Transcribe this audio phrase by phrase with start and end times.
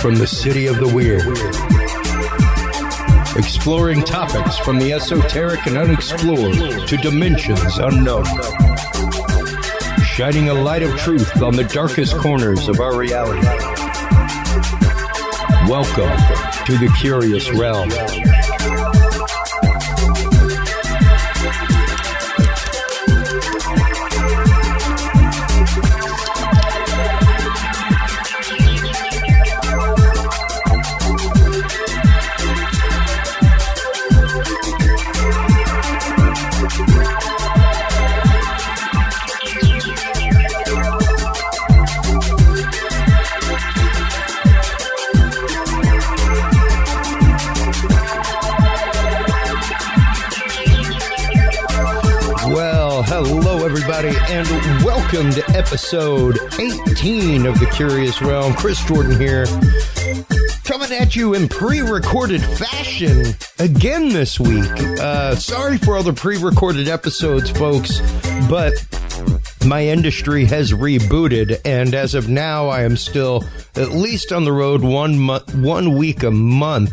[0.00, 1.26] From the city of the weird.
[3.36, 8.24] Exploring topics from the esoteric and unexplored to dimensions unknown.
[10.04, 13.46] Shining a light of truth on the darkest corners of our reality.
[15.68, 16.16] Welcome
[16.66, 18.37] to the Curious Realm.
[53.88, 54.46] Everybody, and
[54.84, 58.52] welcome to episode 18 of the Curious Realm.
[58.52, 59.46] Chris Jordan here,
[60.64, 63.24] coming at you in pre-recorded fashion
[63.58, 64.70] again this week.
[65.00, 68.00] Uh, sorry for all the pre-recorded episodes, folks,
[68.50, 68.74] but
[69.64, 73.42] my industry has rebooted, and as of now, I am still
[73.74, 76.92] at least on the road one month, one week a month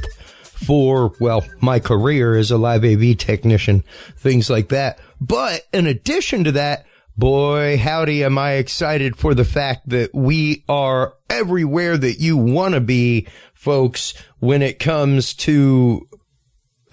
[0.66, 3.84] for, well, my career as a live AV technician,
[4.16, 5.00] things like that.
[5.20, 6.86] But in addition to that,
[7.18, 12.74] boy, howdy, am I excited for the fact that we are everywhere that you want
[12.74, 16.08] to be, folks, when it comes to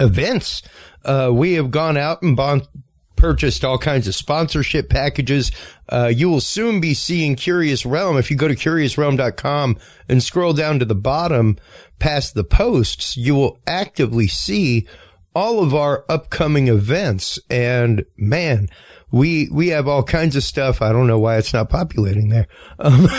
[0.00, 0.62] events.
[1.04, 2.68] Uh, we have gone out and bought,
[3.16, 5.52] purchased all kinds of sponsorship packages.
[5.88, 8.16] Uh, you will soon be seeing Curious Realm.
[8.16, 9.78] If you go to curiousrealm.com
[10.08, 11.58] and scroll down to the bottom
[11.98, 14.86] past the posts, you will actively see
[15.34, 17.38] all of our upcoming events.
[17.50, 18.68] And man,
[19.10, 20.82] we, we have all kinds of stuff.
[20.82, 22.48] I don't know why it's not populating there.
[22.78, 23.06] Um,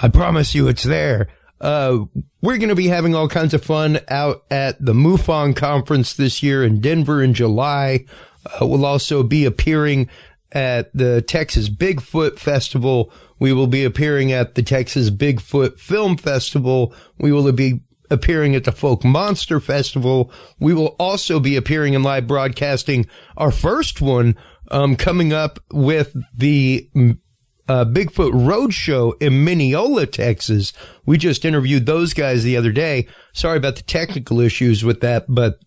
[0.00, 1.28] I promise you it's there.
[1.60, 2.06] Uh,
[2.40, 6.42] we're going to be having all kinds of fun out at the MUFON conference this
[6.42, 8.04] year in Denver in July.
[8.44, 10.08] Uh, we'll also be appearing
[10.50, 13.12] at the Texas Bigfoot Festival.
[13.38, 16.92] We will be appearing at the Texas Bigfoot Film Festival.
[17.18, 17.80] We will be
[18.12, 20.30] appearing at the Fouke Monster Festival.
[20.60, 23.06] We will also be appearing in live broadcasting
[23.36, 24.36] our first one,
[24.70, 26.88] um, coming up with the
[27.68, 30.72] uh, Bigfoot Roadshow in Mineola, Texas.
[31.06, 33.08] We just interviewed those guys the other day.
[33.32, 35.58] Sorry about the technical issues with that, but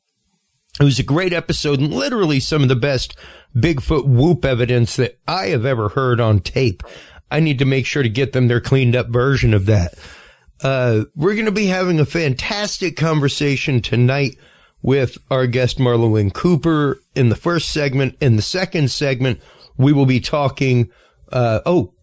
[0.80, 3.16] it was a great episode and literally some of the best
[3.56, 6.84] Bigfoot whoop evidence that I have ever heard on tape.
[7.32, 9.94] I need to make sure to get them their cleaned up version of that.
[10.66, 14.36] Uh, we're going to be having a fantastic conversation tonight
[14.82, 18.18] with our guest Marla Wynn Cooper in the first segment.
[18.20, 19.40] In the second segment,
[19.78, 20.90] we will be talking,
[21.32, 21.94] uh, oh,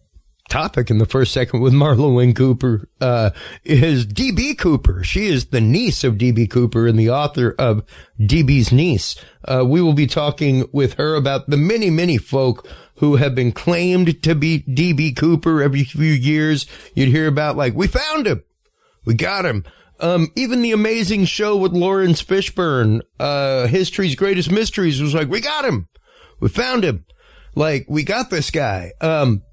[0.49, 3.31] topic in the first segment with Marla Wynn Cooper, uh,
[3.65, 5.03] is DB Cooper.
[5.03, 7.83] She is the niece of DB Cooper and the author of
[8.17, 9.17] DB's Niece.
[9.43, 13.51] Uh, we will be talking with her about the many, many folk who have been
[13.51, 16.65] claimed to be DB Cooper every few years.
[16.95, 18.41] You'd hear about like, we found him.
[19.05, 19.63] We got him.
[19.99, 25.39] Um, even the amazing show with Laurence Fishburne, uh, History's Greatest Mysteries was like, we
[25.39, 25.87] got him.
[26.39, 27.05] We found him.
[27.55, 28.91] Like, we got this guy.
[28.99, 29.43] Um,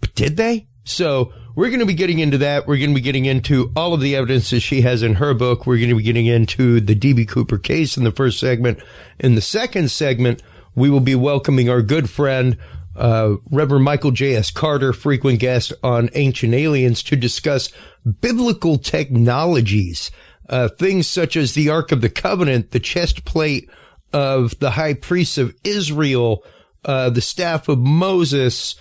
[0.00, 0.68] but did they?
[0.84, 2.66] So we're going to be getting into that.
[2.66, 5.34] We're going to be getting into all of the evidence that she has in her
[5.34, 5.66] book.
[5.66, 8.80] We're going to be getting into the DB Cooper case in the first segment.
[9.18, 10.42] In the second segment,
[10.74, 12.56] we will be welcoming our good friend,
[12.96, 14.50] uh, Reverend Michael J.S.
[14.50, 17.70] Carter, frequent guest on Ancient Aliens, to discuss
[18.20, 20.10] biblical technologies,
[20.48, 23.70] uh, things such as the Ark of the Covenant, the chest plate
[24.12, 26.44] of the high priests of Israel,
[26.84, 28.74] uh, the staff of Moses,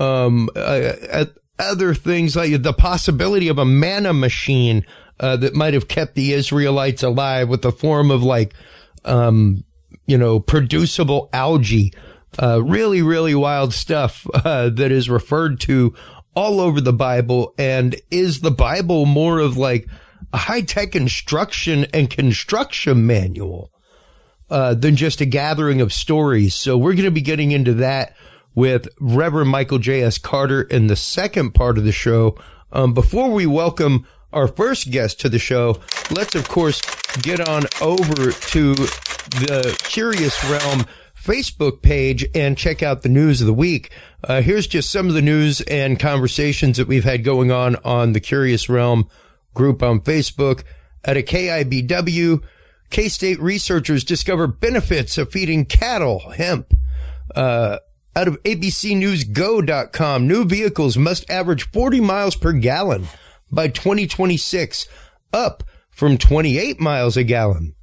[0.00, 1.26] um, uh,
[1.58, 4.84] other things like the possibility of a manna machine
[5.20, 8.54] uh, that might have kept the Israelites alive with the form of like,
[9.04, 9.64] um,
[10.06, 11.92] you know, producible algae.
[12.42, 15.94] Uh, really, really wild stuff uh, that is referred to
[16.34, 17.54] all over the Bible.
[17.58, 19.88] And is the Bible more of like
[20.32, 23.70] a high tech instruction and construction manual
[24.50, 26.54] uh, than just a gathering of stories?
[26.54, 28.14] So we're going to be getting into that
[28.54, 30.18] with Reverend Michael J.S.
[30.18, 32.36] Carter in the second part of the show.
[32.72, 35.80] Um, before we welcome our first guest to the show,
[36.10, 36.80] let's of course
[37.20, 40.86] get on over to the Curious Realm
[41.22, 43.90] Facebook page and check out the news of the week.
[44.24, 48.12] Uh, here's just some of the news and conversations that we've had going on on
[48.12, 49.08] the Curious Realm
[49.54, 50.62] group on Facebook.
[51.04, 52.42] At a KIBW,
[52.90, 56.72] K-State researchers discover benefits of feeding cattle hemp.
[57.34, 57.78] Uh,
[58.14, 63.08] out of abcnewsgo.com, new vehicles must average 40 miles per gallon
[63.50, 64.86] by 2026,
[65.32, 67.74] up from 28 miles a gallon.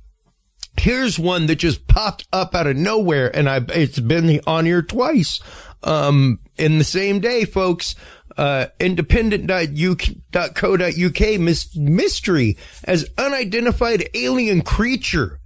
[0.78, 4.82] Here's one that just popped up out of nowhere, and I it's been on here
[4.82, 5.42] twice
[5.84, 7.96] um, in the same day, folks.
[8.38, 11.40] Uh, independent.co.uk
[11.76, 15.40] mystery as unidentified alien creature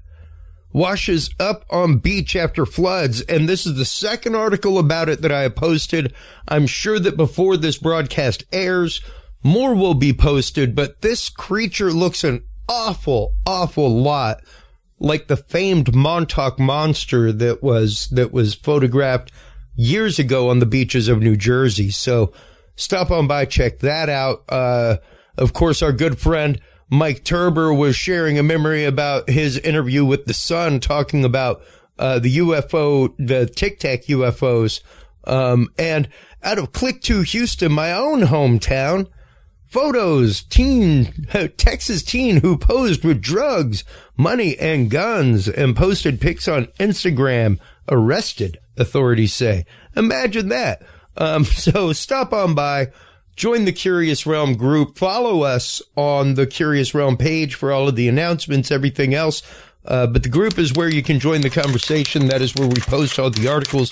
[0.73, 3.21] washes up on beach after floods.
[3.21, 6.13] And this is the second article about it that I have posted.
[6.47, 8.99] I'm sure that before this broadcast airs,
[9.43, 14.41] more will be posted, but this creature looks an awful, awful lot
[14.99, 19.31] like the famed Montauk monster that was, that was photographed
[19.75, 21.89] years ago on the beaches of New Jersey.
[21.89, 22.33] So
[22.75, 24.43] stop on by, check that out.
[24.49, 24.97] Uh,
[25.37, 26.59] of course, our good friend
[26.89, 31.63] Mike Turber was sharing a memory about his interview with the Sun talking about,
[31.97, 34.81] uh, the UFO, the Tic Tac UFOs.
[35.23, 36.07] Um, and
[36.43, 39.07] out of Click2Houston, my own hometown,
[39.65, 41.27] photos, teen,
[41.57, 43.83] Texas teen who posed with drugs,
[44.15, 47.57] money, and guns and posted pics on Instagram,
[47.89, 49.65] arrested, authorities say.
[49.95, 50.81] Imagine that.
[51.17, 52.91] Um, so stop on by,
[53.35, 57.95] join the Curious Realm group, follow us on the Curious Realm page for all of
[57.95, 59.41] the announcements, everything else.
[59.85, 62.27] Uh, but the group is where you can join the conversation.
[62.27, 63.91] That is where we post all the articles.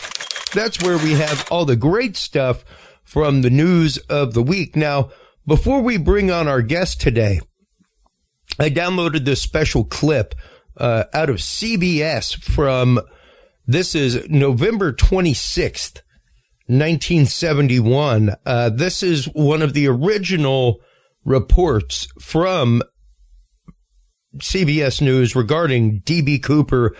[0.53, 2.63] That's where we have all the great stuff
[3.03, 4.75] from the news of the week.
[4.75, 5.09] Now,
[5.45, 7.41] before we bring on our guest today,
[8.59, 10.35] I downloaded this special clip
[10.77, 12.99] uh, out of CBS from
[13.71, 16.01] this is November 26th,
[16.67, 18.35] 1971.
[18.45, 20.81] Uh, this is one of the original
[21.23, 22.81] reports from
[24.37, 26.95] CBS News regarding DB Cooper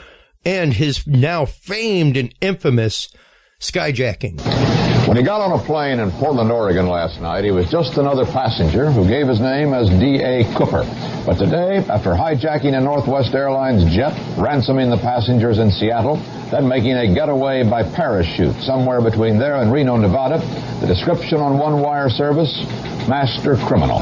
[0.45, 3.13] and his now famed and infamous
[3.59, 4.70] skyjacking.
[5.11, 8.25] When he got on a plane in Portland, Oregon last night, he was just another
[8.25, 10.45] passenger who gave his name as D.A.
[10.55, 10.85] Cooper.
[11.25, 16.15] But today, after hijacking a Northwest Airlines jet, ransoming the passengers in Seattle,
[16.49, 20.37] then making a getaway by parachute somewhere between there and Reno, Nevada,
[20.79, 22.63] the description on One Wire Service,
[23.09, 23.99] master criminal.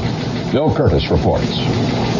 [0.52, 2.19] Bill Kurtis reports.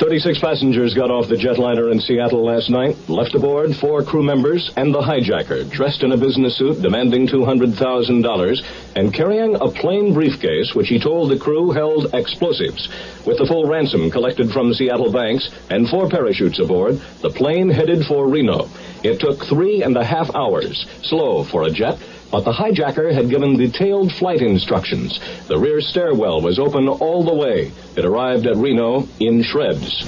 [0.00, 4.70] 36 passengers got off the jetliner in Seattle last night, left aboard four crew members
[4.78, 8.62] and the hijacker, dressed in a business suit demanding $200,000
[8.96, 12.88] and carrying a plain briefcase which he told the crew held explosives.
[13.26, 18.06] With the full ransom collected from Seattle banks and four parachutes aboard, the plane headed
[18.06, 18.70] for Reno.
[19.04, 21.98] It took three and a half hours, slow for a jet,
[22.30, 25.18] but the hijacker had given detailed flight instructions.
[25.48, 27.72] The rear stairwell was open all the way.
[27.96, 30.04] It arrived at Reno in shreds.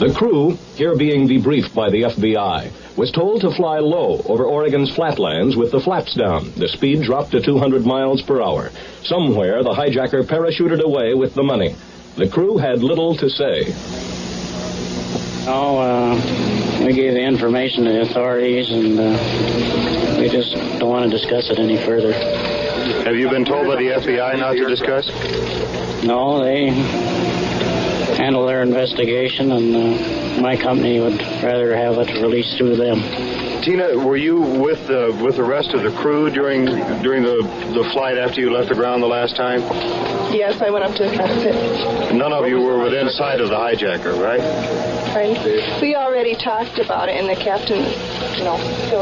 [0.00, 4.94] The crew, here being debriefed by the FBI, was told to fly low over Oregon's
[4.94, 6.52] flatlands with the flaps down.
[6.56, 8.70] The speed dropped to 200 miles per hour.
[9.02, 11.76] Somewhere, the hijacker parachuted away with the money.
[12.16, 13.74] The crew had little to say.
[15.46, 21.10] Oh, uh, we gave the information to the authorities, and uh, we just don't want
[21.10, 22.12] to discuss it any further.
[23.04, 25.08] Have you been told by the FBI not to discuss?
[26.04, 26.68] No, they
[28.16, 33.00] handle their investigation, and uh, my company would rather have it released through them.
[33.62, 36.66] Tina, were you with the with the rest of the crew during
[37.02, 37.42] during the
[37.74, 39.60] the flight after you left the ground the last time?
[40.32, 42.14] Yes, I went up to the cockpit.
[42.14, 44.99] None of you were within sight of the hijacker, right?
[45.14, 45.80] Right.
[45.82, 47.82] We already talked about it, and the captain,
[48.38, 48.56] you know,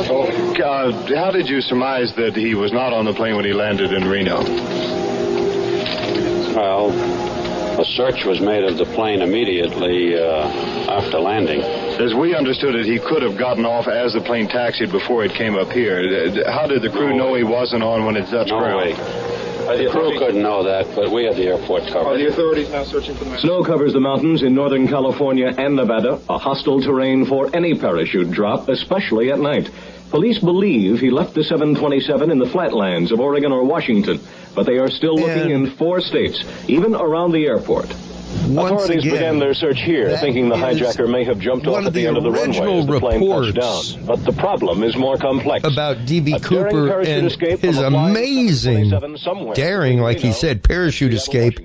[0.08, 3.52] oh, uh, how did you surmise that he was not on the plane when he
[3.52, 4.42] landed in Reno?
[6.56, 6.90] Well,
[7.78, 10.48] a search was made of the plane immediately uh,
[10.88, 11.60] after landing.
[11.60, 15.32] As we understood it, he could have gotten off as the plane taxied before it
[15.34, 16.02] came up here.
[16.50, 18.96] How did the crew no know he wasn't on when it touched no ground?
[18.98, 19.27] Way.
[19.76, 22.06] The crew couldn't know that, but we had the airport covered.
[22.06, 23.38] Are the authorities now searching for the man?
[23.40, 28.30] Snow covers the mountains in Northern California and Nevada, a hostile terrain for any parachute
[28.30, 29.70] drop, especially at night.
[30.10, 34.18] Police believe he left the 727 in the flatlands of Oregon or Washington,
[34.54, 37.94] but they are still looking and in four states, even around the airport.
[38.48, 41.90] Authorities again, began their search here, thinking the hijacker may have jumped off at the,
[41.90, 44.06] the end of the runway as the plane touched down.
[44.06, 45.64] But the problem is more complex.
[45.64, 46.38] About D.B.
[46.40, 48.90] Cooper and his amazing
[49.54, 51.60] daring, like he said, parachute escape.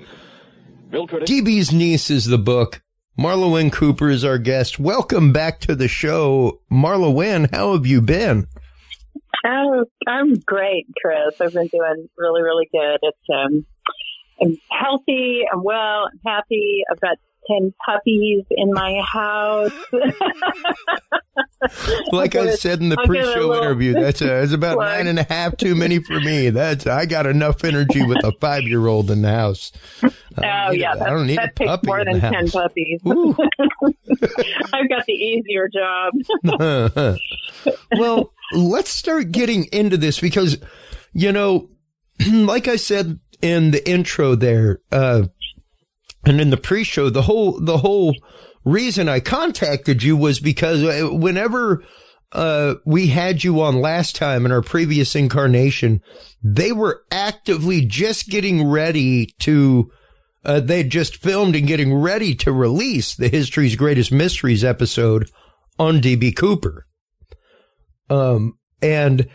[0.90, 2.82] DB's niece is the book.
[3.18, 4.78] Marla Wynn Cooper is our guest.
[4.78, 6.60] Welcome back to the show.
[6.70, 8.48] Marla Wynn, how have you been?
[9.46, 11.40] Oh, I'm great, Chris.
[11.40, 12.98] I've been doing really, really good.
[13.02, 13.66] It's um,
[14.40, 15.42] I'm healthy.
[15.52, 16.08] I'm well.
[16.12, 16.82] I'm happy.
[16.90, 19.72] I've got 10 puppies in my house.
[22.12, 24.88] like I said in the pre-show interview, that's, a, that's about plug.
[24.92, 26.50] nine and a half too many for me.
[26.50, 29.72] That's I got enough energy with a five-year-old in the house.
[30.36, 33.00] Oh um, yeah, that, I don't need that takes more than ten puppies.
[33.04, 36.12] I've got the easier job.
[37.96, 40.58] well, let's start getting into this because,
[41.12, 41.70] you know,
[42.32, 45.24] like I said in the intro there, uh,
[46.24, 48.16] and in the pre-show, the whole, the whole
[48.64, 51.84] reason I contacted you was because uh, whenever,
[52.32, 56.00] uh, we had you on last time in our previous incarnation,
[56.42, 59.90] they were actively just getting ready to,
[60.44, 65.30] uh, they just filmed and getting ready to release the History's Greatest Mysteries episode
[65.78, 66.86] on DB Cooper.
[68.10, 69.28] Um, and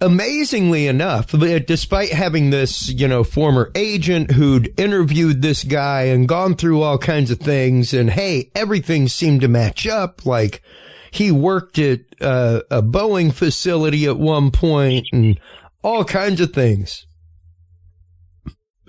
[0.00, 1.28] amazingly enough,
[1.66, 6.98] despite having this, you know, former agent who'd interviewed this guy and gone through all
[6.98, 10.26] kinds of things and hey, everything seemed to match up.
[10.26, 10.62] Like
[11.10, 15.40] he worked at uh, a Boeing facility at one point and
[15.82, 17.06] all kinds of things.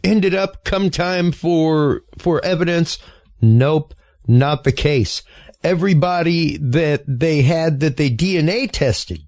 [0.04, 2.98] Ended up come time for, for evidence.
[3.42, 3.94] Nope,
[4.28, 5.24] not the case.
[5.64, 9.27] Everybody that they had that they DNA tested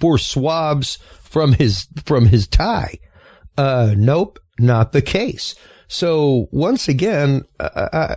[0.00, 2.98] for swabs from his from his tie.
[3.56, 5.54] Uh, nope, not the case.
[5.88, 8.16] So once again, uh, I,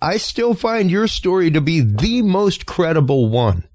[0.00, 3.68] I still find your story to be the most credible one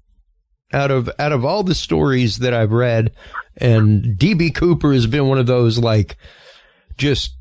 [0.72, 3.12] out of out of all the stories that I've read.
[3.56, 6.16] And DB Cooper has been one of those like
[6.96, 7.36] just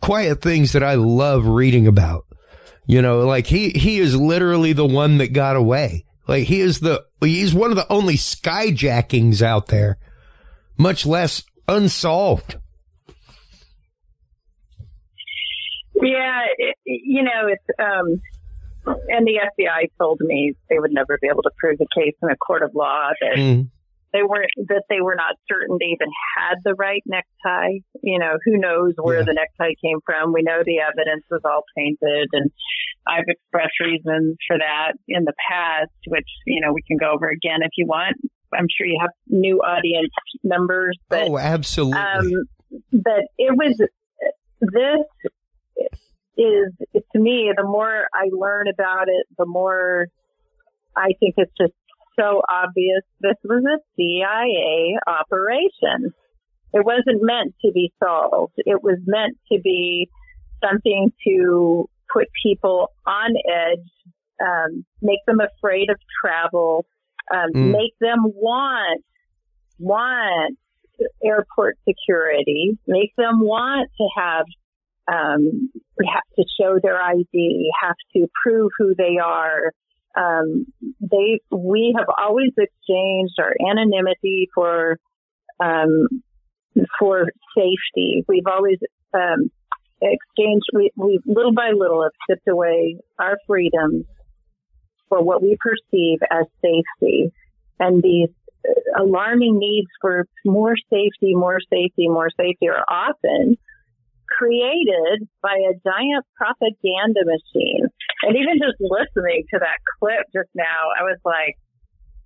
[0.00, 2.24] quiet things that I love reading about.
[2.86, 6.04] You know, like he he is literally the one that got away.
[6.26, 9.98] Like he is the, he's one of the only skyjackings out there,
[10.78, 12.56] much less unsolved.
[15.94, 18.20] Yeah, it, you know, it's, um,
[19.08, 22.30] and the FBI told me they would never be able to prove the case in
[22.30, 23.68] a court of law that mm
[24.14, 27.82] they weren't that they were not certain they even had the right necktie.
[28.00, 29.24] You know, who knows where yeah.
[29.26, 30.32] the necktie came from?
[30.32, 32.50] We know the evidence was all tainted, and
[33.06, 37.28] I've expressed reasons for that in the past, which you know we can go over
[37.28, 38.16] again if you want.
[38.54, 40.96] I'm sure you have new audience members.
[41.08, 41.98] But, oh, absolutely.
[41.98, 42.30] Um,
[42.92, 43.76] but it was
[44.60, 45.70] this
[46.36, 46.72] is
[47.12, 50.06] to me the more I learn about it, the more
[50.96, 51.72] I think it's just
[52.18, 56.12] so obvious this was a CIA operation.
[56.72, 58.54] It wasn't meant to be solved.
[58.58, 60.08] It was meant to be
[60.62, 63.88] something to put people on edge,
[64.40, 66.86] um, make them afraid of travel,
[67.32, 67.72] um, mm.
[67.72, 69.02] make them want,
[69.78, 70.58] want
[71.24, 74.46] airport security, make them want to have,
[75.12, 79.72] um, have to show their ID, have to prove who they are,
[80.16, 80.66] um,
[81.00, 84.98] they we have always exchanged our anonymity for
[85.60, 86.08] um,
[86.98, 88.24] for safety.
[88.28, 88.78] We've always
[89.12, 89.50] um,
[90.00, 90.66] exchanged.
[90.72, 94.04] We, we little by little have stripped away our freedoms
[95.08, 97.32] for what we perceive as safety,
[97.80, 98.30] and these
[98.68, 103.56] uh, alarming needs for more safety, more safety, more safety are often
[104.28, 107.86] created by a giant propaganda machine.
[108.26, 111.56] And even just listening to that clip just now, I was like,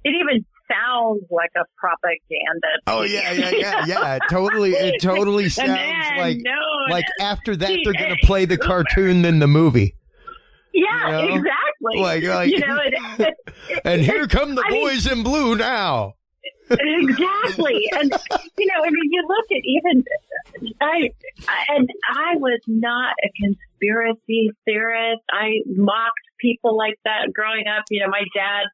[0.04, 2.68] it even sounds like a propaganda.
[2.86, 4.14] Oh yeah, yeah, yeah, yeah.
[4.16, 6.38] It totally, it totally sounds man like
[6.90, 9.94] like after that they're gonna play the cartoon than the movie.
[10.74, 11.34] Yeah, You know?
[11.36, 12.00] exactly.
[12.00, 13.34] Like- like- you know, it,
[13.70, 16.14] it, And here come the I mean, boys in blue now.
[16.70, 17.88] exactly.
[17.92, 18.12] And
[18.58, 20.04] you know, I mean, you look at even
[20.80, 21.10] I,
[21.48, 23.30] I and I was not a
[23.78, 25.22] conspiracy theorist.
[25.30, 27.84] I mocked people like that growing up.
[27.90, 28.66] You know, my dad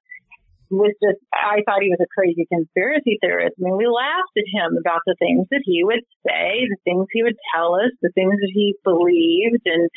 [0.70, 3.54] was just I thought he was a crazy conspiracy theorist.
[3.58, 7.06] I mean, we laughed at him about the things that he would say, the things
[7.12, 9.88] he would tell us, the things that he believed and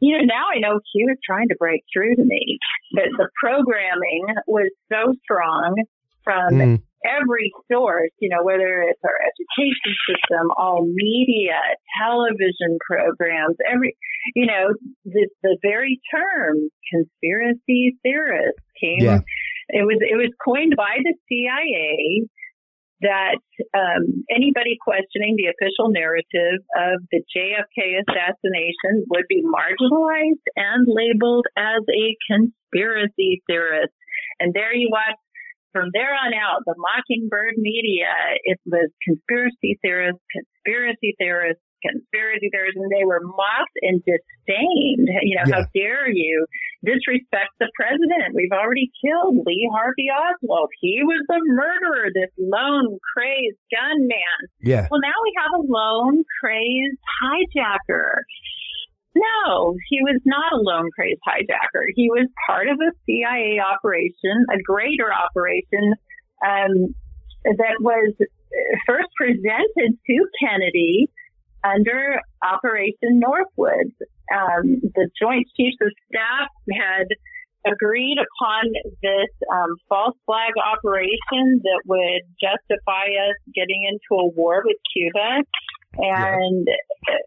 [0.00, 2.58] you know, now I know he was trying to break through to me.
[2.92, 5.76] But the programming was so strong
[6.24, 6.82] from Mm.
[7.04, 11.58] Every source, you know, whether it's our education system, all media,
[12.00, 13.96] television programs, every,
[14.34, 19.20] you know, the, the very term conspiracy theorist came, Yeah.
[19.68, 22.26] it was, it was coined by the CIA
[23.02, 23.42] that
[23.74, 31.46] um, anybody questioning the official narrative of the JFK assassination would be marginalized and labeled
[31.58, 33.92] as a conspiracy theorist.
[34.38, 35.18] And there you watch
[35.72, 38.12] from there on out, the Mockingbird media,
[38.44, 45.10] it was conspiracy theorists, conspiracy theorists, conspiracy theorists, and they were mocked and disdained.
[45.26, 46.46] You know, how dare you
[46.86, 48.38] disrespect the president?
[48.38, 50.70] We've already killed Lee Harvey Oswald.
[50.80, 54.38] He was the murderer, this lone, crazed gunman.
[54.62, 54.86] Yeah.
[54.90, 58.22] Well, now we have a lone, crazed hijacker.
[59.14, 61.84] No, he was not a lone crazed hijacker.
[61.94, 65.94] He was part of a CIA operation, a greater operation
[66.44, 66.94] um,
[67.44, 68.14] that was
[68.86, 71.10] first presented to Kennedy
[71.64, 73.94] under Operation Northwoods.
[74.32, 77.06] Um, the Joint Chiefs of Staff had
[77.66, 78.64] agreed upon
[79.02, 85.46] this um, false flag operation that would justify us getting into a war with Cuba.
[85.96, 86.66] And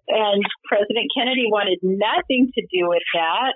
[0.08, 3.54] and President Kennedy wanted nothing to do with that.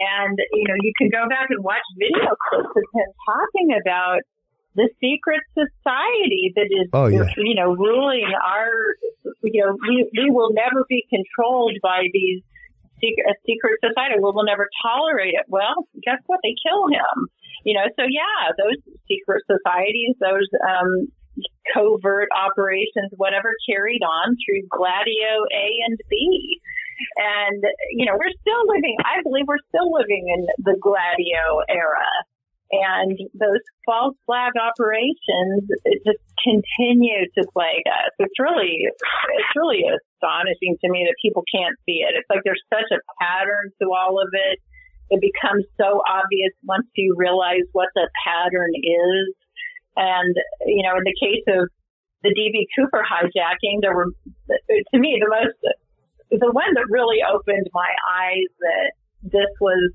[0.00, 4.22] And you know, you can go back and watch video clips of him talking about
[4.74, 7.28] the secret society that is, Oh, yeah.
[7.36, 8.72] you know, ruling our,
[9.44, 12.40] you know, we, we will never be controlled by these
[12.96, 14.16] secret, a secret society.
[14.16, 15.44] We will never tolerate it.
[15.48, 16.40] Well, guess what?
[16.42, 17.28] They kill him.
[17.68, 21.12] You know, so yeah, those secret societies, those, um,
[21.74, 26.60] covert operations, whatever carried on through Gladio A and B.
[27.16, 32.10] And, you know, we're still living, I believe we're still living in the Gladio era.
[32.72, 35.68] And those false flag operations
[36.06, 38.16] just continue to plague us.
[38.18, 42.16] It's really, it's really astonishing to me that people can't see it.
[42.16, 44.58] It's like there's such a pattern to all of it.
[45.12, 49.36] It becomes so obvious once you realize what the pattern is.
[49.96, 50.34] And,
[50.66, 51.68] you know, in the case of
[52.22, 54.06] the DB Cooper hijacking, there were,
[54.48, 55.58] to me, the most,
[56.30, 59.92] the one that really opened my eyes that this was,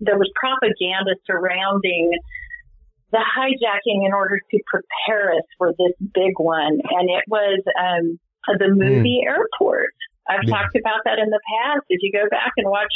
[0.00, 2.10] there was propaganda surrounding
[3.12, 6.80] the hijacking in order to prepare us for this big one.
[6.90, 8.18] And it was, um,
[8.58, 9.94] the movie Airport.
[10.28, 10.56] I've Yeah.
[10.56, 11.84] talked about that in the past.
[11.88, 12.92] If you go back and watch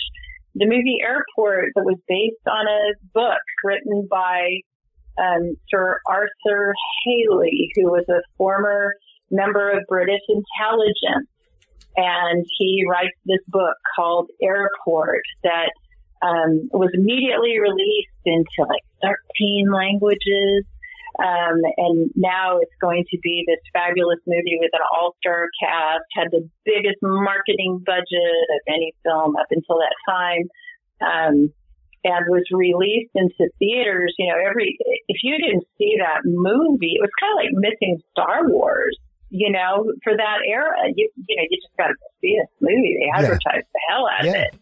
[0.54, 4.60] the movie Airport that was based on a book written by
[5.18, 8.94] um, Sir Arthur Hailey, who was a former
[9.30, 11.28] member of British intelligence.
[11.96, 15.72] And he writes this book called Airport that
[16.22, 20.64] um, was immediately released into like 13 languages.
[21.18, 26.28] Um, and now it's going to be this fabulous movie with an all-star cast, had
[26.30, 30.44] the biggest marketing budget of any film up until that time.
[31.02, 31.52] Um,
[32.08, 34.14] and was released into theaters.
[34.18, 34.76] You know, every
[35.08, 38.96] if you didn't see that movie, it was kind of like missing Star Wars.
[39.30, 42.96] You know, for that era, you you know, you just got to see this movie.
[42.98, 44.54] They advertised the hell out of it,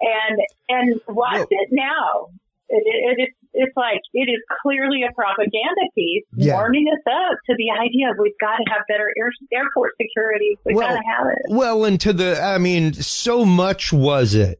[0.00, 2.28] and and watch it now.
[2.68, 6.54] It, it, it, it's like it is clearly a propaganda piece Yeah.
[6.54, 10.56] warming us up to the idea of we've got to have better air, airport security.
[10.64, 11.42] We've got Well- to have it.
[11.50, 14.58] Well, and to the, I mean, so much was it.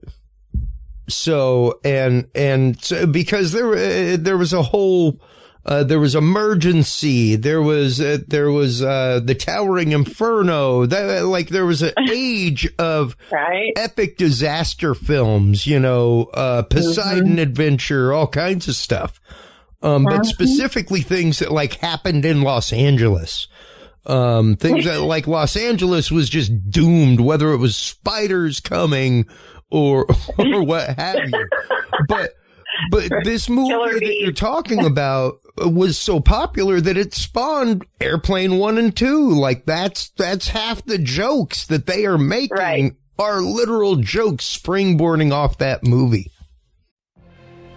[1.09, 5.21] So, and, and so, because there, uh, there was a whole,
[5.67, 7.37] uh, there was emergency.
[7.37, 10.87] There was, uh, there was, uh, the towering inferno.
[10.87, 13.73] That, like, there was an age of right.
[13.77, 19.21] epic disaster films, you know, uh, Poseidon Adventure, all kinds of stuff.
[19.83, 20.27] Um, but Mhm.
[20.27, 23.49] specifically things that like happened in Los Angeles.
[24.07, 29.27] Um, things that like Los Angeles was just doomed, whether it was spiders coming
[29.73, 30.07] or
[30.39, 31.49] or what have you.
[32.09, 32.35] But
[32.91, 38.79] but this movie that you're talking about was so popular that it spawned Airplane One
[38.79, 39.31] and Two.
[39.31, 42.93] Like that's that's half the jokes that they are making right.
[43.19, 46.31] are literal jokes springboarding off that movie.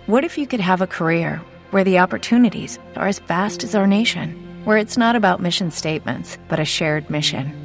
[0.05, 3.88] What if you could have a career where the opportunities are as vast as our
[3.88, 7.64] nation, where it's not about mission statements, but a shared mission?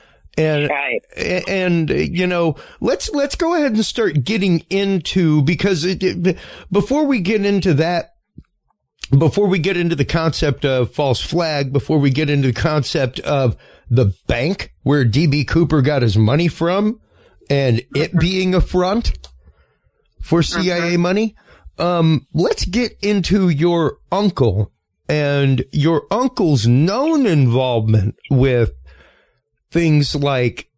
[0.37, 1.01] And right.
[1.17, 6.37] and you know, let's let's go ahead and start getting into because it,
[6.71, 8.11] before we get into that
[9.17, 13.19] before we get into the concept of false flag, before we get into the concept
[13.19, 13.57] of
[13.89, 16.99] the bank where DB Cooper got his money from
[17.49, 19.17] and it being a front
[20.21, 21.35] for CIA money.
[21.77, 24.71] Um, let's get into your uncle
[25.09, 28.71] and your uncle's known involvement with
[29.71, 30.69] things like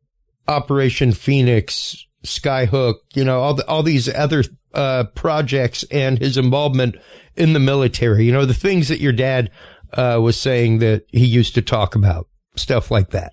[0.48, 6.96] Operation Phoenix, Skyhook, you know, all the, all these other, uh, projects and his involvement
[7.36, 9.52] in the military, you know, the things that your dad,
[9.94, 13.32] uh, was saying that he used to talk about stuff like that?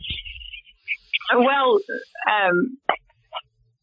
[1.35, 1.79] Well,
[2.29, 2.77] um,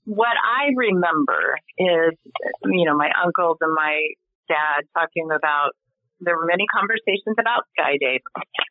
[0.05, 2.17] what I remember is,
[2.65, 3.99] you know, my uncles and my
[4.47, 5.71] dad talking about.
[6.19, 8.21] There were many conversations about skydive,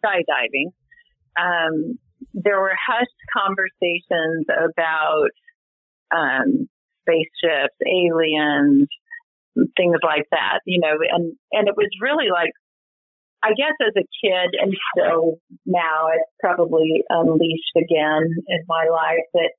[0.02, 0.72] skydiving.
[1.38, 1.98] Um,
[2.37, 5.33] there were hushed conversations about
[6.14, 6.68] um,
[7.03, 8.88] spaceships, aliens,
[9.77, 10.61] things like that.
[10.66, 12.53] You know, and and it was really like
[13.42, 19.27] I guess as a kid and still now it's probably unleashed again in my life
[19.35, 19.51] that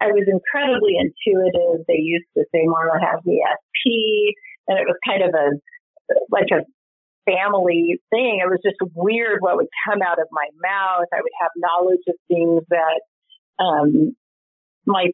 [0.00, 1.84] I was incredibly intuitive.
[1.86, 4.34] They used to say Marla has the SP
[4.68, 5.48] and it was kind of a,
[6.30, 6.64] like a
[7.28, 8.40] family thing.
[8.40, 11.08] It was just weird what would come out of my mouth.
[11.12, 13.00] I would have knowledge of things that,
[13.62, 14.16] um,
[14.86, 15.12] my,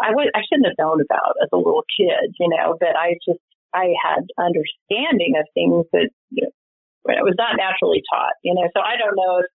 [0.00, 3.20] I would, I shouldn't have known about as a little kid, you know, but I
[3.28, 3.44] just,
[3.74, 8.64] I had understanding of things that you know, it was not naturally taught, you know.
[8.72, 9.46] So I don't know if,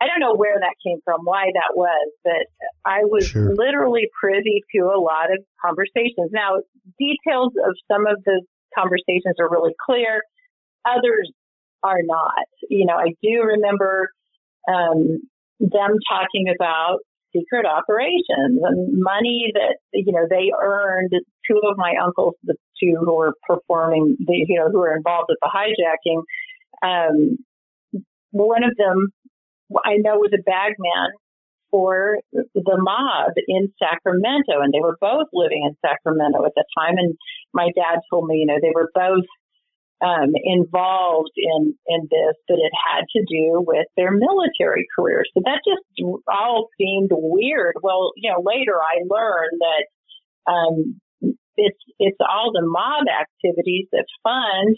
[0.00, 2.46] I don't know where that came from, why that was, but
[2.84, 3.54] I was sure.
[3.54, 6.30] literally privy to a lot of conversations.
[6.30, 6.60] Now,
[6.98, 8.42] details of some of the
[8.76, 10.20] conversations are really clear.
[10.86, 11.32] Others
[11.82, 12.46] are not.
[12.68, 14.08] You know, I do remember
[14.68, 15.20] um,
[15.60, 16.98] them talking about
[17.36, 21.12] secret operations and money that you know they earned.
[21.50, 25.28] Two of my uncles, the two who were performing, the you know who were involved
[25.28, 26.22] with the hijacking,
[26.82, 27.36] um,
[28.30, 29.08] one of them
[29.84, 31.10] I know was a bagman
[31.70, 36.94] for the mob in Sacramento, and they were both living in Sacramento at the time.
[36.98, 37.14] And
[37.52, 39.24] my dad told me, you know, they were both
[40.04, 45.30] um, involved in in this, but it had to do with their military careers.
[45.34, 45.82] So that just
[46.28, 47.74] all seemed weird.
[47.82, 51.00] Well, you know, later I learned that um,
[51.56, 54.76] it's it's all the mob activities that fund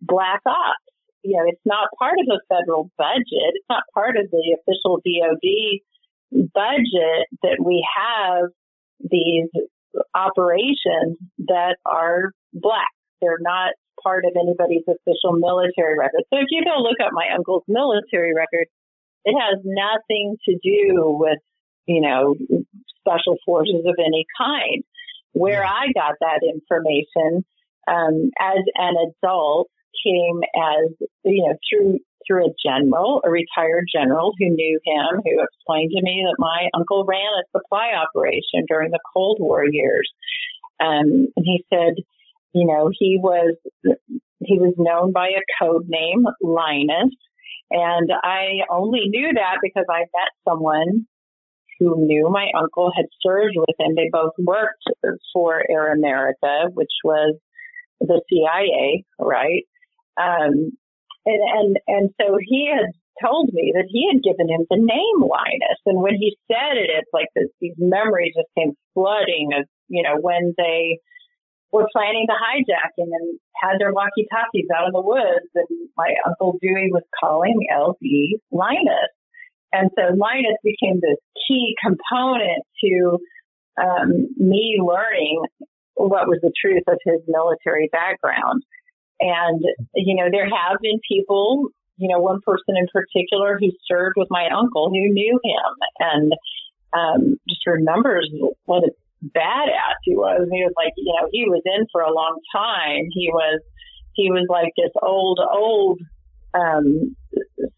[0.00, 3.56] black ops you know, it's not part of the federal budget.
[3.56, 5.80] It's not part of the official DOD
[6.52, 8.50] budget that we have
[9.00, 9.48] these
[10.14, 12.92] operations that are black.
[13.22, 16.24] They're not part of anybody's official military record.
[16.32, 18.66] So if you go look up my uncle's military record,
[19.24, 21.38] it has nothing to do with,
[21.86, 22.34] you know,
[23.00, 24.84] special forces of any kind.
[25.32, 27.44] Where I got that information
[27.88, 29.68] um, as an adult
[30.04, 30.92] came as,
[31.24, 36.02] you know, through through a general, a retired general who knew him, who explained to
[36.02, 40.10] me that my uncle ran a supply operation during the Cold War years.
[40.80, 41.94] Um, and he said,
[42.54, 43.56] you know, he was
[44.40, 47.14] he was known by a code name, Linus,
[47.70, 51.06] and I only knew that because I met someone
[51.78, 53.94] who knew my uncle had served with him.
[53.96, 54.84] They both worked
[55.32, 57.36] for Air America, which was
[58.00, 59.64] the CIA, right?
[60.16, 60.76] Um,
[61.26, 62.92] and, and, and so he had
[63.24, 65.80] told me that he had given him the name Linus.
[65.86, 70.02] And when he said it, it's like this, these memories just came flooding of, you
[70.02, 71.00] know, when they
[71.74, 75.50] were planning the hijacking and had their walkie talkies out in the woods.
[75.54, 79.10] And my Uncle Dewey was calling LD Linus.
[79.72, 83.18] And so Linus became this key component to
[83.82, 85.42] um, me learning
[85.94, 88.62] what was the truth of his military background.
[89.18, 89.60] And,
[89.94, 94.28] you know, there have been people you know, one person in particular who served with
[94.30, 96.32] my uncle who knew him and
[96.92, 98.28] um, just remembers
[98.64, 98.90] what a
[99.32, 100.48] badass he was.
[100.50, 103.08] He was like, you know, he was in for a long time.
[103.12, 103.60] He was,
[104.14, 106.00] he was like this old, old,
[106.54, 107.16] um,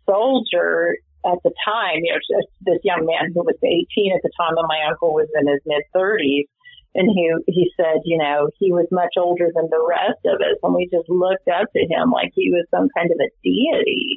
[0.05, 4.31] soldier at the time, you know, just this young man who was 18 at the
[4.39, 6.47] time and my uncle was in his mid 30s.
[6.95, 10.57] And he, he said, you know, he was much older than the rest of us.
[10.63, 14.17] And we just looked up to him like he was some kind of a deity.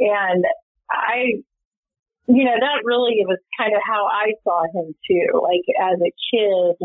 [0.00, 0.44] And
[0.90, 1.44] I,
[2.26, 5.40] you know, that really was kind of how I saw him too.
[5.40, 6.76] Like as a kid,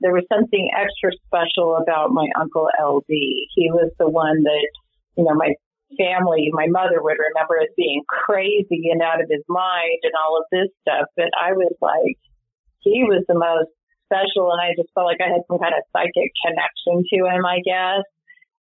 [0.00, 3.08] there was something extra special about my uncle LD.
[3.08, 4.68] He was the one that,
[5.16, 5.54] you know, my
[5.96, 10.38] family, my mother would remember as being crazy and out of his mind and all
[10.38, 11.08] of this stuff.
[11.16, 12.18] But I was like,
[12.80, 13.72] he was the most
[14.06, 17.44] special and I just felt like I had some kind of psychic connection to him,
[17.44, 18.04] I guess.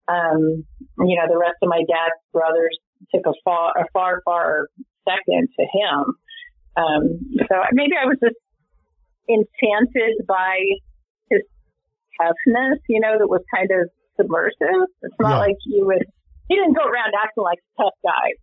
[0.07, 0.65] Um,
[1.05, 2.77] you know, the rest of my dad's brothers
[3.13, 4.67] took a far, a far, far
[5.07, 6.03] second to him.
[6.75, 7.03] Um,
[7.47, 8.35] so maybe I was just
[9.29, 10.59] enchanted by
[11.29, 11.41] his
[12.19, 14.89] toughness, you know, that was kind of subversive.
[15.01, 15.37] It's not yeah.
[15.39, 16.05] like you would,
[16.49, 18.35] he didn't go around acting like a tough guy,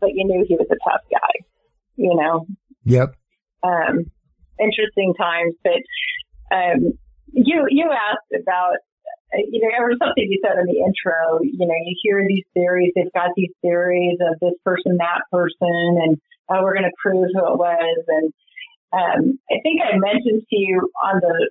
[0.00, 1.46] but you knew he was a tough guy,
[1.96, 2.46] you know?
[2.84, 3.14] Yep.
[3.62, 4.10] Um,
[4.58, 5.82] interesting times, but,
[6.50, 6.92] um,
[7.32, 8.78] you, you asked about
[9.34, 12.92] you know, was something you said in the intro, you know, you hear these theories,
[12.94, 17.28] they've got these theories of this person, that person, and oh, we're going to prove
[17.32, 18.04] who it was.
[18.08, 18.32] And
[18.92, 21.50] um, I think I mentioned to you on the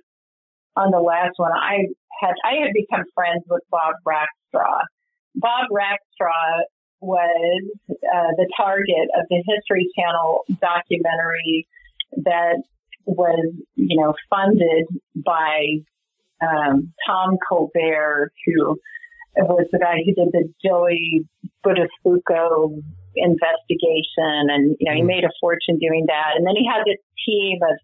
[0.76, 1.88] on the last one, I
[2.20, 4.84] had I had become friends with Bob Rackstraw.
[5.34, 6.62] Bob Rackstraw
[7.00, 11.66] was uh, the target of the History Channel documentary
[12.24, 12.62] that
[13.06, 15.80] was, you know, funded by
[16.42, 18.76] um, Tom Colbert, who
[19.36, 21.26] was the guy who did the Joey
[21.64, 22.82] Buttafuoco
[23.16, 25.06] investigation, and you know he mm.
[25.06, 26.36] made a fortune doing that.
[26.36, 27.76] And then he had this team of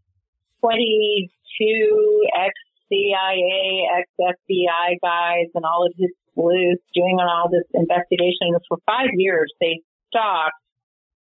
[0.61, 2.53] 22 ex
[2.89, 8.55] CIA, ex FBI guys, and all of his sleuths doing on all this investigation.
[8.55, 10.55] And for five years, they stalked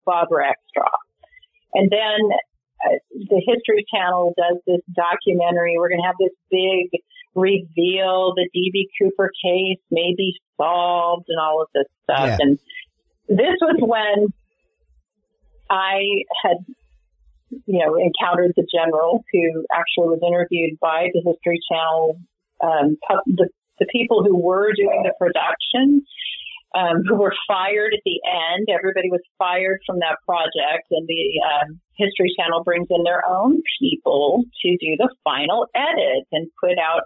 [0.05, 0.94] Bob Rackstraw.
[1.75, 2.20] And then
[2.85, 5.75] uh, the History Channel does this documentary.
[5.77, 7.01] We're going to have this big
[7.37, 12.27] reveal the DB Cooper case may be solved and all of this stuff.
[12.27, 12.38] Yeah.
[12.40, 12.59] And
[13.29, 14.33] this was when
[15.70, 16.57] I had,
[17.51, 22.18] you know, encountered the general who actually was interviewed by the History Channel,
[22.64, 22.96] um,
[23.27, 26.03] the, the people who were doing the production.
[26.75, 28.66] Um, who were fired at the end.
[28.68, 33.62] Everybody was fired from that project, and the um, History Channel brings in their own
[33.81, 37.05] people to do the final edit and put out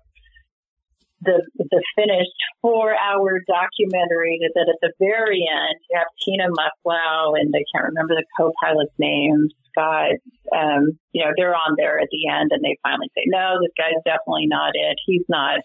[1.23, 7.39] the the finished four hour documentary that at the very end you have Tina Mucklow
[7.39, 10.17] and I can't remember the co-pilot's name, Scott.
[10.55, 13.73] Um, you know, they're on there at the end and they finally say, No, this
[13.77, 14.97] guy's definitely not it.
[15.07, 15.61] He's not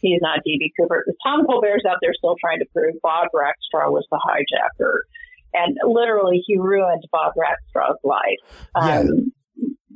[0.00, 1.04] he's not DB Cooper.
[1.24, 5.08] Tom Colbert's out there still trying to prove Bob Rackstraw was the hijacker.
[5.54, 8.44] And literally he ruined Bob Rackstraw's life.
[8.74, 9.32] Um,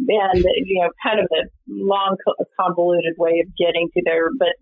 [0.09, 0.31] yeah.
[0.33, 2.17] and you know, kind of a long,
[2.59, 4.57] convoluted way of getting to there, but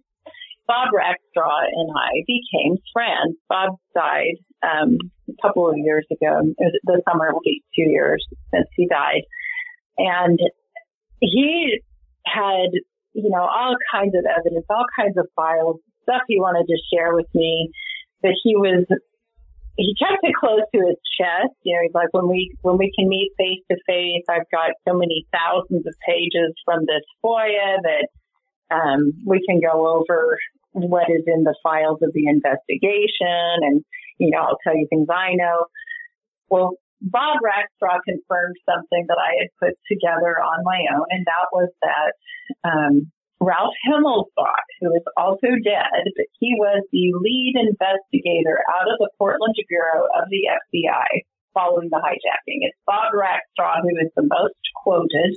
[0.71, 3.35] Bob Rackstraw and I became friends.
[3.49, 6.43] Bob died um, a couple of years ago.
[6.85, 9.23] The summer will be two years since he died,
[9.99, 10.39] and
[11.19, 11.81] he
[12.25, 12.71] had
[13.15, 17.17] you know all kinds of evidence, all kinds of files, stuff he wanted to share
[17.17, 17.73] with me.
[18.23, 18.87] But he was
[19.77, 21.51] he kept it close to his chest.
[21.65, 24.71] You know, he's like, when we when we can meet face to face, I've got
[24.87, 28.07] so many thousands of pages from this FOIA that
[28.71, 30.39] um, we can go over
[30.73, 33.85] what is in the files of the investigation and,
[34.19, 35.67] you know, I'll tell you things I know.
[36.49, 41.49] Well, Bob Rackstraw confirmed something that I had put together on my own, and that
[41.51, 42.13] was that
[42.61, 49.01] um, Ralph Himmelsbach, who is also dead, but he was the lead investigator out of
[49.01, 52.69] the Portland Bureau of the FBI following the hijacking.
[52.69, 55.35] It's Bob Rackstraw who is the most quoted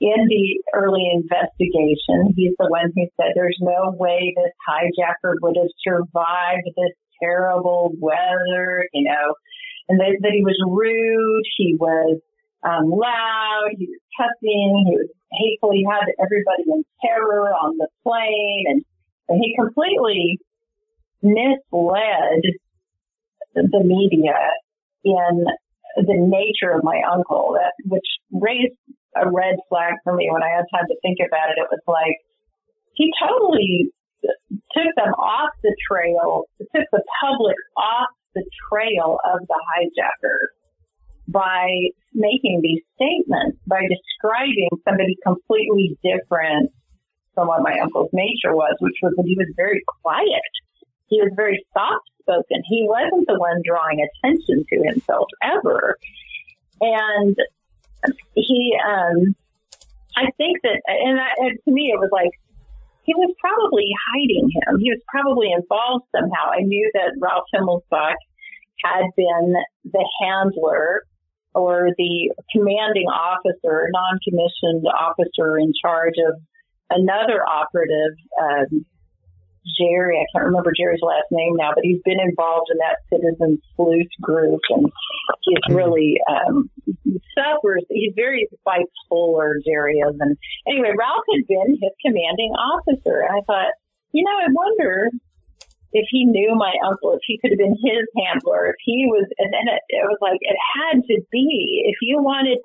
[0.00, 5.56] in the early investigation, he's the one who said there's no way this hijacker would
[5.56, 9.34] have survived this terrible weather, you know,
[9.88, 12.20] and that, that he was rude, he was
[12.62, 17.88] um, loud, he was cussing, he was hateful, he had everybody in terror on the
[18.04, 18.82] plane, and,
[19.28, 20.38] and he completely
[21.22, 22.42] misled
[23.54, 24.38] the media
[25.04, 25.44] in
[25.96, 28.76] the nature of my uncle, that which raised
[29.16, 31.60] a red flag for me when I had time to think about it.
[31.60, 32.16] It was like
[32.94, 33.90] he totally
[34.22, 40.38] took them off the trail, took the public off the trail of the hijacker
[41.28, 41.68] by
[42.14, 46.72] making these statements, by describing somebody completely different
[47.34, 50.52] from what my uncle's nature was, which was that he was very quiet.
[51.06, 52.62] He was very soft spoken.
[52.64, 55.96] He wasn't the one drawing attention to himself ever.
[56.80, 57.36] And
[58.34, 59.34] he, um,
[60.16, 62.30] I think that, and, I, and to me, it was like,
[63.04, 64.78] he was probably hiding him.
[64.80, 66.50] He was probably involved somehow.
[66.52, 68.20] I knew that Ralph Himmelsbach
[68.84, 71.04] had been the handler
[71.54, 76.38] or the commanding officer, non-commissioned officer in charge of
[76.90, 78.84] another operative, um,
[79.76, 80.18] Jerry.
[80.18, 84.12] I can't remember Jerry's last name now, but he's been involved in that citizen sleuth
[84.20, 84.90] group, and
[85.42, 85.74] he's mm-hmm.
[85.74, 86.70] really um,
[87.36, 87.84] suffers.
[87.90, 90.16] He's very bipolar, Jerry is.
[90.20, 93.72] And anyway, Ralph had been his commanding officer, and I thought,
[94.12, 95.10] you know, I wonder
[95.92, 99.26] if he knew my uncle, if he could have been his handler, if he was,
[99.38, 101.82] and then it, it was like it had to be.
[101.86, 102.58] If you wanted,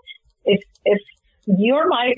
[0.45, 0.99] if if
[1.45, 2.13] you're my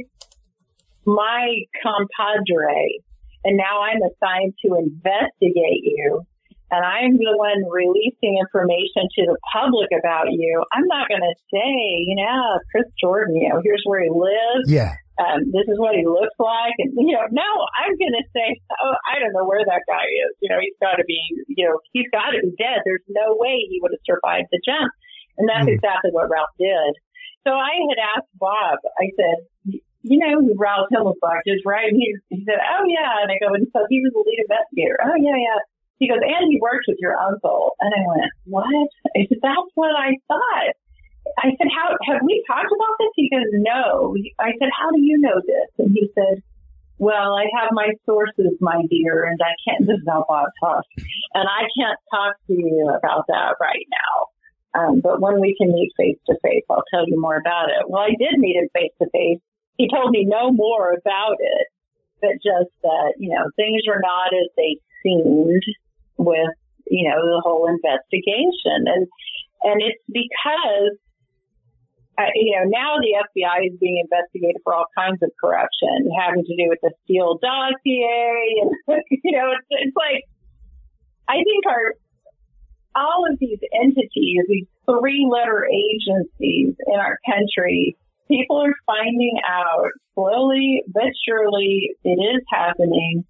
[1.05, 2.99] my compadre,
[3.45, 6.25] and now I'm assigned to investigate you,
[6.71, 11.37] and I'm the one releasing information to the public about you, I'm not going to
[11.53, 11.71] say,
[12.09, 14.65] you know, Chris Jordan, you know, here's where he lives.
[14.65, 14.97] Yeah.
[15.15, 16.75] Um, this is what he looks like.
[16.81, 20.03] And, you know, no, I'm going to say, oh, I don't know where that guy
[20.03, 20.35] is.
[20.41, 22.83] You know, he's got to be, you know, he's got to be dead.
[22.83, 24.91] There's no way he would have survived the jump.
[25.37, 25.75] And that's mm.
[25.77, 26.99] exactly what Ralph did.
[27.47, 31.89] So I had asked Bob, I said, you know who Ralph Himmelsbach is, right?
[31.89, 33.25] And he, he said, oh, yeah.
[33.25, 35.01] And I go, and so he was the lead investigator.
[35.01, 35.59] Oh, yeah, yeah.
[35.97, 37.73] He goes, and he worked with your uncle.
[37.81, 38.89] And I went, what?
[39.17, 40.77] I said, that's what I thought.
[41.41, 43.13] I said, how, have we talked about this?
[43.17, 44.13] He goes, no.
[44.39, 45.69] I said, how do you know this?
[45.79, 46.43] And he said,
[46.97, 50.87] well, I have my sources, my dear, and I can't, this is how Bob talks,
[51.33, 54.79] and I can't talk to you about that right now.
[54.79, 57.89] Um, but when we can meet face to face, I'll tell you more about it.
[57.89, 59.41] Well, I did meet him face to face.
[59.77, 61.67] He told me no more about it,
[62.21, 65.63] but just that, you know, things are not as they seemed
[66.17, 66.55] with,
[66.87, 68.87] you know, the whole investigation.
[68.87, 69.07] And,
[69.63, 70.95] and it's because,
[72.17, 76.45] uh, you know, now the FBI is being investigated for all kinds of corruption having
[76.45, 78.63] to do with the Steele dossier.
[78.63, 78.71] And,
[79.23, 80.23] you know, it's, it's like,
[81.27, 81.93] I think our,
[82.95, 89.89] all of these entities, these three letter agencies in our country, people are finding out
[90.13, 93.25] slowly but surely it is happening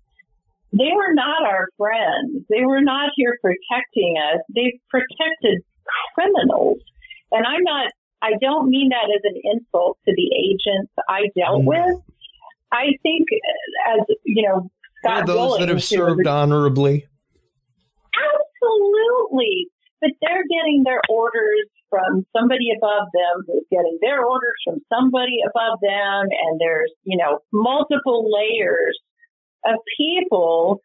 [0.77, 2.43] they were not our friends.
[2.49, 4.41] They were not here protecting us.
[4.53, 5.63] They protected
[6.13, 6.79] criminals.
[7.31, 11.61] And I'm not, I don't mean that as an insult to the agents I dealt
[11.61, 11.67] mm.
[11.67, 12.01] with.
[12.73, 13.27] I think
[13.87, 17.07] as, you know, Scott those Billings, that have served honorably.
[18.11, 19.67] Absolutely.
[20.01, 25.39] But they're getting their orders from somebody above them who's getting their orders from somebody
[25.47, 26.27] above them.
[26.29, 28.97] And there's, you know, multiple layers
[29.65, 30.81] of people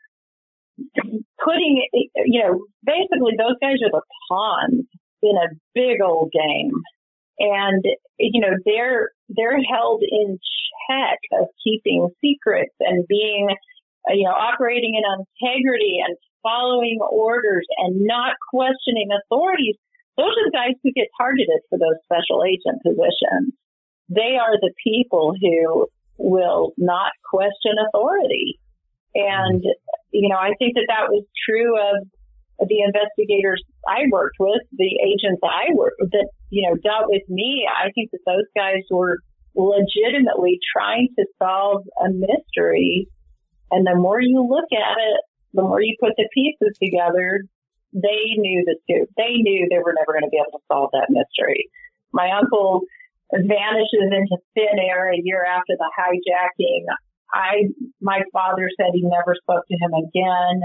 [1.45, 1.87] putting,
[2.27, 4.87] you know, basically those guys are the pawns
[5.23, 6.73] in a big old game.
[7.39, 7.85] And,
[8.19, 10.39] you know, they're, they're held in
[10.89, 13.49] check of keeping secrets and being,
[14.09, 19.77] uh, you know, operating in integrity and following orders and not questioning authorities.
[20.21, 23.57] Those are the guys who get targeted for those special agent positions.
[24.13, 28.61] They are the people who will not question authority.
[29.15, 29.65] And,
[30.13, 32.05] you know, I think that that was true of
[32.69, 37.25] the investigators I worked with, the agents I worked with that, you know, dealt with
[37.29, 37.65] me.
[37.65, 39.19] I think that those guys were
[39.57, 43.09] legitimately trying to solve a mystery.
[43.71, 45.21] And the more you look at it,
[45.55, 47.43] the more you put the pieces together,
[47.93, 49.09] they knew the scoop.
[49.17, 51.69] They knew they were never going to be able to solve that mystery.
[52.13, 52.83] My uncle
[53.33, 56.85] vanishes into thin air a year after the hijacking.
[57.33, 60.63] I, my father said he never spoke to him again.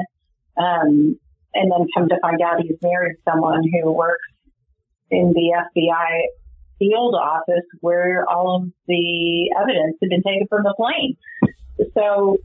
[0.58, 1.20] Um,
[1.56, 4.28] and then come to find out he's married someone who works
[5.10, 6.22] in the FBI
[6.78, 11.16] field office where all of the evidence had been taken from the plane.
[11.94, 12.38] So,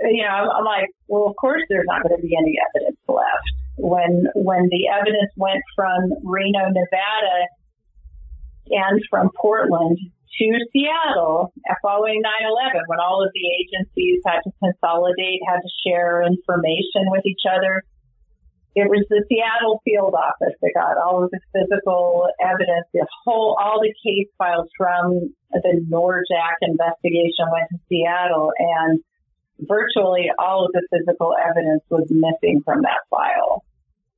[0.00, 3.57] you know, I'm like, well, of course there's not going to be any evidence left.
[3.78, 7.46] When, when the evidence went from Reno, Nevada
[8.70, 9.98] and from Portland
[10.38, 11.52] to Seattle
[11.82, 17.24] following 9-11 when all of the agencies had to consolidate, had to share information with
[17.26, 17.82] each other.
[18.74, 23.56] It was the Seattle field office that got all of the physical evidence, the whole,
[23.58, 29.00] all the case files from the Norjak investigation went to Seattle and
[29.60, 33.64] virtually all of the physical evidence was missing from that file.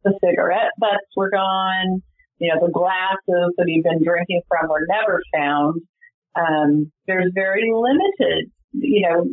[0.04, 2.02] The cigarette butts were gone.
[2.38, 5.82] You know, the glasses that he'd been drinking from were never found.
[6.34, 9.28] Um, there's very limited, you know,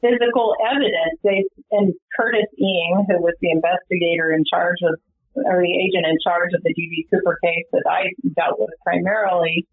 [0.00, 1.20] physical evidence.
[1.22, 4.96] They, and Curtis Eng, who was the investigator in charge of,
[5.36, 7.08] or the agent in charge of the D.B.
[7.12, 9.66] Cooper case that I dealt with primarily,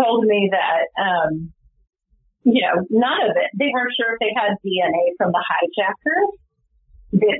[0.00, 1.52] told me that, um,
[2.44, 3.50] you know, none of it.
[3.58, 6.32] They weren't sure if they had DNA from the hijacker
[7.12, 7.38] that,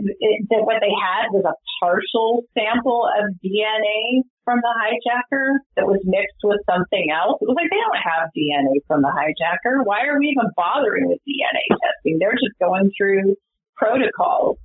[0.51, 6.01] that what they had was a partial sample of DNA from the hijacker that was
[6.05, 7.37] mixed with something else.
[7.43, 9.85] It was like they don't have DNA from the hijacker.
[9.85, 12.19] Why are we even bothering with DNA testing?
[12.19, 13.37] They're just going through
[13.77, 14.57] protocols.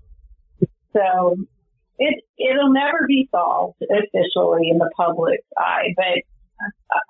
[0.94, 1.36] So
[2.00, 5.94] it it'll never be solved officially in the public eye.
[5.98, 6.24] But
[6.96, 7.08] uh,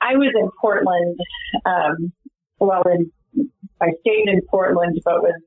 [0.00, 1.18] I was in Portland.
[1.64, 2.12] Um,
[2.58, 3.12] well, in,
[3.80, 5.40] I stayed in Portland, but was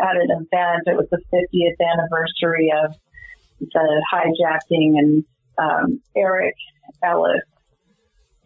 [0.00, 0.86] at an event.
[0.86, 2.94] It was the 50th anniversary of
[3.60, 5.24] the hijacking, and
[5.58, 6.54] um, Eric
[7.02, 7.40] Ellis.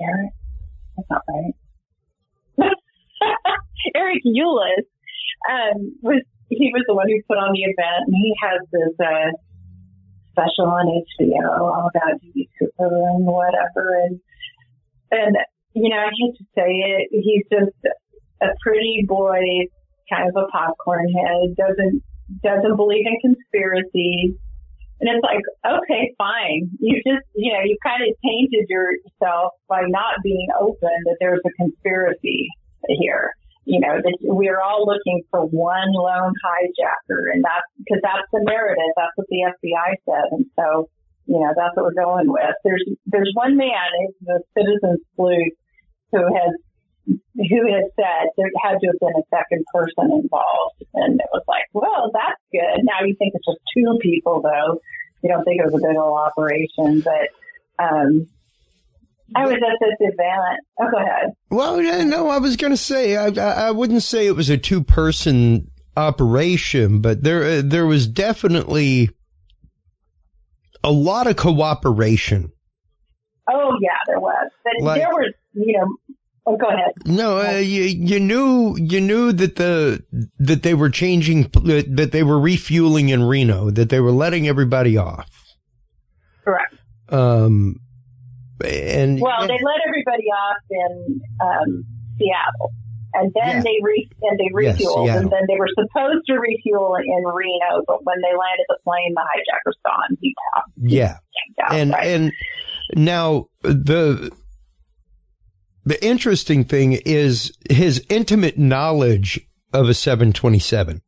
[0.01, 0.33] Eric,
[0.97, 1.55] that's not right.
[3.95, 4.87] Eric Ulis
[5.51, 8.95] um, was he was the one who put on the event, and he has this
[9.01, 9.33] uh,
[10.33, 12.49] special on HBO all about D.B.
[12.59, 14.21] Cooper and whatever, and
[15.11, 15.37] and
[15.75, 17.77] you know I hate to say it, he's just
[18.43, 19.69] a pretty boy
[20.13, 22.03] kind of a popcorn head, doesn't
[22.41, 24.37] doesn't believe in conspiracies.
[25.01, 26.71] And it's like, okay, fine.
[26.79, 31.43] You just, you know, you kind of tainted yourself by not being open that there's
[31.45, 32.49] a conspiracy
[32.89, 33.35] here.
[33.65, 38.43] You know, that we're all looking for one lone hijacker and that's because that's the
[38.47, 38.91] narrative.
[38.97, 40.29] That's what the FBI said.
[40.31, 40.89] And so,
[41.27, 42.55] you know, that's what we're going with.
[42.65, 43.91] There's, there's one man,
[44.23, 45.55] the citizen sleuth
[46.11, 46.55] who has
[47.07, 50.85] who had said there had to have been a second person involved.
[50.95, 52.85] And it was like, well, that's good.
[52.85, 54.79] Now you think it's just two people, though.
[55.23, 57.01] You don't think it was a big old operation.
[57.01, 58.27] But um,
[59.35, 60.61] I was at this event.
[60.81, 61.31] Oh, go ahead.
[61.51, 64.59] Well, yeah, no, I was going to say, I, I wouldn't say it was a
[64.59, 69.11] two person operation, but there, uh, there was definitely
[70.85, 72.53] a lot of cooperation.
[73.51, 74.51] Oh, yeah, there was.
[74.65, 75.87] But like, there was, you know,
[76.45, 76.93] Oh, go ahead.
[77.07, 80.03] No, uh, you you knew you knew that the
[80.39, 84.97] that they were changing that they were refueling in Reno that they were letting everybody
[84.97, 85.31] off.
[86.45, 86.75] Correct.
[87.11, 87.77] Um,
[88.65, 91.85] and well, they let everybody off in um,
[92.19, 92.73] Seattle,
[93.15, 93.63] and then yeah.
[93.63, 97.85] they re and they refueled, yes, and then they were supposed to refuel in Reno,
[97.87, 100.17] but when they landed the plane, the hijackers gone.
[100.21, 100.35] He,
[100.77, 101.19] yeah,
[101.65, 102.07] out, and right?
[102.07, 102.33] and
[102.97, 104.33] now the
[105.85, 109.41] the interesting thing is his intimate knowledge
[109.73, 111.01] of a 727.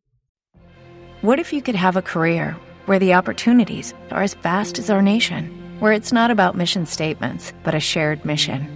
[1.20, 2.57] What if you could have a career
[2.87, 7.53] where the opportunities are as vast as our nation, where it's not about mission statements,
[7.62, 8.68] but a shared mission?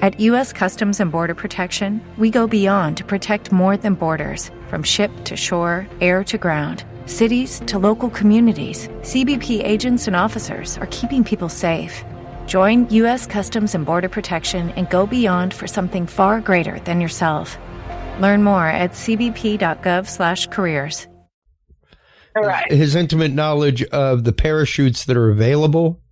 [0.00, 0.52] At U.S.
[0.52, 5.36] Customs and Border Protection, we go beyond to protect more than borders from ship to
[5.36, 8.88] shore, air to ground, cities to local communities.
[9.02, 12.04] CBP agents and officers are keeping people safe.
[12.52, 13.26] Join U.S.
[13.26, 17.56] Customs and Border Protection and go beyond for something far greater than yourself.
[18.20, 21.08] Learn more at cbp.gov/careers.
[22.36, 22.70] All right.
[22.70, 26.02] His intimate knowledge of the parachutes that are available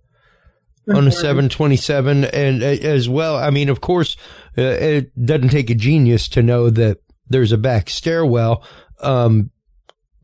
[0.89, 0.97] mm-hmm.
[0.97, 4.17] on a 727, and uh, as well, I mean, of course,
[4.57, 8.65] uh, it doesn't take a genius to know that there's a back stairwell.
[8.99, 9.51] Um,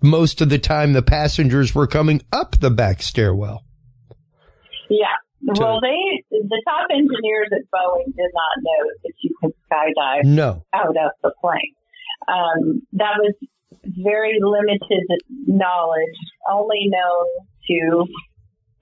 [0.02, 3.64] most of the time, the passengers were coming up the back stairwell.
[4.90, 5.14] Yeah.
[5.48, 10.66] Well, they the top engineers at Boeing did not know that you could skydive no.
[10.74, 11.74] out of the plane.
[12.28, 13.34] Um, that was
[13.86, 15.08] very limited
[15.46, 16.20] knowledge,
[16.50, 17.26] only known
[17.68, 18.06] to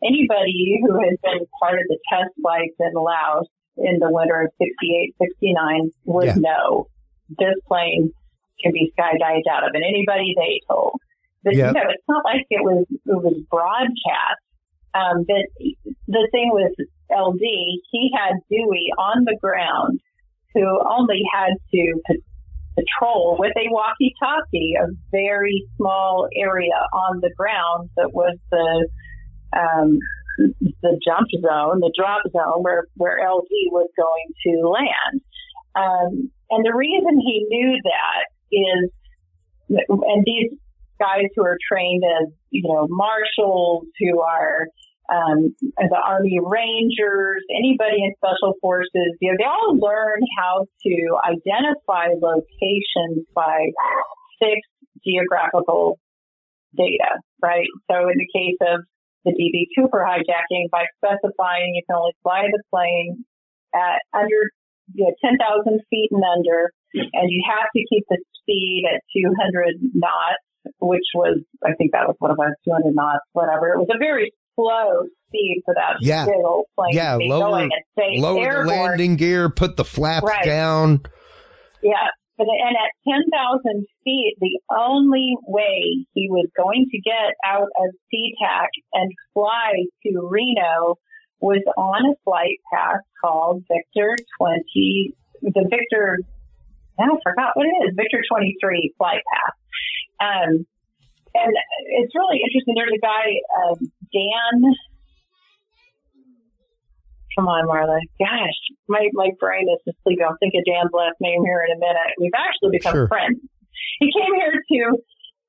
[0.04, 3.46] anybody who has been part of the test flights in Laos
[3.78, 6.36] in the winter of 68, 69 would yeah.
[6.38, 6.88] know
[7.30, 8.12] this plane
[8.62, 9.72] can be skydived out of.
[9.74, 11.00] And anybody they told.
[11.44, 11.68] But yep.
[11.68, 14.42] you know, it's not like it was it was broadcast
[14.96, 15.46] um, but
[16.08, 16.74] the thing with
[17.12, 20.00] LD, he had Dewey on the ground
[20.54, 22.02] who only had to
[22.76, 28.88] patrol with a walkie-talkie a very small area on the ground that was the
[29.58, 30.00] um,
[30.38, 35.22] the jump zone, the drop zone where where LD was going to land.
[35.76, 38.92] Um, and the reason he knew that is,
[39.90, 40.52] and these
[41.00, 44.68] guys who are trained as, you know, marshals, who are
[45.12, 50.96] um, the Army Rangers, anybody in Special Forces, you know, they all learn how to
[51.26, 53.70] identify locations by
[54.40, 54.72] fixed
[55.06, 56.00] geographical
[56.76, 57.68] data, right?
[57.90, 58.82] So in the case of
[59.26, 63.26] the DB Cooper hijacking by specifying you can only fly the plane
[63.74, 64.50] at under
[64.94, 69.82] you know, 10,000 feet and under, and you have to keep the speed at 200
[69.96, 70.46] knots,
[70.80, 73.74] which was, I think that was what it was, 200 knots, whatever.
[73.74, 76.26] It was a very slow speed for that Yeah.
[76.28, 80.46] old plane Yeah, lower, going at say, lower the landing gear, put the flaps Right.
[80.46, 81.02] down.
[81.82, 82.08] Yeah.
[82.38, 87.96] But, and at 10,000 feet, the only way he was going to get out of
[88.14, 89.72] SeaTac and fly
[90.04, 90.96] to Reno
[91.40, 96.20] was on a flight path called Victor 20, the Victor,
[97.00, 99.56] I forgot what it is, Victor 23 flight path.
[100.20, 100.66] Um,
[101.36, 101.54] and
[102.00, 102.76] it's really interesting.
[102.76, 103.28] There's a guy,
[103.64, 104.74] um, Dan,
[107.36, 108.00] Come on, Marla.
[108.16, 110.24] Gosh, my, my brain is just sleeping.
[110.24, 112.16] I'll think of Dan's last name here in a minute.
[112.16, 113.08] We've actually become Sure.
[113.12, 113.44] friends.
[114.00, 114.80] He came here to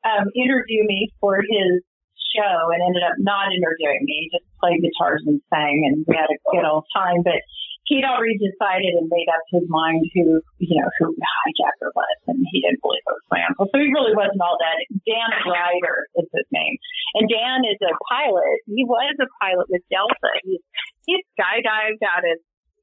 [0.02, 1.82] um, interview me for his
[2.34, 4.26] show and ended up not interviewing me.
[4.26, 7.22] He just played guitars and sang, and we had a good old time.
[7.22, 7.38] But
[7.86, 12.16] he'd already decided and made up his mind who, you know, who the hijacker was,
[12.26, 13.70] and he didn't believe it was my uncle.
[13.70, 14.76] So he really wasn't all that.
[15.06, 16.76] Dan Gryder is his name,
[17.14, 18.58] and Dan is a pilot.
[18.66, 20.30] He was a pilot with Delta.
[20.42, 20.62] He's
[21.06, 22.36] he's skydived out of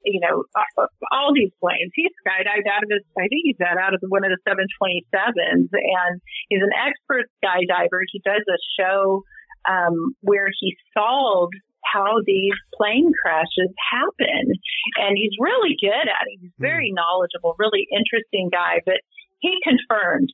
[0.07, 1.91] you know uh, all these planes.
[1.95, 3.03] He skydived out of his.
[3.19, 6.13] I think he's got out of one of the 727s, and
[6.47, 8.07] he's an expert skydiver.
[8.07, 9.23] He does a show
[9.67, 11.55] um, where he solved
[11.93, 14.57] how these plane crashes happen,
[14.97, 16.41] and he's really good at it.
[16.41, 16.97] He's very hmm.
[16.97, 18.81] knowledgeable, really interesting guy.
[18.85, 19.05] But
[19.39, 20.33] he confirmed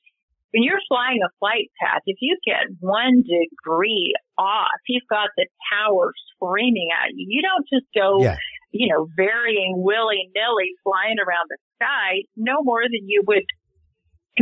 [0.52, 5.46] when you're flying a flight path, if you get one degree off, you've got the
[5.72, 7.26] tower screaming at you.
[7.30, 8.38] You don't just go, Yeah.
[8.72, 13.46] you know, varying willy nilly flying around the sky no more than you would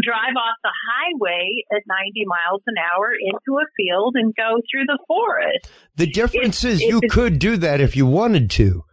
[0.03, 4.85] drive off the highway at 90 miles an hour into a field and go through
[4.85, 5.69] the forest.
[5.95, 8.83] The difference is it's- you could do that if you wanted to.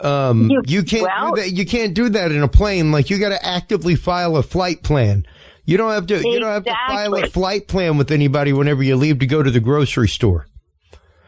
[0.00, 1.50] Um, You- you can't well- do that.
[1.52, 2.90] You can't do that in a plane.
[2.92, 5.24] Like you got to actively file a flight plan.
[5.64, 6.16] You don't have to.
[6.16, 9.42] You don't have to file a flight plan with anybody whenever you leave to go
[9.44, 10.46] to the grocery store.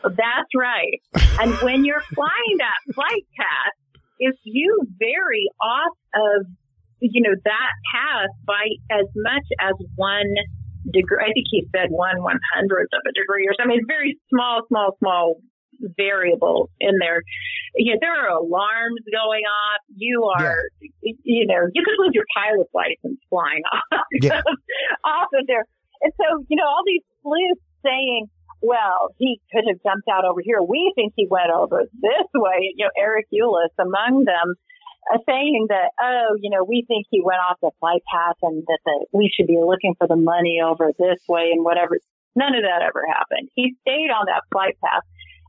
[0.02, 1.00] That's right.
[1.40, 6.46] and when you're flying that flight path, if you vary off of,
[7.00, 10.28] you know, that path by as much as one
[10.92, 13.76] degree, I think he said one one hundredth of a degree or something.
[13.76, 15.36] It's very small, small, small
[15.96, 17.20] variable in there.
[17.76, 19.80] You know, there are alarms going off.
[19.96, 20.62] You are,
[21.02, 24.40] you know, you could lose your pilot's license flying off, Yeah.
[25.04, 25.64] off of there.
[26.02, 28.26] And so, you know, all these sleuths saying,
[28.62, 30.62] well, he could have jumped out over here.
[30.62, 32.72] We think he went over this way.
[32.76, 34.54] You know, Eric Ulis among them
[35.12, 38.62] uh, saying that, oh, you know, we think he went off the flight path and
[38.66, 41.98] that the, we should be looking for the money over this way and whatever.
[42.36, 43.48] None of that ever happened.
[43.54, 45.02] He stayed on that flight path.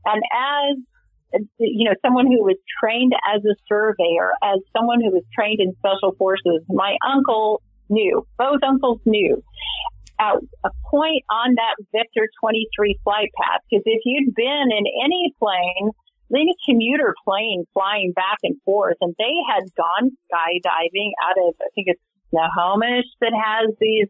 [0.04, 5.24] And as, you know, someone who was trained as a surveyor, as someone who was
[5.34, 9.42] trained in special forces, my uncle knew, both uncles knew
[10.18, 13.60] at a point on that Victor 23 flight path.
[13.68, 15.92] Because if you'd been in any plane,
[16.34, 21.68] any commuter plane flying back and forth, and they had gone skydiving out of, I
[21.74, 24.08] think it's Snohomish that has these,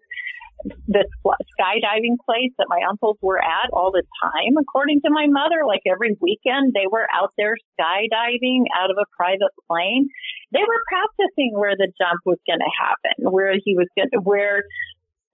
[0.89, 5.69] this skydiving place that my uncles were at all the time, according to my mother.
[5.69, 10.09] Like every weekend, they were out there skydiving out of a private plane.
[10.53, 14.21] They were practicing where the jump was going to happen, where he was going to,
[14.25, 14.65] where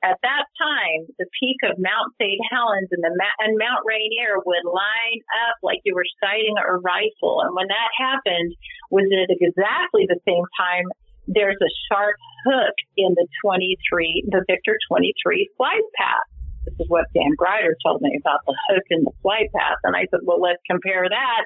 [0.03, 2.43] at that time, the peak of Mount St.
[2.51, 7.47] Helens and the and Mount Rainier would line up like you were sighting a rifle.
[7.47, 8.55] And when that happened,
[8.91, 10.91] was at exactly the same time
[11.31, 16.27] there's a sharp hook in the 23, the Victor 23 flight path.
[16.67, 19.79] This is what Dan Gryder told me about the hook in the flight path.
[19.85, 21.45] And I said, well, let's compare that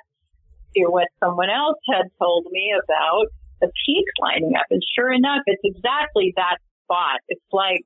[0.77, 3.29] to what someone else had told me about
[3.61, 4.67] the peaks lining up.
[4.71, 7.21] And sure enough, it's exactly that spot.
[7.29, 7.85] It's like,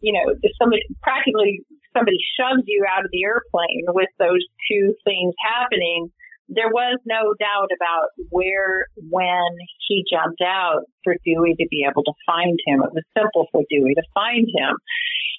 [0.00, 1.60] you know, if somebody practically
[1.96, 6.10] somebody shoves you out of the airplane with those two things happening,
[6.48, 9.50] there was no doubt about where, when
[9.86, 12.80] he jumped out for Dewey to be able to find him.
[12.82, 14.74] It was simple for Dewey to find him.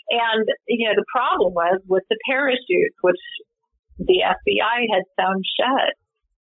[0.09, 3.21] And, you know, the problem was with the parachute, which
[3.97, 5.93] the FBI had sewn shut.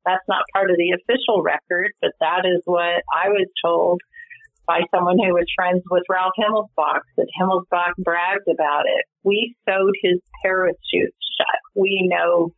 [0.04, 4.00] That's not part of the official record, but that is what I was told
[4.66, 9.04] by someone who was friends with Ralph Himmelsbach, that Himmelsbach bragged about it.
[9.22, 11.60] We sewed his parachutes shut.
[11.74, 12.52] We know,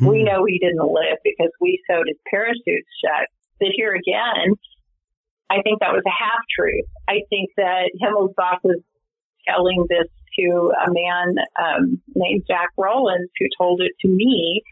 [0.00, 3.28] we know he didn't live because we sewed his parachutes shut.
[3.58, 4.54] But here again,
[5.50, 6.86] I think that was a half truth.
[7.08, 8.80] I think that Himmelsbach was
[9.48, 14.62] telling this to a man um, named Jack Rollins who told it to me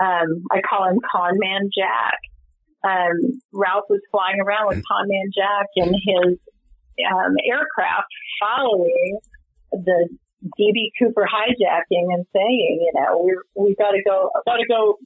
[0.00, 2.18] Um, I call him Con Man Jack.
[2.84, 6.38] Um, Ralph was flying around with Con Man Jack in his
[7.06, 8.10] um, aircraft
[8.40, 9.18] following
[9.72, 10.08] the
[10.58, 14.98] DB Cooper hijacking and saying, you know, we're, we've got to go, got to go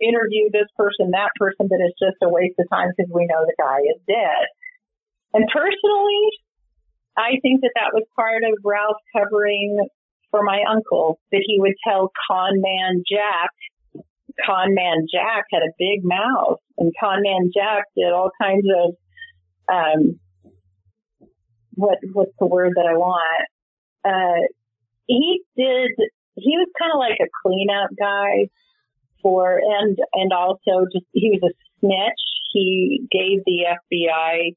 [0.00, 3.42] interview this person, that person, but it's just a waste of time because we know
[3.42, 4.46] the guy is dead.
[5.34, 6.22] And personally,
[7.18, 9.76] I think that that was part of Ralph covering
[10.30, 13.50] for my uncle that he would tell Con Man Jack.
[14.44, 18.94] Con Man Jack had a big mouth, and Con Man Jack did all kinds of
[19.72, 20.20] um,
[21.74, 23.48] what what's the word that I want?
[24.04, 24.46] Uh,
[25.06, 25.90] he did.
[26.34, 28.48] He was kind of like a cleanup guy
[29.22, 32.24] for, and and also just he was a snitch.
[32.52, 34.54] He gave the FBI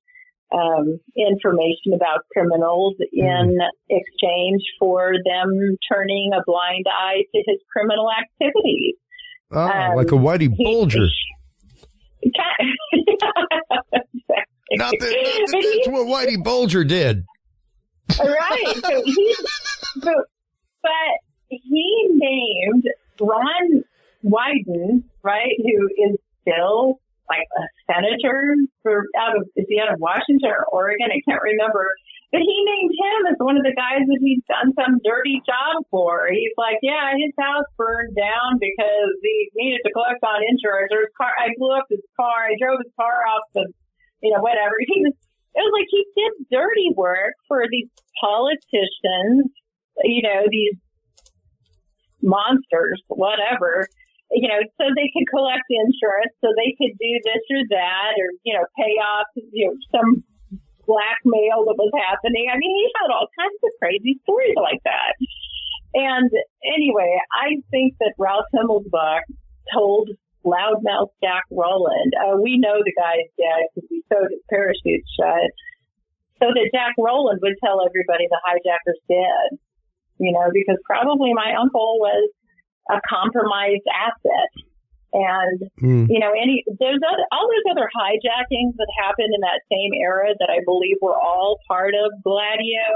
[0.51, 3.57] um, information about criminals in
[3.89, 8.95] exchange for them turning a blind eye to his criminal activities.
[9.53, 11.07] Oh, um, like a Whitey Bulger.
[12.25, 12.33] not
[14.29, 17.25] that, not that that's what Whitey Bulger did.
[18.19, 18.75] right.
[18.85, 19.35] So he,
[20.01, 20.15] but,
[20.81, 20.91] but
[21.49, 22.85] he named
[23.19, 23.83] Ron
[24.23, 26.99] Wyden, right, who is still
[27.29, 31.07] like a senator for out of is he out of Washington or Oregon?
[31.11, 31.93] I can't remember.
[32.31, 35.83] But he named him as one of the guys that he's done some dirty job
[35.91, 36.31] for.
[36.31, 40.95] He's like, yeah, his house burned down because he needed to collect on insurance.
[40.95, 42.47] Or his car, I blew up his car.
[42.47, 43.67] I drove his car off the,
[44.23, 44.79] you know, whatever.
[44.87, 47.91] He was, it was like he did dirty work for these
[48.23, 49.51] politicians,
[50.07, 50.79] you know, these
[52.23, 53.91] monsters, whatever
[54.31, 58.31] you know, so they could collect insurance, so they could do this or that, or
[58.47, 60.23] you know, pay off you know some
[60.91, 62.51] blackmail that was happening.
[62.51, 65.15] I mean, he had all kinds of crazy stories like that.
[65.95, 66.29] And
[66.67, 69.23] anyway, I think that Ralph Himmelsbach
[69.71, 70.11] told
[70.43, 75.51] loudmouth Jack Rowland, uh, we know the guy's dead because we sewed his parachute shut,
[76.39, 79.59] so that Jack Rowland would tell everybody the hijacker's dead.
[80.19, 82.29] You know, because probably my uncle was
[82.89, 84.51] a compromised asset.
[85.13, 86.07] And, mm.
[86.09, 90.31] you know, any, there's other, all those other hijackings that happened in that same era
[90.39, 92.87] that I believe were all part of Gladio.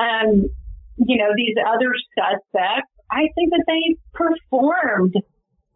[0.00, 0.50] Um,
[0.98, 5.14] you know, these other suspects, I think that they performed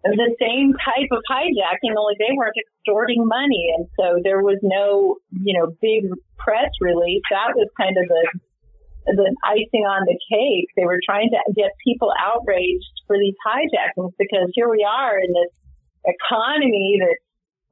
[0.04, 3.72] the same type of hijacking, only they weren't extorting money.
[3.76, 6.04] And so there was no, you know, big
[6.36, 7.22] press release.
[7.30, 8.40] That was kind of the
[9.06, 10.68] the icing on the cake.
[10.76, 15.32] They were trying to get people outraged for these hijackings because here we are in
[15.32, 15.52] this
[16.04, 17.24] economy that's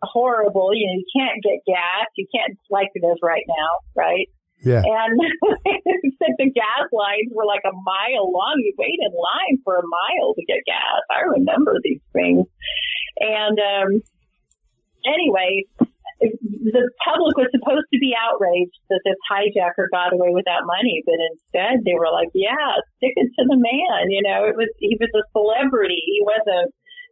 [0.03, 0.74] horrible.
[0.74, 2.09] You know, you can't get gas.
[2.16, 4.28] You can't, like it is right now, right?
[4.64, 4.83] Yeah.
[4.85, 5.18] And
[6.39, 8.55] the gas lines were like a mile long.
[8.59, 11.03] You wait in line for a mile to get gas.
[11.11, 12.47] I remember these things.
[13.18, 14.03] And, um,
[15.05, 15.64] anyway,
[16.22, 21.18] the public was supposed to be outraged that this hijacker got away without money, but
[21.18, 24.96] instead they were like, "Yeah, stick it to the man." You know, it was he
[24.98, 25.98] was a celebrity.
[25.98, 26.70] He wasn't,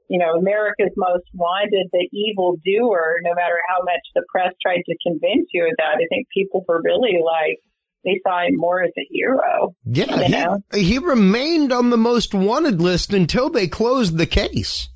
[0.08, 3.18] you know, America's most wanted, the evil doer.
[3.26, 6.64] No matter how much the press tried to convince you of that, I think people
[6.68, 7.58] were really like
[8.04, 9.74] they saw him more as a hero.
[9.84, 14.88] Yeah, he, he remained on the most wanted list until they closed the case.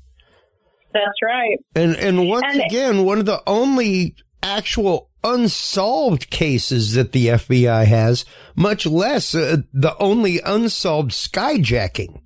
[0.95, 1.57] That's right.
[1.75, 7.83] And and once and again, one of the only actual unsolved cases that the FBI
[7.83, 8.23] has,
[8.55, 12.21] much less uh, the only unsolved skyjacking.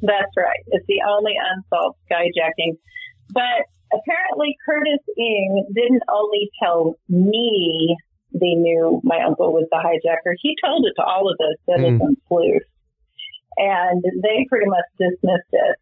[0.00, 0.62] That's right.
[0.68, 2.78] It's the only unsolved skyjacking.
[3.32, 7.96] But apparently Curtis Eng didn't only tell me
[8.32, 10.34] they knew my uncle was the hijacker.
[10.40, 12.28] He told it to all of us citizen mm.
[12.28, 12.66] sleuths.
[13.56, 15.76] And they pretty much dismissed it.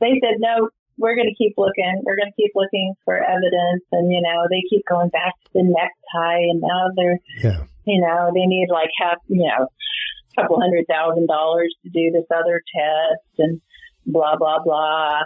[0.00, 2.02] They said, no, we're going to keep looking.
[2.04, 3.84] We're going to keep looking for evidence.
[3.92, 7.64] And, you know, they keep going back to the necktie and now they're, yeah.
[7.86, 12.10] you know, they need like half, you know, a couple hundred thousand dollars to do
[12.12, 13.60] this other test and
[14.06, 15.22] blah, blah, blah.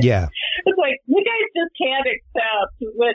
[0.00, 0.28] yeah.
[0.66, 3.14] It's like, you guys just can't accept what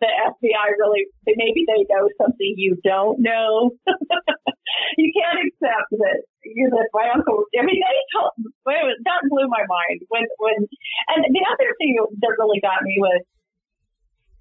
[0.00, 3.70] the FBI really, maybe they know something you don't know.
[4.98, 6.22] you can't accept that,
[6.54, 7.80] you know, my uncle, I mean,
[8.14, 8.32] told,
[8.66, 10.68] that blew my mind when, when,
[11.08, 13.22] and the other thing that really got me was,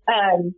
[0.08, 0.56] um,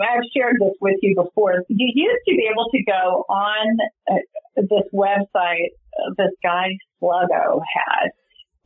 [0.00, 1.64] I've shared this with you before.
[1.68, 3.76] You used to be able to go on
[4.10, 4.20] uh,
[4.56, 6.68] this website uh, this guy
[7.00, 8.10] Sluggo had,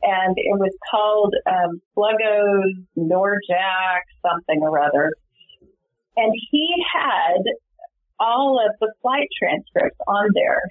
[0.03, 5.13] and it was called um, Sluggo's Norjak something or other.
[6.17, 7.43] And he had
[8.19, 10.61] all of the flight transcripts on there.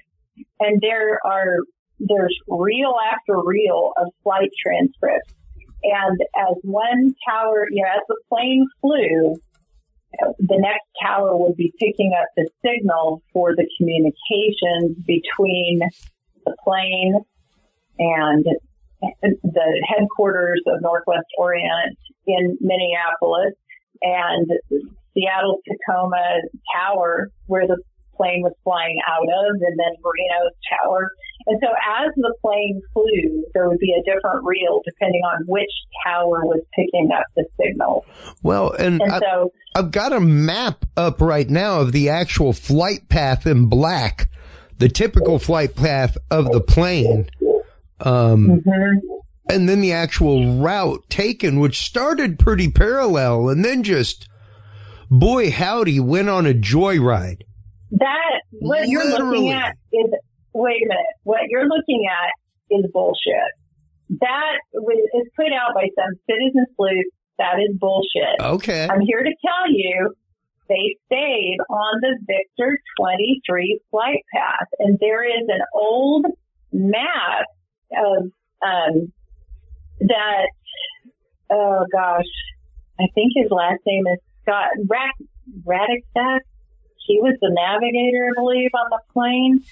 [0.59, 1.57] And there are
[1.99, 5.33] there's reel after reel of flight transcripts.
[5.83, 9.35] And as one tower, you know, as the plane flew,
[10.39, 15.79] the next tower would be picking up the signal for the communications between
[16.45, 17.19] the plane
[17.99, 18.45] and
[19.21, 23.53] the headquarters of Northwest Orient in Minneapolis
[24.01, 24.51] and
[25.13, 26.41] Seattle Tacoma
[26.75, 27.81] Tower, where the
[28.21, 31.11] plane was flying out of, and then Marino's Tower.
[31.47, 35.71] And so as the plane flew, there would be a different reel depending on which
[36.05, 38.05] tower was picking up the signal.
[38.43, 42.53] Well, and, and I, so I've got a map up right now of the actual
[42.53, 44.29] flight path in black,
[44.77, 47.27] the typical flight path of the plane.
[47.99, 48.99] Um, mm-hmm.
[49.49, 54.27] and then the actual route taken, which started pretty parallel and then just,
[55.09, 57.43] boy howdy, went on a joyride.
[57.91, 58.91] That, what Literally.
[58.91, 60.11] you're looking at is
[60.53, 62.31] wait a minute, what you're looking at
[62.75, 63.51] is bullshit.
[64.19, 67.05] That is put out by some citizen sleuth.
[67.37, 68.39] That is bullshit.
[68.39, 68.87] Okay.
[68.89, 70.13] I'm here to tell you
[70.67, 74.67] they stayed on the Victor 23 flight path.
[74.79, 76.25] And there is an old
[76.71, 77.45] map
[77.91, 78.31] of,
[78.65, 79.11] um,
[80.01, 80.47] that,
[81.49, 82.25] oh gosh,
[82.99, 84.69] I think his last name is Scott
[85.65, 86.39] Rataczak.
[87.05, 89.63] He was the navigator, I believe, on the plane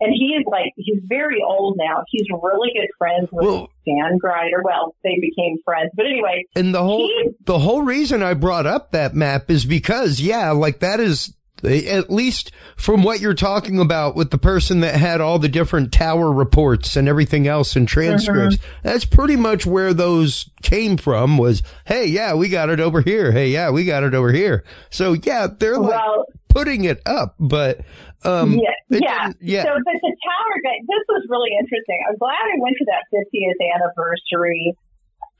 [0.00, 2.04] and he is like he's very old now.
[2.08, 4.62] He's really good friends with well, Dan Gryder.
[4.64, 6.46] Well, they became friends, but anyway.
[6.56, 10.52] And the whole he, the whole reason I brought up that map is because yeah,
[10.52, 15.20] like that is at least from what you're talking about with the person that had
[15.20, 18.80] all the different tower reports and everything else and transcripts, mm-hmm.
[18.82, 23.30] that's pretty much where those came from was, hey, yeah, we got it over here.
[23.30, 24.64] Hey, yeah, we got it over here.
[24.88, 27.80] So yeah, they're like well, putting it up, but
[28.24, 29.32] um, yeah, yeah.
[29.40, 29.62] yeah.
[29.62, 31.98] So, but the tower guy, this was really interesting.
[32.08, 34.76] I'm glad I went to that 50th anniversary,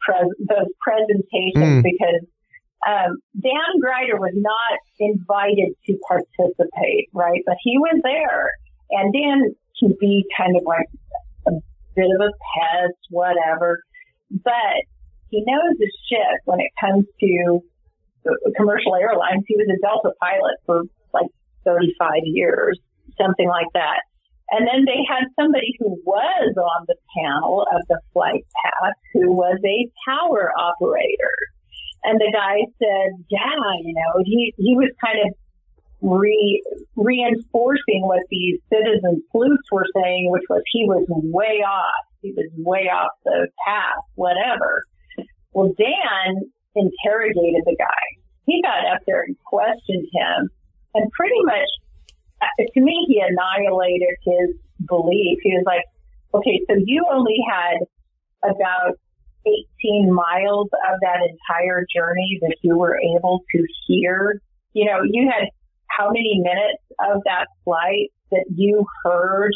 [0.01, 1.83] pres- those presentations mm.
[1.83, 2.25] because
[2.89, 7.43] um, Dan Gryder was not invited to participate, right?
[7.45, 8.49] But he was there,
[8.91, 10.89] and Dan can be kind of like
[11.47, 11.53] a
[11.95, 13.83] bit of a pest, whatever,
[14.31, 14.81] but
[15.29, 17.61] he knows his shit when it comes to
[18.57, 19.45] commercial airlines.
[19.47, 20.83] He was a Delta pilot for
[21.13, 21.31] like
[21.65, 22.79] 35 years,
[23.19, 24.03] something like that.
[24.51, 29.31] And then they had somebody who was on the panel of the flight path who
[29.31, 31.37] was a tower operator.
[32.03, 35.31] And the guy said, yeah, you know, he, he was kind of
[36.03, 36.63] re,
[36.97, 42.05] reinforcing what these citizen sleuths were saying, which was he was way off.
[42.23, 44.83] He was way off the path, whatever.
[45.53, 48.07] Well, Dan interrogated the guy.
[48.47, 50.51] He got up there and questioned him
[50.95, 51.69] and pretty much,
[52.43, 55.39] uh, to me, he annihilated his belief.
[55.43, 55.85] He was like,
[56.35, 57.79] okay, so you only had
[58.43, 58.99] about
[59.47, 64.41] 18 miles of that entire journey that you were able to hear.
[64.73, 65.49] You know, you had
[65.89, 69.53] how many minutes of that flight that you heard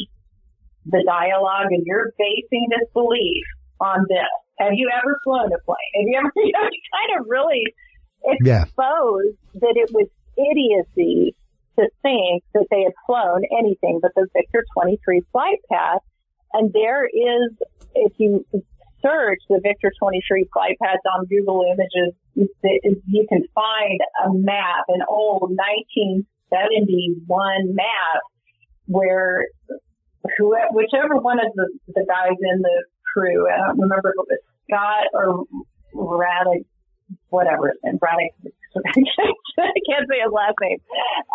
[0.85, 3.45] the dialogue and you're basing this belief
[3.79, 4.29] on this.
[4.59, 5.93] Have you ever flown a plane?
[5.95, 7.63] Have you ever, you know, kind of really
[8.23, 9.59] exposed yeah.
[9.61, 10.07] that it was
[10.37, 11.35] idiocy
[11.77, 16.01] to think that they had flown anything but the Victor 23 flight path.
[16.53, 17.51] And there is,
[17.93, 18.45] if you
[19.01, 22.47] search the Victor 23 flight path on Google Images, you
[23.27, 28.21] can find a map, an old 1971 map
[28.87, 29.47] where
[30.37, 34.27] who, whichever one of the, the guys in the crew, I don't remember if it
[34.27, 35.45] was Scott or
[35.93, 36.65] Radek,
[37.29, 38.33] whatever, and Radek
[38.83, 40.79] I can't say his last name.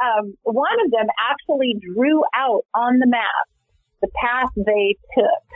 [0.05, 3.49] Um, one of them actually drew out on the map
[4.01, 5.47] the path they took.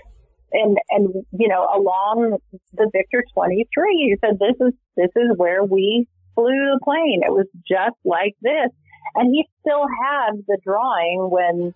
[0.52, 2.38] And, and, you know, along
[2.72, 7.22] the Victor 23, he said, this is, this is where we flew the plane.
[7.26, 8.70] It was just like this.
[9.16, 11.74] And he still had the drawing when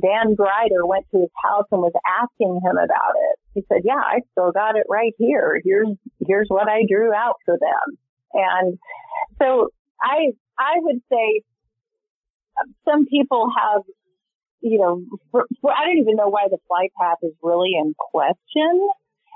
[0.00, 3.36] Dan Gryder went to his house and was asking him about it.
[3.54, 5.60] He said, yeah, I still got it right here.
[5.64, 5.88] Here's,
[6.26, 7.98] here's what I drew out for them.
[8.32, 8.78] And
[9.38, 9.68] so
[10.00, 11.42] I, I would say
[12.84, 13.82] some people have,
[14.60, 17.94] you know, for, for, I don't even know why the flight path is really in
[17.98, 18.88] question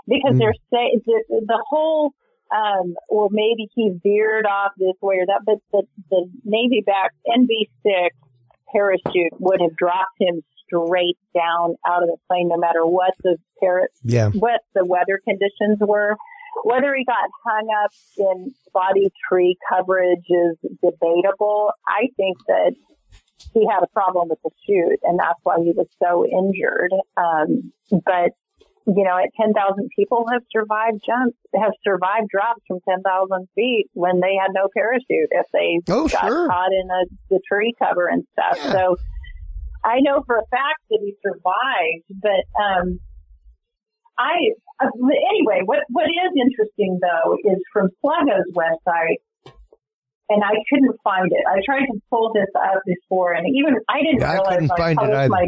[0.08, 0.38] because mm.
[0.38, 2.12] they're saying the, the whole,
[2.54, 7.12] um, well, maybe he veered off this way or that, but the, the Navy back
[7.28, 8.08] NB6
[8.72, 13.36] parachute would have dropped him straight down out of the plane no matter what the
[14.02, 14.30] yeah.
[14.30, 16.16] what the weather conditions were.
[16.64, 21.70] Whether he got hung up in spotty tree coverage is debatable.
[21.86, 22.74] I think that
[23.54, 26.92] he had a problem with the chute, and that's why he was so injured.
[27.16, 28.32] Um, but
[28.86, 34.20] you know, at 10,000 people have survived jumps, have survived drops from 10,000 feet when
[34.20, 36.48] they had no parachute if they oh, got sure.
[36.48, 38.58] caught in a, the tree cover and stuff.
[38.64, 38.72] Yeah.
[38.72, 38.96] So
[39.84, 43.00] I know for a fact that he survived, but, um,
[44.20, 44.36] I,
[44.84, 44.92] uh,
[45.32, 49.24] anyway, what, what is interesting though is from Sluggo's website,
[50.28, 51.44] and I couldn't find it.
[51.48, 54.78] I tried to pull this up before, and even I didn't Yeah, I couldn't when
[54.78, 55.28] find it either.
[55.28, 55.46] my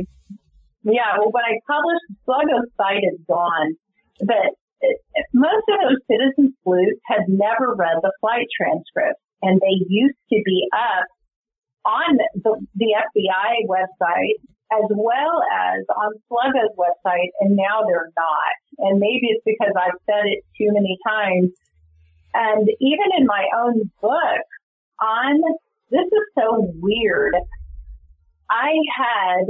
[0.84, 3.76] yeah, well, when I published, Sluggo's site is gone,
[4.18, 9.60] but it, it- most of those citizen sleuths had never read the flight transcripts, and
[9.60, 11.06] they used to be up
[11.84, 14.40] on the, the FBI website
[14.72, 18.54] as well as on Sluggo's website, and now they're not.
[18.78, 21.50] And maybe it's because I've said it too many times.
[22.34, 24.46] And even in my own book,
[25.00, 25.40] on
[25.90, 27.34] this is so weird.
[28.50, 29.44] I had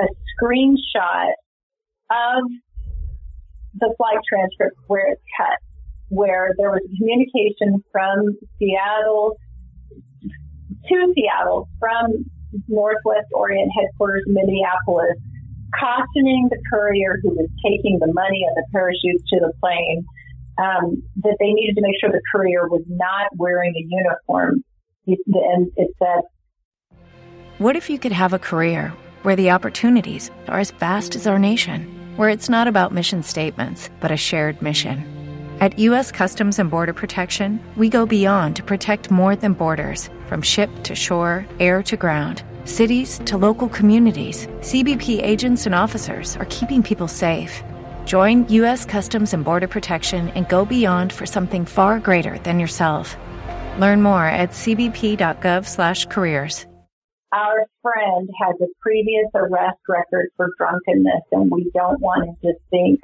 [0.00, 1.32] a screenshot
[2.10, 2.44] of
[3.74, 5.58] the flight transcript where it's cut,
[6.08, 9.36] where there was communication from Seattle
[10.88, 12.06] to Seattle from
[12.68, 15.18] Northwest Orient headquarters in Minneapolis,
[15.78, 20.04] cautioning the courier who was taking the money and the parachutes to the plane
[20.58, 24.64] um, that they needed to make sure the courier was not wearing a uniform.
[25.06, 26.96] And it said,
[27.58, 31.38] What if you could have a career where the opportunities are as vast as our
[31.38, 35.12] nation, where it's not about mission statements, but a shared mission?
[35.60, 36.12] At U.S.
[36.12, 40.94] Customs and Border Protection, we go beyond to protect more than borders from ship to
[40.94, 42.42] shore, air to ground.
[42.66, 47.62] Cities to local communities, CBP agents and officers are keeping people safe.
[48.04, 48.84] Join U.S.
[48.84, 53.16] Customs and Border Protection and go beyond for something far greater than yourself.
[53.78, 56.66] Learn more at cbp.gov/careers.
[57.32, 62.98] our friend has a previous arrest record for drunkenness and we don't want to think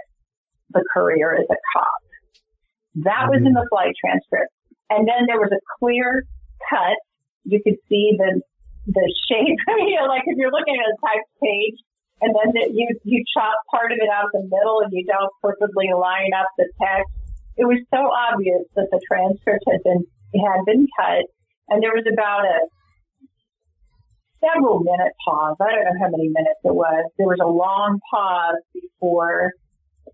[0.70, 2.02] the courier is a cop.
[2.96, 4.52] That was in the flight transcript.
[4.90, 6.24] And then there was a clear
[6.68, 6.96] cut.
[7.44, 8.42] You could see the,
[8.86, 11.78] the shape, you know, like if you're looking at a typed page
[12.22, 15.30] and then the, you, you chop part of it out the middle and you don't
[15.42, 17.10] perfectly line up the text.
[17.56, 20.02] It was so obvious that the transcript had been,
[20.34, 21.26] had been cut
[21.68, 22.58] and there was about a
[24.42, 25.56] several minute pause.
[25.60, 27.06] I don't know how many minutes it was.
[27.18, 29.52] There was a long pause before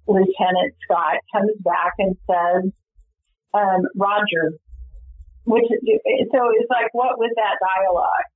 [0.07, 2.71] Lieutenant Scott comes back and says,
[3.55, 4.53] um, Roger,
[5.45, 8.29] which, so it's like, what was that dialogue?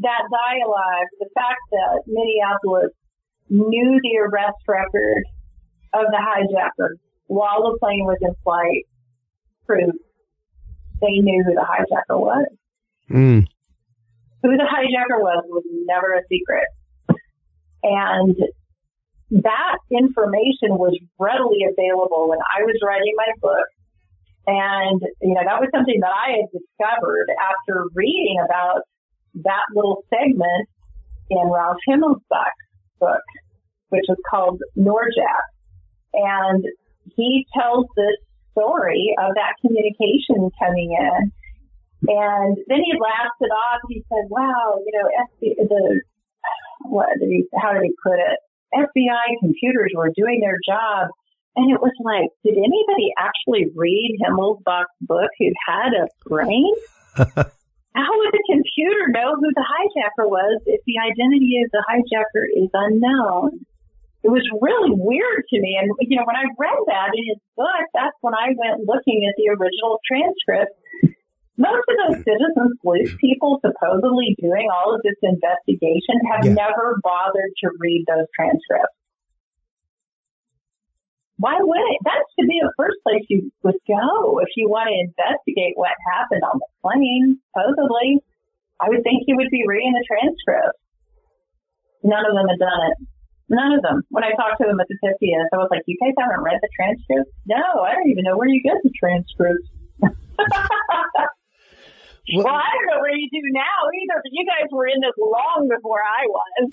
[0.00, 2.92] That dialogue, the fact that Minneapolis
[3.48, 5.24] knew the arrest record
[5.92, 6.94] of the hijacker
[7.26, 8.86] while the plane was in flight
[9.66, 9.98] proved
[11.00, 12.46] they knew who the hijacker was
[13.10, 13.44] Mm.
[14.42, 16.66] who the hijacker was was never a secret.
[17.82, 18.36] And
[19.42, 23.66] that information was readily available when I was writing my book.
[24.46, 28.82] And, you know, that was something that I had discovered after reading about
[29.34, 30.68] that little segment
[31.30, 33.22] in Ralph Himmelsbach's book,
[33.88, 35.46] which is called Norjak.
[36.12, 36.64] And
[37.16, 38.16] he tells this
[38.52, 41.32] story of that communication coming in.
[42.08, 43.80] And then he laughed it off.
[43.88, 45.08] He said, wow, you know,
[45.68, 46.00] the,
[46.82, 48.38] what did he, how did he put it?
[48.74, 51.08] FBI computers were doing their job.
[51.56, 56.72] And it was like, did anybody actually read Himmelsbach's book who had a brain?
[57.94, 62.46] How would the computer know who the hijacker was if the identity of the hijacker
[62.54, 63.66] is unknown?
[64.22, 65.80] It was really weird to me.
[65.80, 69.24] And, you know, when I read that in his book, that's when I went looking
[69.26, 70.76] at the original transcript
[71.60, 76.56] most of those citizens sleuth people supposedly doing all of this investigation have Yeah.
[76.56, 78.96] never bothered to read those transcripts.
[81.40, 82.00] Why would it?
[82.04, 85.96] That should be the first place you would go if you want to investigate what
[86.12, 88.20] happened on the plane, supposedly.
[88.76, 90.76] I would think you would be reading the transcript.
[92.04, 92.96] None of them had done it.
[93.48, 94.04] None of them.
[94.12, 96.60] When I talked to them at the 50th, I was like, you guys haven't read
[96.60, 97.32] the transcript?
[97.48, 99.64] No, I don't even know where you get the transcripts.
[102.34, 105.00] Well- well, I don't know where you do now either, but you guys were in
[105.00, 106.68] this long before I was.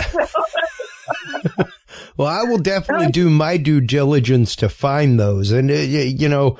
[2.17, 5.51] Well, I will definitely do my due diligence to find those.
[5.51, 6.57] And, uh, you know,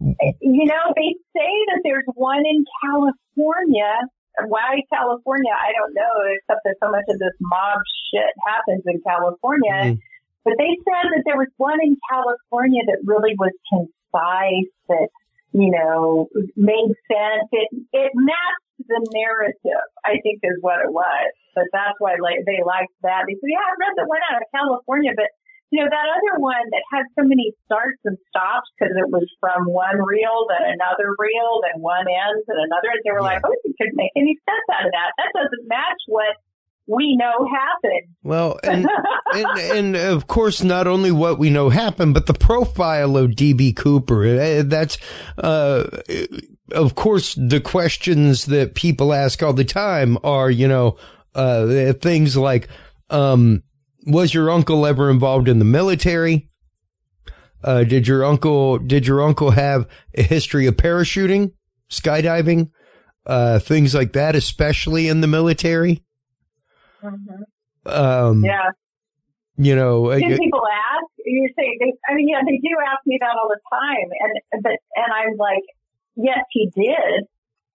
[0.00, 3.92] you know, they say that there's one in California.
[4.46, 5.52] Why California?
[5.52, 7.78] I don't know, except that so much of this mob
[8.10, 9.94] shit happens in California.
[9.94, 9.98] Mhm.
[10.44, 15.08] But they said that there was one in California that really was concise, that,
[15.52, 17.48] you know, made sense.
[17.52, 21.32] It, it matched the narrative, I think is what it was.
[21.54, 23.26] But that's why like, they liked that.
[23.26, 25.30] They said, yeah, I read the one out of California, but
[25.70, 29.26] you know, that other one that had so many starts and stops because it was
[29.38, 32.90] from one reel, then another reel, then one ends and another.
[32.90, 35.14] And they were like, oh, you couldn't make any sense out of that.
[35.14, 36.34] That doesn't match what
[36.90, 38.14] we know happened.
[38.22, 38.86] Well, and,
[39.32, 43.76] and, and of course, not only what we know happened, but the profile of DB
[43.76, 44.24] Cooper.
[44.26, 44.98] Uh, that's,
[45.38, 45.84] uh,
[46.72, 50.96] of course, the questions that people ask all the time are, you know,
[51.34, 52.68] uh, things like,
[53.08, 53.62] um,
[54.06, 56.48] was your uncle ever involved in the military?
[57.62, 61.52] Uh, did your uncle, did your uncle have a history of parachuting,
[61.90, 62.70] skydiving,
[63.26, 66.02] uh, things like that, especially in the military?
[67.02, 67.42] Mm-hmm.
[67.86, 68.70] Um, yeah.
[69.60, 71.12] You know, do people ask?
[71.20, 74.64] You say, they, I mean, yeah, they do ask me that all the time, and
[74.64, 75.68] but and I'm like,
[76.16, 77.28] yes, he did.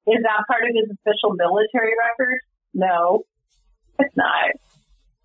[0.09, 2.41] Is that part of his official military record?
[2.73, 3.21] No,
[3.99, 4.57] it's not.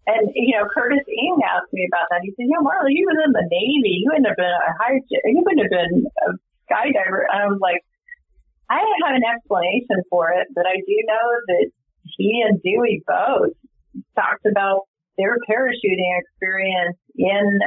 [0.05, 2.21] And you know, Curtis Eng asked me about that.
[2.25, 4.05] He said, "You know, Marla, you was in the Navy.
[4.05, 5.01] You wouldn't have been a high.
[5.09, 6.29] You wouldn't have been a
[6.69, 7.81] skydiver." And I was like,
[8.69, 11.67] I don't have an explanation for it, but I do know that
[12.05, 13.57] he and Dewey both
[14.15, 14.83] talked about
[15.19, 17.59] their parachuting experience in,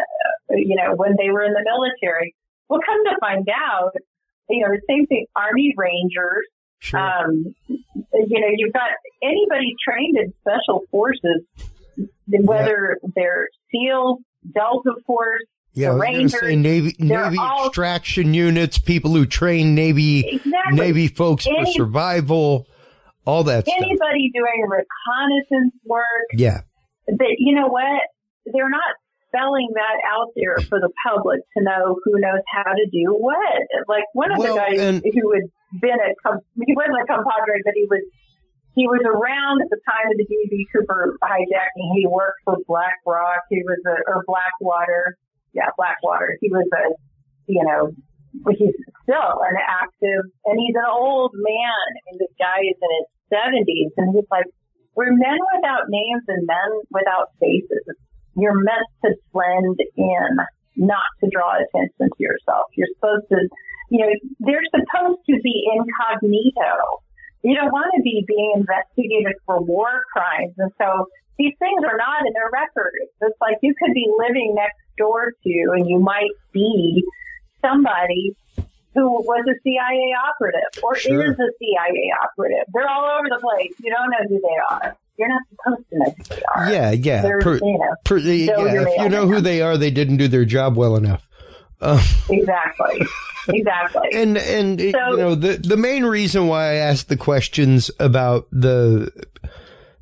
[0.52, 2.36] uh, you know, when they were in the military.
[2.70, 3.92] Well, come to find out,
[4.50, 6.48] you know, the same thing, Army Rangers.
[6.80, 7.00] Sure.
[7.00, 8.90] Um, you know, you've got
[9.22, 11.44] anybody trained in special forces,
[12.28, 14.20] whether they're SEALs,
[14.54, 15.44] Delta Force,
[15.74, 20.76] yeah, the Rangers, say Navy Navy all- extraction units, people who train Navy Exactly.
[20.76, 22.68] Navy folks for survival,
[23.26, 23.76] all that stuff.
[23.78, 26.62] anybody doing reconnaissance work, Yeah.
[27.08, 28.02] But you know what
[28.46, 28.96] they're not
[29.28, 33.62] spelling that out there for the public to know who knows how to do what.
[33.88, 35.44] Like one of Well, the guys and- who had
[35.82, 36.10] been a
[36.66, 38.04] he wasn't a compadre, but he was
[38.76, 41.94] he was around at the time of the DB Cooper hijacking.
[41.96, 43.42] He worked for Black Rock.
[43.50, 45.18] He was a or Blackwater,
[45.54, 46.38] yeah, Blackwater.
[46.42, 46.94] He was a
[47.48, 47.92] you know
[48.58, 51.86] he's still an active and he's an old man.
[51.93, 54.47] I mean, this guy is in his seventies, and he's like,
[54.95, 57.86] we're men without names and men without faces.
[58.36, 60.32] You're meant to blend in,
[60.78, 62.70] not to draw attention to yourself.
[62.78, 63.39] You're supposed to,
[63.89, 67.04] you know, they're supposed to be incognito.
[67.43, 70.54] You don't want to be being investigated for war crimes.
[70.58, 73.10] And so these things are not in their records.
[73.22, 77.04] It's like you could be living next door to and you might be
[77.62, 78.36] somebody
[78.94, 81.24] who was a CIA operative or Sure.
[81.32, 82.66] is a CIA operative.
[82.74, 83.72] They're all over the place.
[83.84, 84.96] You don't know who they are.
[85.18, 86.72] You're not supposed to know who they are.
[86.72, 87.22] Yeah, yeah.
[87.41, 90.28] Per- you know, per- so yeah, if you know who they are, they didn't do
[90.28, 91.28] their job well enough.
[91.82, 93.02] Uh, exactly,
[93.50, 94.10] exactly.
[94.14, 98.48] and and So- you know the the main reason why I asked the questions about
[98.52, 99.12] the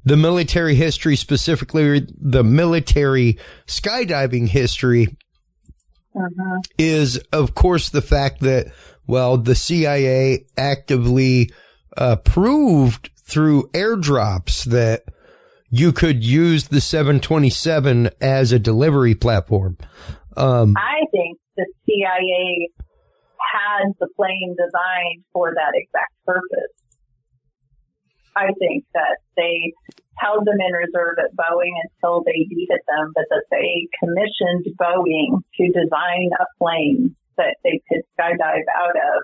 [0.06, 3.38] the military history, specifically the military
[3.68, 5.16] skydiving history,
[6.16, 6.60] Mhm.
[6.78, 8.68] is of course the fact that
[9.08, 11.52] well the CIA actively
[11.98, 15.04] uh, proved through airdrops that
[15.70, 19.78] you could use the 727 as a delivery platform.
[20.36, 22.68] Um, I think the CIA
[23.40, 26.74] had the plane designed for that exact purpose.
[28.36, 29.74] I think that they
[30.18, 35.42] held them in reserve at Boeing until they needed them, but that they commissioned Boeing
[35.58, 39.24] to design a plane that they could skydive out of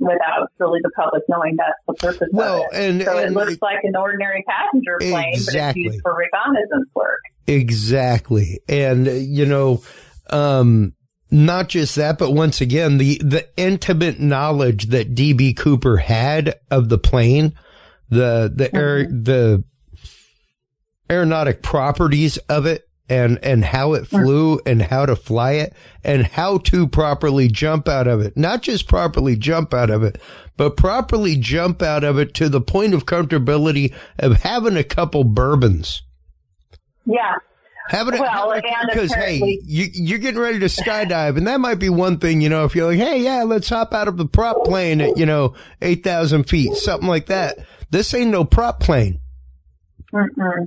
[0.00, 2.90] without really the public knowing that's the purpose Well, of it.
[2.90, 6.88] and- so and- it looks like an ordinary passenger plane, but it's used for reconnaissance
[6.94, 7.18] work.
[7.48, 8.60] Exactly.
[8.68, 9.82] And, uh, you know,
[10.30, 10.92] um,
[11.32, 16.88] not just that, but once again, the, the intimate knowledge that DB Cooper had of
[16.88, 17.54] the plane,
[18.08, 19.64] the, the air, the
[21.10, 25.72] aeronautic properties of it and, and how it flew and how to fly it
[26.04, 28.36] and how to properly jump out of it.
[28.36, 30.20] Not just properly jump out of it,
[30.58, 35.24] but properly jump out of it to the point of comfortability of having a couple
[35.24, 36.02] bourbons.
[37.06, 37.36] Yeah.
[37.88, 41.58] Having a, Well, having a- because hey, you, you're getting ready to skydive, and that
[41.58, 42.42] might be one thing.
[42.42, 45.16] You know, if you're like, hey, yeah, let's hop out of the prop plane at
[45.16, 47.56] you know eight thousand feet, something like that.
[47.88, 49.20] This ain't no prop plane.
[50.12, 50.66] Mm-mm.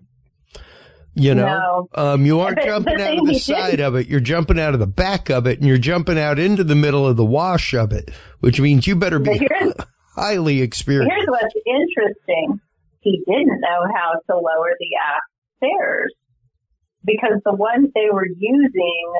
[1.13, 4.07] You know, um, you aren't But jumping out of the side did- of it.
[4.07, 7.05] You're jumping out of the back of it, and you're jumping out into the middle
[7.05, 9.47] of the wash of it, which means you better be
[10.15, 11.13] highly experienced.
[11.13, 12.59] Here's what's interesting.
[13.01, 15.23] He didn't know how to lower the aft
[15.57, 16.13] stairs
[17.03, 19.13] because the ones they were using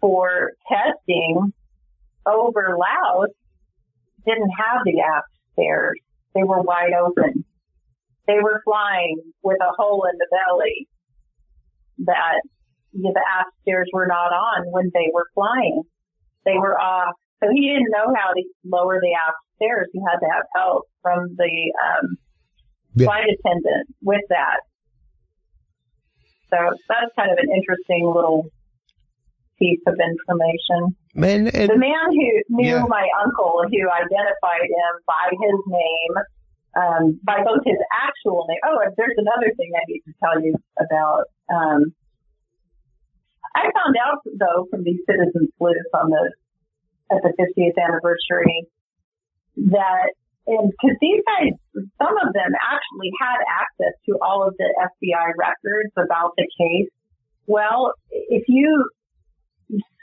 [0.00, 1.52] for testing
[2.26, 3.30] over Laos
[4.26, 5.98] didn't have the aft stairs.
[6.34, 7.44] They were wide open.
[8.26, 10.88] They were flying with a hole in the belly
[12.04, 12.40] that
[12.92, 15.82] you know, the aft stairs were not on when they were flying.
[16.44, 17.14] They were off.
[17.42, 19.88] So he didn't know how to lower the aft stairs.
[19.92, 21.52] He had to have help from the
[21.84, 22.16] um,
[22.94, 23.06] Yeah.
[23.06, 24.60] flight attendant with that.
[26.48, 26.56] So
[26.88, 28.46] that's kind of an interesting little
[29.58, 30.96] piece of information.
[31.14, 32.86] Man, and, the man who knew Yeah.
[32.88, 36.14] my uncle, who identified him by his name,
[36.76, 38.60] um, by both his actual name.
[38.64, 41.24] Oh, there's another thing I need to tell you about.
[41.48, 41.94] Um,
[43.56, 46.32] I found out though from these citizen sleuths on the
[47.10, 48.66] at the 50th anniversary
[49.56, 50.12] that
[50.46, 51.58] and because these guys,
[51.98, 56.90] some of them actually had access to all of the FBI records about the case.
[57.46, 58.88] Well, if you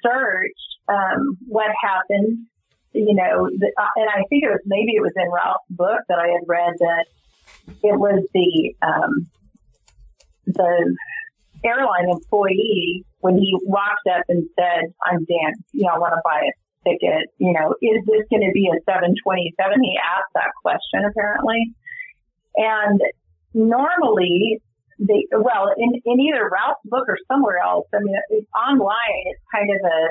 [0.03, 0.59] search
[0.89, 2.45] um, what happened,
[2.93, 6.27] you know, and I think it was maybe it was in Ralph's book that I
[6.27, 7.05] had read that
[7.81, 9.27] it was the um,
[10.45, 10.95] the
[11.65, 16.21] airline employee when he walked up and said, "I'm Dan, you know, I want to
[16.23, 17.29] buy a ticket.
[17.37, 21.73] You know, is this going to be a 727?" He asked that question apparently,
[22.55, 23.01] and
[23.53, 24.61] normally
[24.99, 27.87] they well in in either Ralph's book or somewhere else.
[27.93, 29.23] I mean, it's online.
[29.33, 30.01] It's kind of a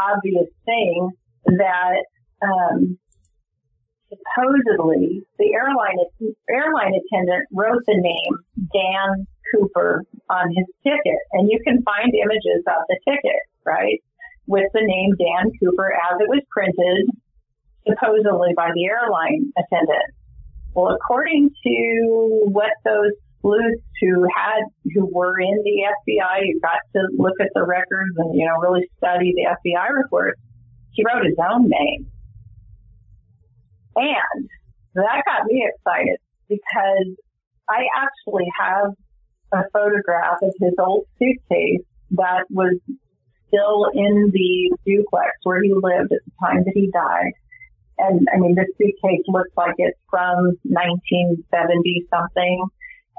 [0.00, 1.10] obvious thing
[1.58, 2.04] that
[2.42, 2.98] um,
[4.10, 5.98] supposedly the airline
[6.48, 8.34] airline attendant wrote the name
[8.72, 14.02] Dan Cooper on his ticket, and you can find images of the ticket, right,
[14.46, 17.10] with the name Dan Cooper as it was printed,
[17.88, 20.14] supposedly by the airline attendant.
[20.74, 24.62] Well, according to what those sleuths who had
[24.94, 28.58] who were in the FBI, you got to look at the records and you know
[28.60, 30.40] really study the FBI reports,
[30.92, 32.06] he wrote his own name.
[33.96, 34.48] And
[34.94, 36.18] that got me excited
[36.48, 37.16] because
[37.68, 38.92] I actually have
[39.52, 42.78] a photograph of his old suitcase that was
[43.48, 47.32] still in the duplex where he lived at the time that he died.
[47.98, 52.66] And I mean, this suitcase looks like it's from 1970 something.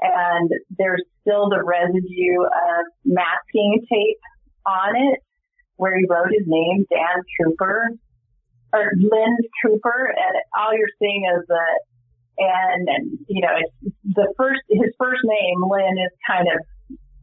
[0.00, 4.18] And there's still the residue of masking tape
[4.66, 5.20] on it
[5.76, 7.90] where he wrote his name, Dan Cooper,
[8.72, 11.66] or Lynn Cooper, and all you're seeing is the,
[12.38, 16.58] and, and you know, it's the first, his first name, Lynn, is kind of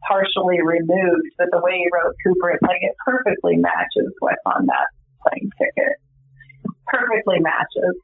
[0.08, 4.66] partially removed, but the way he wrote Cooper, it's like it perfectly matches what's on
[4.68, 4.88] that
[5.26, 5.98] plane ticket.
[6.88, 7.96] Perfectly matches.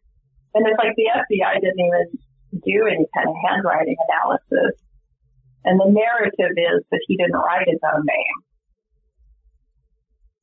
[0.53, 2.05] And it's like the FBI didn't even
[2.63, 4.79] do any kind of handwriting analysis.
[5.65, 8.37] And the narrative is that he didn't write his own name.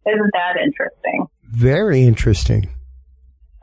[0.07, 1.28] Isn't that interesting?
[1.53, 2.68] very interesting.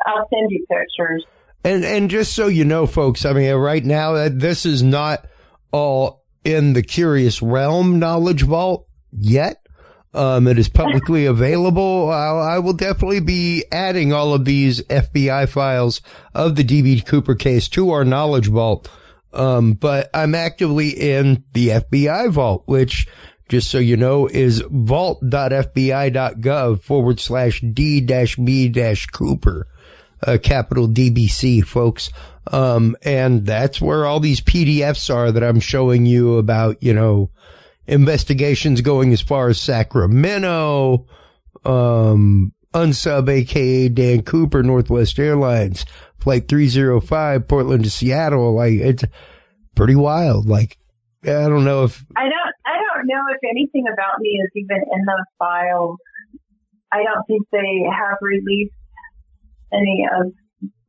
[0.05, 1.25] I'll send you pictures.
[1.63, 5.27] And and just so you know, folks, I mean, right now uh, this is not
[5.71, 9.65] all in the Curious Realm knowledge vault yet.
[10.13, 12.09] Um, it is publicly available.
[12.09, 16.01] I, I will definitely be adding all of these FBI files
[16.33, 18.89] of the DB Cooper case to our knowledge vault.
[19.33, 23.07] Um, but I'm actively in the FBI vault, which
[23.49, 25.21] just so you know is vault.fbi.gov
[26.81, 29.67] forward slash D dash B dash Cooper
[30.25, 32.11] uh, capital DBC, folks.
[32.51, 37.31] Um, and that's where all these PDFs are that I'm showing you about, you know,
[37.87, 41.07] investigations going as far as Sacramento,
[41.65, 45.85] um, unsub aka Dan Cooper, Northwest Airlines,
[46.19, 48.53] flight 305, Portland to Seattle.
[48.55, 49.03] Like, it's
[49.75, 50.47] pretty wild.
[50.47, 50.77] Like,
[51.23, 52.48] I don't know if, I don't
[53.10, 55.97] know if anything about me is even in those files.
[56.91, 58.74] I don't think they have released
[59.74, 60.31] any of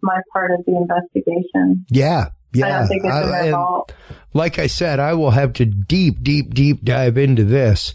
[0.03, 1.85] my part of the investigation.
[1.91, 2.29] yeah.
[2.53, 2.67] Yeah.
[2.67, 3.93] I don't think it's I- their and- vault.
[4.35, 7.95] like I said, I will have to deep, deep, deep dive into this.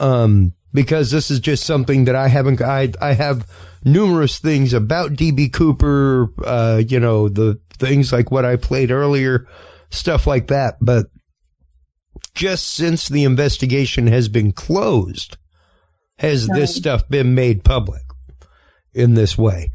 [0.00, 3.46] Um, because this is just something that I haven't, I, I have
[3.84, 9.46] numerous things about DB Cooper, uh, you know, the things like what I played earlier,
[9.90, 10.78] stuff like that.
[10.80, 11.06] But
[12.34, 15.36] just since the investigation has been closed,
[16.18, 18.02] has this stuff been made public
[18.94, 19.72] in this way?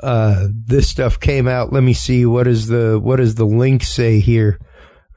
[0.00, 1.72] Uh, this stuff came out.
[1.72, 2.26] Let me see.
[2.26, 4.58] What is the, what does the link say here?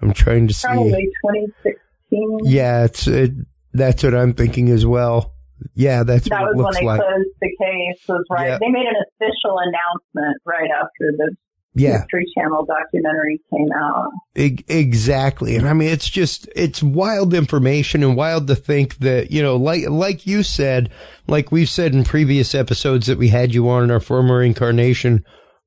[0.02, 0.68] I'm trying to see.
[0.68, 2.40] Probably 2016.
[2.44, 3.32] Yeah, it's it,
[3.74, 5.34] that's what I'm thinking as well.
[5.74, 7.02] Yeah, that's that what was when they like.
[7.02, 8.04] closed the case.
[8.08, 8.48] Was right.
[8.50, 8.58] Yeah.
[8.60, 11.36] They made an official announcement right after the
[11.78, 12.00] Yeah.
[12.02, 14.10] History Channel documentary came out.
[14.36, 15.56] E- exactly.
[15.56, 19.56] And I mean, it's just, it's wild information and wild to think that, you know,
[19.56, 20.90] like, like you said,
[21.28, 25.24] like we've said in previous episodes that we had you on in our former incarnation,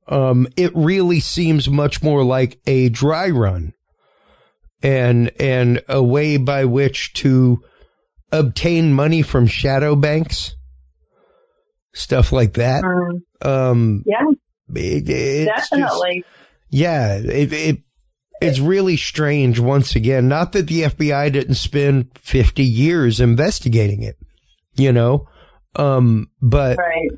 [0.08, 3.74] Um, it really seems much more like a dry run
[4.82, 7.62] and, and a way by which to
[8.32, 10.56] obtain money from shadow banks,
[11.92, 12.82] stuff like that.
[13.42, 14.24] Um, yeah,
[14.76, 16.24] it- it's just- definitely.
[16.70, 17.78] yeah, it, it
[18.40, 20.26] it's really strange once again.
[20.28, 24.16] Not that the FBI didn't spend 50 years investigating it,
[24.76, 25.28] you know,
[25.76, 27.10] um, but right.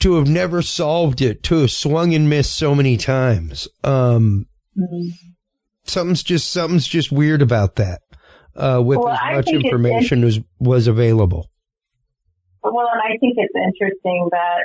[0.00, 4.46] to have never solved it, to have swung and missed so many times, um,
[4.76, 5.10] Mhm.
[5.84, 8.00] something's just something's just weird about that.
[8.56, 11.50] Uh, with Well, as much information as was available.
[12.64, 14.64] Well, and I think it's interesting that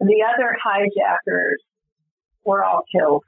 [0.00, 1.62] the other hijackers
[2.44, 3.24] were all killed.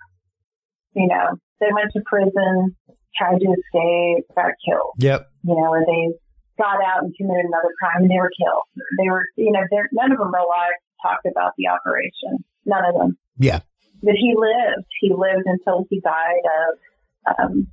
[0.94, 2.76] You know, they went to prison,
[3.16, 4.94] tried to escape, got killed.
[4.98, 5.30] Yep.
[5.44, 6.14] You know, they
[6.58, 8.64] got out and committed another crime and they were killed.
[8.98, 12.44] They were, you know, none of them are alive talked about the operation.
[12.66, 13.16] None of them.
[13.38, 13.60] Yeah.
[14.02, 14.86] But he lived.
[15.00, 17.66] He lived until he died of um,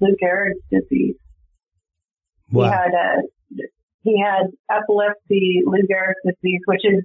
[0.00, 1.16] Lou Gehrig's disease.
[2.50, 2.64] Wow.
[2.64, 3.22] He had a
[4.02, 7.04] he had epilepsy, Lou Gehrig's disease, which is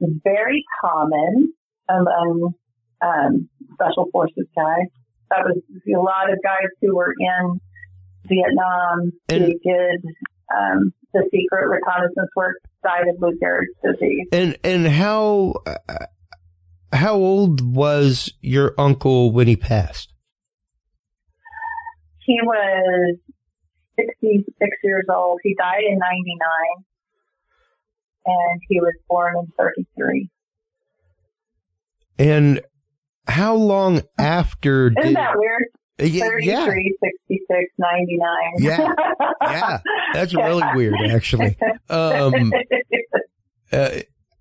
[0.00, 1.52] very common
[1.88, 2.54] among
[3.02, 4.86] um, special forces guys.
[5.30, 5.58] That was
[5.88, 7.60] a lot of guys who were in
[8.26, 10.04] Vietnam who did
[10.54, 14.26] um, the secret reconnaissance work died of Lou Gehrig's disease.
[14.32, 16.06] And and how uh,
[16.92, 20.12] how old was your uncle when he passed?
[22.26, 23.18] He was
[23.96, 24.46] 66
[24.82, 25.40] years old.
[25.42, 26.08] He died in 99
[28.26, 30.30] and he was born in 33.
[32.18, 32.60] And
[33.26, 35.64] how long after Isn't did that weird?
[35.98, 36.96] Yeah, 33,
[37.28, 38.28] 66, 99.
[38.58, 38.88] Yeah,
[39.42, 39.78] yeah.
[40.12, 41.56] That's really weird, actually.
[41.88, 42.52] Um,
[43.72, 43.90] uh,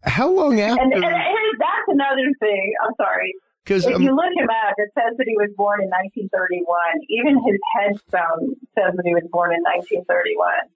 [0.04, 0.82] how long after?
[0.82, 2.74] and, and that's another thing.
[2.84, 3.34] I'm sorry.
[3.64, 6.68] Because if um, you look him up, it says that he was born in 1931.
[7.08, 10.68] Even his headstone says that he was born in 1931.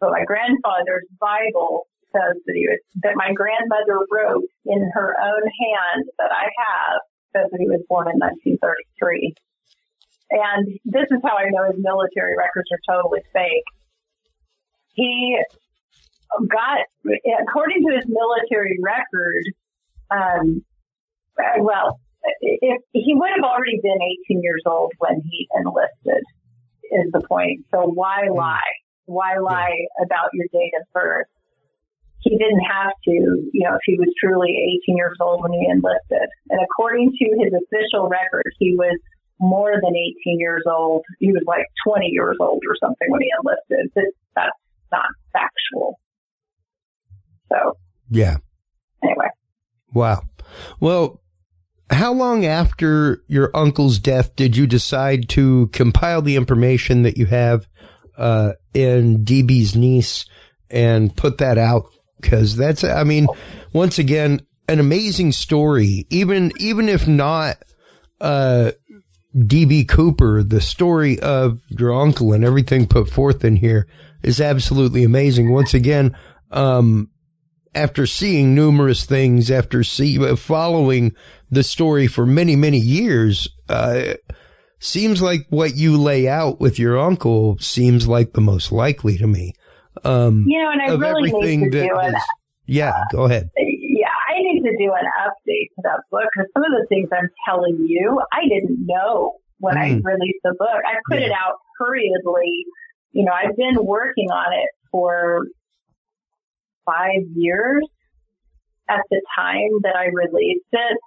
[0.00, 5.44] So my grandfather's Bible says that he was that my grandmother wrote in her own
[5.46, 7.00] hand that I have
[7.32, 9.34] says that he was born in 1933.
[10.30, 13.66] And this is how I know his military records are totally fake.
[14.94, 15.38] He
[16.50, 16.86] got,
[17.42, 19.44] according to his military record,
[20.10, 20.62] um,
[21.58, 22.00] well,
[22.40, 23.98] if he would have already been
[24.30, 26.22] 18 years old when he enlisted,
[26.92, 27.64] is the point.
[27.70, 28.60] So why lie?
[29.06, 31.26] Why lie about your date of birth?
[32.22, 33.10] He didn't have to,
[33.52, 36.28] you know, if he was truly 18 years old when he enlisted.
[36.50, 38.98] And according to his official record, he was
[39.38, 41.04] more than 18 years old.
[41.18, 43.90] He was like 20 years old or something when he enlisted.
[43.94, 44.04] But
[44.36, 44.56] that's
[44.92, 45.98] not factual.
[47.50, 47.76] So
[48.10, 48.36] yeah.
[49.02, 49.28] anyway.
[49.92, 50.22] Wow.
[50.78, 51.20] Well,
[51.90, 57.26] how long after your uncle's death did you decide to compile the information that you
[57.26, 57.66] have
[58.16, 60.26] uh, in DB's niece
[60.68, 61.86] and put that out?
[62.20, 63.26] Because that's, I mean,
[63.72, 66.06] once again, an amazing story.
[66.10, 67.58] Even even if not
[68.20, 68.72] uh,
[69.36, 73.86] DB Cooper, the story of your uncle and everything put forth in here
[74.22, 75.52] is absolutely amazing.
[75.52, 76.16] Once again,
[76.50, 77.10] um,
[77.74, 81.14] after seeing numerous things, after see, uh, following
[81.50, 84.14] the story for many, many years, uh,
[84.78, 89.26] seems like what you lay out with your uncle seems like the most likely to
[89.26, 89.52] me.
[90.04, 92.22] Um, You know, and I really need to do an is-
[92.66, 93.50] yeah, go ahead.
[93.56, 97.08] yeah, I need to do an update to that book because some of the things
[97.12, 100.04] I'm telling you, I didn't know when I Mm.
[100.04, 100.80] released the book.
[100.86, 102.64] I put it out hurriedly.
[103.12, 105.46] You know, I've been working on it for
[106.86, 107.86] five years
[108.88, 110.98] at the time that I released it.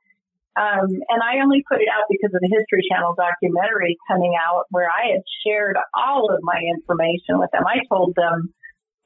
[0.56, 4.66] Um, and I only put it out because of the History Channel documentary coming out
[4.70, 7.64] where I had shared all of my information with them.
[7.66, 8.54] I told them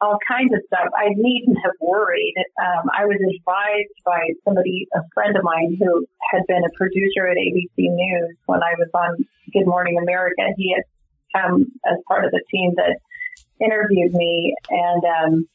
[0.02, 0.90] all kinds of stuff.
[0.95, 2.36] I needn't have worried.
[2.61, 7.28] Um, I was advised by somebody, a friend of mine who had been a producer
[7.28, 10.44] at ABC News when I was on Good Morning America.
[10.56, 10.84] He had
[11.36, 12.98] come as part of the team that
[13.60, 15.48] interviewed me and, um,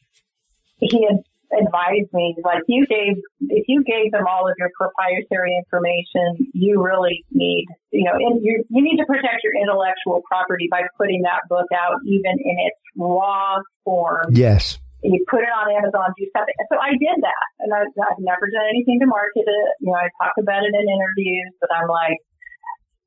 [0.79, 1.23] he had
[1.59, 3.17] advised me like you gave
[3.49, 8.43] if you gave them all of your proprietary information you really need you know and
[8.43, 12.55] you you need to protect your intellectual property by putting that book out even in
[12.65, 14.79] its raw form Yes.
[15.03, 16.55] you put it on Amazon, do something.
[16.71, 19.69] So I did that, and I, I've never done anything to market it.
[19.83, 22.17] You know, I talk about it in interviews, but I'm like,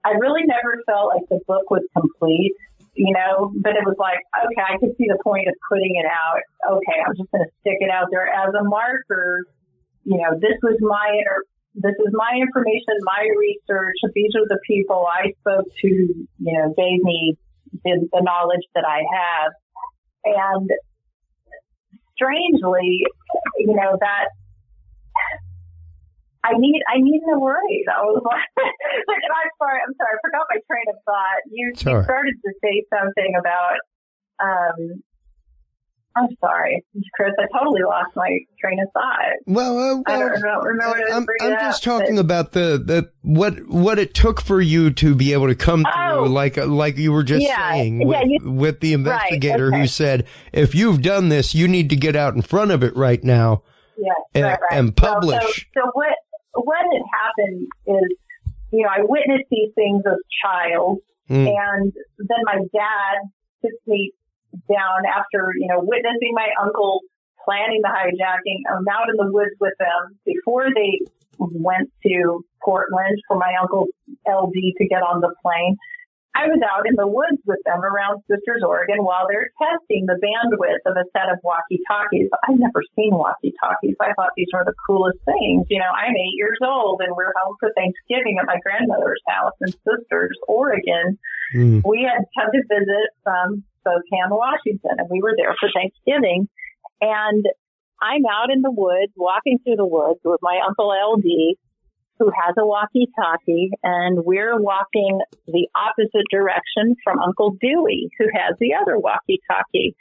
[0.04, 2.52] I really never felt like the book was complete.
[2.96, 6.08] You know, but it was like, okay, I could see the point of putting it
[6.08, 6.40] out.
[6.64, 9.44] Okay, I'm just going to stick it out there as a marker.
[10.04, 11.12] You know, this was my
[11.76, 14.00] this is my information, my research.
[14.14, 17.36] These are the people I spoke to, you know, gave me
[17.84, 19.52] the, the knowledge that I have.
[20.24, 20.70] And
[22.16, 23.04] strangely,
[23.58, 24.32] you know, that
[26.44, 27.84] I need I need to worry.
[27.88, 31.40] I was like, I'm sorry, I'm sorry, I forgot my train of thought.
[31.50, 33.78] You, you started to say something about
[34.42, 35.02] um
[36.16, 36.82] I'm sorry,
[37.14, 37.32] Chris.
[37.38, 39.36] I totally lost my train of thought.
[39.46, 41.04] Well, uh, well I don't, don't remember.
[41.12, 45.14] I'm, I'm just talking but, about the, the what what it took for you to
[45.14, 48.22] be able to come oh, through, like like you were just yeah, saying, with, yeah,
[48.24, 49.80] you, with the investigator right, okay.
[49.82, 52.96] who said, "If you've done this, you need to get out in front of it
[52.96, 53.62] right now."
[53.98, 54.78] Yeah, and, right, right.
[54.78, 55.68] and publish.
[55.74, 56.14] So, so what
[56.56, 58.16] what had happened is,
[58.72, 61.48] you know, I witnessed these things as a child, Mm.
[61.48, 63.14] and then my dad
[63.60, 64.12] took me
[64.70, 67.00] down after, you know, witnessing my uncle
[67.44, 68.62] planning the hijacking.
[68.70, 71.00] I'm out in the woods with them before they
[71.38, 73.86] went to Portland for my uncle
[74.26, 75.76] LD to get on the plane.
[76.36, 80.20] I was out in the woods with them around Sisters, Oregon while they're testing the
[80.20, 82.28] bandwidth of a set of walkie-talkies.
[82.44, 83.96] I've never seen walkie-talkies.
[84.04, 85.64] I thought these were the coolest things.
[85.72, 89.56] You know, I'm eight years old and we're home for Thanksgiving at my grandmother's house
[89.64, 91.16] in Sisters, Oregon.
[91.56, 91.80] Mm.
[91.88, 96.52] We had come to visit from Spokane, Washington, and we were there for Thanksgiving.
[97.00, 97.44] And
[97.96, 101.56] I'm out in the woods, walking through the woods with my uncle LD,
[102.18, 108.56] who has a walkie-talkie, and we're walking the opposite direction from Uncle Dewey, who has
[108.60, 109.94] the other walkie-talkie.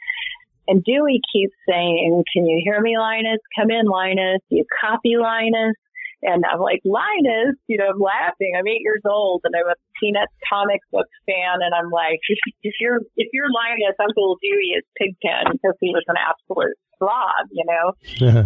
[0.68, 3.38] And Dewey keeps saying, "Can you hear me, Linus?
[3.58, 4.40] Come in, Linus.
[4.48, 5.76] You copy, Linus."
[6.22, 8.56] And I'm like, Linus, you know, I'm laughing.
[8.56, 11.60] I'm eight years old and I'm a Peanuts comic book fan.
[11.60, 15.92] And I'm like, if, if you're, if you're Linus, Uncle Dewey is Pigpen because he
[15.92, 17.92] was an absolute slob, you know?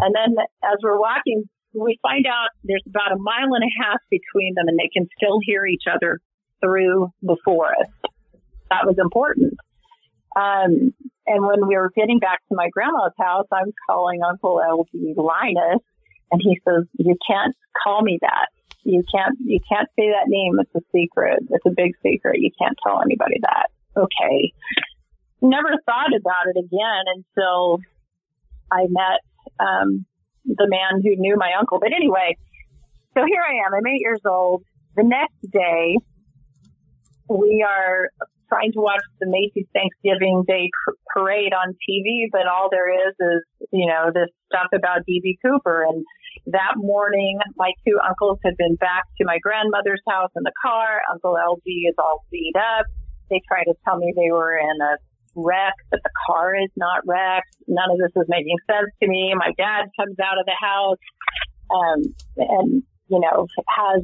[0.03, 0.35] and then
[0.65, 4.69] as we're walking, we find out there's about a mile and a half between them
[4.69, 6.21] and they can still hear each other
[6.61, 7.91] through the forest.
[8.71, 9.55] That was important.
[10.37, 10.95] Um,
[11.27, 15.83] and when we were getting back to my grandma's house, I'm calling Uncle LD Linus
[16.31, 18.49] and he says, you can't call me that.
[18.83, 20.59] You can't, you can't say that name.
[20.59, 21.41] It's a secret.
[21.51, 22.41] It's a big secret.
[22.41, 23.67] You can't tell anybody that.
[23.97, 24.53] Okay.
[25.43, 27.81] Never thought about it again until
[28.71, 29.21] I met,
[29.59, 30.07] um,
[30.45, 31.79] the man who knew my uncle.
[31.81, 32.37] But anyway,
[33.15, 33.75] so here I am.
[33.75, 34.63] I'm eight years old.
[34.97, 35.97] The next day,
[37.29, 38.11] we are
[38.51, 40.69] trying to watch the Macy's Thanksgiving Day
[41.15, 45.39] parade on TV, but all there is is, you know, this stuff about D.B.
[45.41, 45.87] Cooper.
[45.89, 46.05] And
[46.47, 51.01] that morning, my two uncles had been back to my grandmother's house in the car.
[51.13, 52.87] Uncle LD is all beat up.
[53.31, 54.99] They try to tell me they were in a
[55.35, 57.57] wreck, but the car is not wrecked.
[57.69, 59.35] None of this is making sense to me.
[59.37, 61.03] My dad comes out of the house,
[61.71, 62.03] um,
[62.37, 64.03] and, you know, has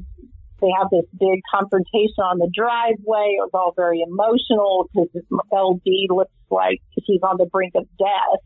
[0.61, 3.36] they have this big confrontation on the driveway.
[3.36, 5.12] It was all very emotional because
[5.53, 8.40] LD looks like he's on the brink of death,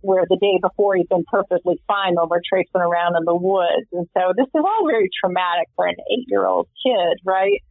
[0.00, 3.88] where the day before he's been perfectly fine we're traipsing around in the woods.
[3.92, 7.64] And so this is all very traumatic for an eight year old kid, right?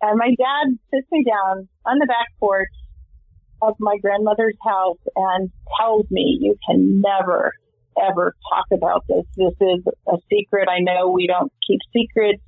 [0.00, 2.72] And my dad sits me down on the back porch
[3.62, 7.52] of my grandmother's house and tells me, you can never,
[8.02, 9.24] ever talk about this.
[9.36, 10.68] This is a secret.
[10.68, 12.42] I know we don't keep secrets,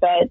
[0.00, 0.28] but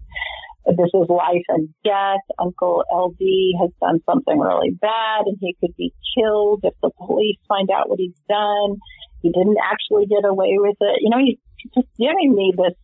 [0.66, 2.24] this is life and death.
[2.38, 3.20] Uncle LD
[3.62, 7.90] has done something really bad and he could be killed if the police find out
[7.90, 8.78] what he's done.
[9.22, 11.00] He didn't actually get away with it.
[11.02, 11.40] You know, he's
[11.76, 12.76] just giving me this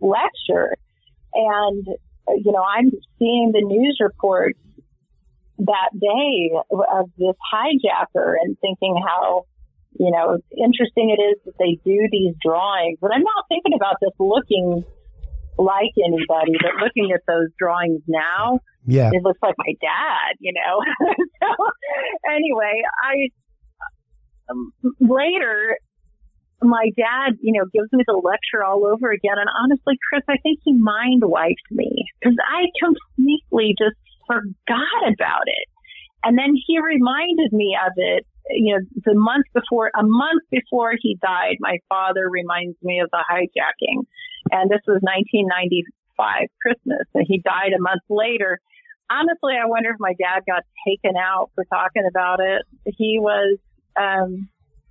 [0.00, 0.76] lecture
[1.34, 1.86] and,
[2.28, 4.58] you know, I'm seeing the news reports
[5.66, 9.44] that day of this hijacker and thinking how
[9.98, 12.98] you know, interesting it is that they do these drawings.
[13.00, 14.84] But I'm not thinking about this looking
[15.58, 20.52] like anybody, but looking at those drawings now, yeah, it looks like my dad, you
[20.54, 20.80] know.
[21.42, 21.48] so
[22.32, 23.28] anyway, I
[24.50, 25.76] um, later
[26.62, 29.36] my dad, you know, gives me the lecture all over again.
[29.36, 33.96] And honestly, Chris, I think he mind wiped me because I completely just
[34.30, 35.66] forgot about it.
[36.22, 40.92] And then he reminded me of it you know, the month before, a month before
[41.00, 44.06] he died, my father reminds me of the hijacking.
[44.50, 48.58] And this was 1995 Christmas and he died a month later.
[49.10, 52.62] Honestly, I wonder if my dad got taken out for talking about it.
[52.96, 53.58] He was,
[53.98, 54.48] um,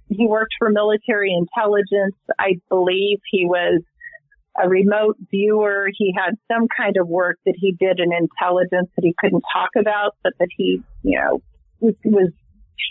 [0.10, 2.16] he worked for military intelligence.
[2.38, 3.82] I believe he was
[4.62, 5.90] a remote viewer.
[5.96, 9.70] He had some kind of work that he did in intelligence that he couldn't talk
[9.78, 11.42] about, but that he, you know,
[11.80, 12.32] was was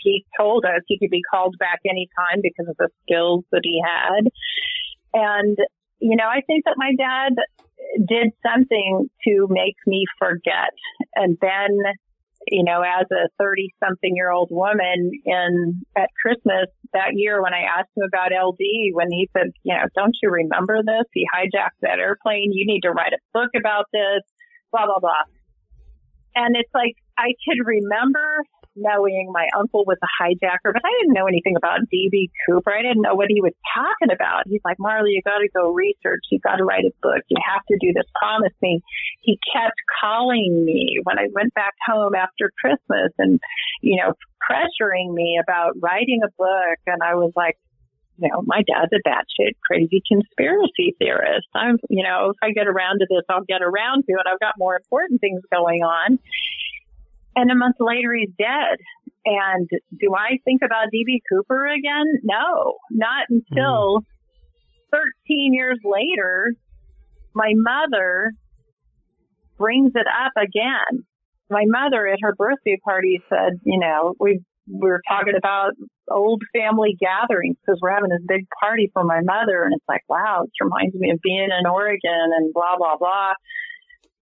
[0.03, 3.81] he told us he could be called back anytime because of the skills that he
[3.83, 4.29] had.
[5.13, 5.57] And
[5.99, 7.33] you know, I think that my dad
[8.07, 10.71] did something to make me forget.
[11.15, 11.77] And then,
[12.47, 17.53] you know, as a 30 something year old woman in at Christmas that year when
[17.53, 18.59] I asked him about LD,
[18.93, 21.05] when he said, you know, don't you remember this?
[21.13, 22.51] He hijacked that airplane.
[22.53, 24.23] You need to write a book about this,
[24.71, 25.27] blah, blah, blah.
[26.35, 28.43] And it's like, I could remember
[28.79, 32.71] knowing my uncle was a hijacker, but I didn't know anything about DB Cooper.
[32.71, 34.43] I didn't know what he was talking about.
[34.47, 36.23] He's like, Marley, you got to go research.
[36.31, 37.23] You got to write a book.
[37.29, 38.05] You have to do this.
[38.15, 38.81] Promise me.
[39.21, 43.39] He kept calling me when I went back home after Christmas and,
[43.81, 46.79] you know, pressuring me about writing a book.
[46.87, 47.57] And I was like,
[48.21, 51.47] you know, my dad's a batshit crazy conspiracy theorist.
[51.55, 54.27] I'm, you know, if I get around to this, I'll get around to it.
[54.27, 56.19] I've got more important things going on.
[57.35, 58.77] And a month later, he's dead.
[59.25, 59.69] And
[59.99, 62.05] do I think about DB Cooper again?
[62.23, 65.01] No, not until mm.
[65.27, 66.53] 13 years later,
[67.33, 68.31] my mother
[69.57, 71.05] brings it up again.
[71.49, 74.41] My mother at her birthday party said, you know, we
[74.71, 75.73] we were talking about
[76.11, 79.63] old family gatherings because we're having this big party for my mother.
[79.63, 83.33] And it's like, wow, it reminds me of being in Oregon and blah, blah, blah.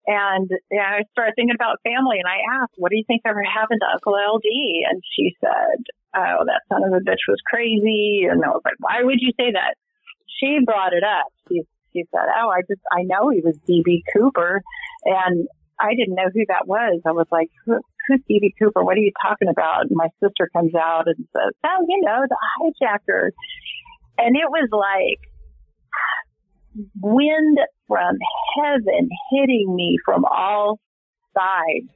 [0.07, 3.43] And yeah, I started thinking about family and I asked, what do you think ever
[3.43, 4.47] happened to Uncle LD?
[4.89, 5.83] And she said,
[6.15, 8.23] oh, that son of a bitch was crazy.
[8.23, 9.75] And I was like, why would you say that?
[10.39, 11.27] She brought it up.
[11.49, 14.63] She, she said, oh, I just, I know he was DB Cooper
[15.03, 15.47] and
[15.79, 17.01] I didn't know who that was.
[17.05, 18.83] I was like, Who, who's DB Cooper?
[18.83, 19.81] What are you talking about?
[19.81, 22.37] And my sister comes out and says, oh, you know, the
[22.87, 23.29] hijacker.
[24.17, 25.19] And it was like,
[26.99, 28.17] wind from
[28.57, 30.79] heaven hitting me from all
[31.35, 31.89] sides.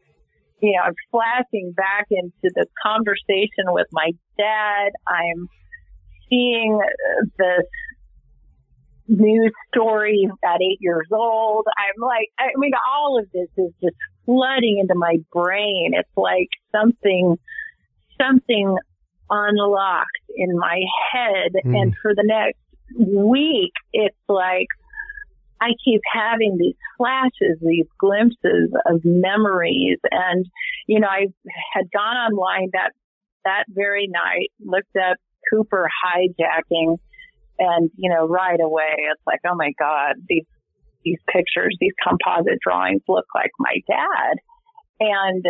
[0.61, 4.91] You know, I'm flashing back into the conversation with my dad.
[5.07, 5.47] I'm
[6.29, 6.79] seeing
[7.37, 7.65] this
[9.07, 11.65] news story at eight years old.
[11.77, 13.95] I'm like, I mean, all of this is just
[14.25, 15.91] flooding into my brain.
[15.93, 17.37] It's like something,
[18.21, 18.75] something
[19.29, 20.79] unlocked in my
[21.11, 21.51] head.
[21.65, 21.81] Mm.
[21.81, 22.60] And for the next
[22.97, 24.67] week, it's like
[25.61, 29.99] I keep having these flashes, these glimpses of memories.
[30.09, 30.45] And,
[30.87, 31.27] you know, I
[31.73, 32.91] had gone online that,
[33.45, 35.17] that very night, looked up
[35.51, 36.97] Cooper hijacking
[37.59, 40.45] and, you know, right away it's like, oh my God, these,
[41.05, 44.37] these pictures, these composite drawings look like my dad.
[44.99, 45.45] And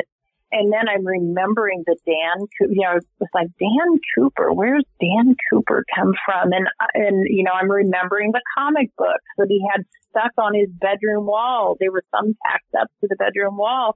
[0.52, 4.52] and then I'm remembering the Dan, you know, it's like Dan Cooper.
[4.52, 6.52] Where's Dan Cooper come from?
[6.52, 10.70] And and you know, I'm remembering the comic books that he had stuck on his
[10.70, 11.78] bedroom wall.
[11.80, 13.96] They were thumbtacked up to the bedroom wall,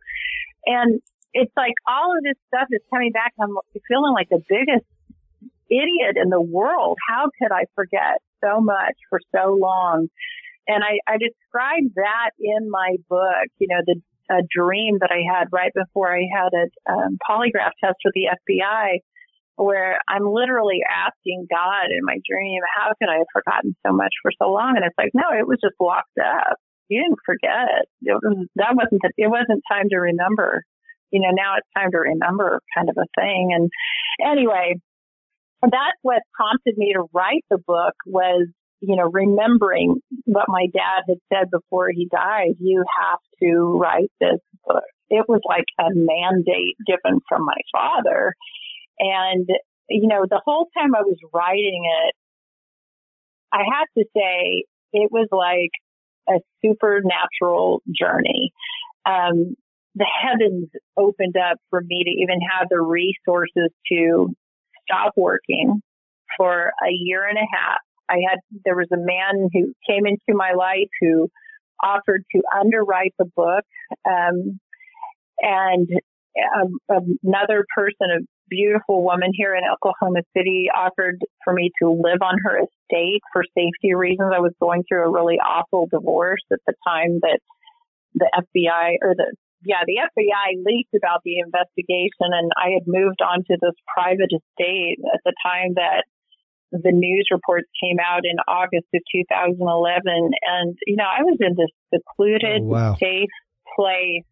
[0.65, 1.01] and
[1.33, 3.33] it's like all of this stuff is coming back.
[3.39, 3.51] I'm
[3.87, 4.85] feeling like the biggest
[5.69, 6.97] idiot in the world.
[7.07, 10.07] How could I forget so much for so long?
[10.67, 15.21] And I, I described that in my book, you know, the a dream that I
[15.25, 18.99] had right before I had a um, polygraph test with the FBI
[19.57, 24.11] where I'm literally asking God in my dream, how could I have forgotten so much
[24.21, 24.73] for so long?
[24.75, 26.57] And it's like, no, it was just locked up.
[26.89, 27.87] You didn't forget.
[28.03, 30.63] It was, that wasn't, the, it wasn't time to remember.
[31.11, 33.55] You know, now it's time to remember kind of a thing.
[33.55, 33.69] And
[34.19, 34.75] anyway,
[35.61, 38.47] that's what prompted me to write the book was
[38.81, 44.11] you know, remembering what my dad had said before he died, you have to write
[44.19, 44.83] this book.
[45.09, 48.33] It was like a mandate given from my father.
[48.99, 49.47] And,
[49.89, 52.15] you know, the whole time I was writing it,
[53.53, 55.71] I have to say it was like
[56.27, 58.51] a supernatural journey.
[59.05, 59.55] Um,
[59.93, 64.35] the heavens opened up for me to even have the resources to
[64.83, 65.81] stop working
[66.37, 67.79] for a year and a half
[68.09, 71.29] I had, there was a man who came into my life who
[71.83, 73.63] offered to underwrite the book.
[74.07, 74.59] Um,
[75.39, 75.87] and
[76.55, 82.21] um, another person, a beautiful woman here in Oklahoma City, offered for me to live
[82.21, 84.31] on her estate for safety reasons.
[84.35, 87.39] I was going through a really awful divorce at the time that
[88.13, 93.21] the FBI or the yeah, the FBI leaked about the investigation and I had moved
[93.25, 96.05] on to this private estate at the time that
[96.83, 100.01] the news reports came out in August of 2011.
[100.05, 102.95] And, you know, I was in this secluded, oh, wow.
[102.99, 103.29] safe
[103.75, 104.25] place,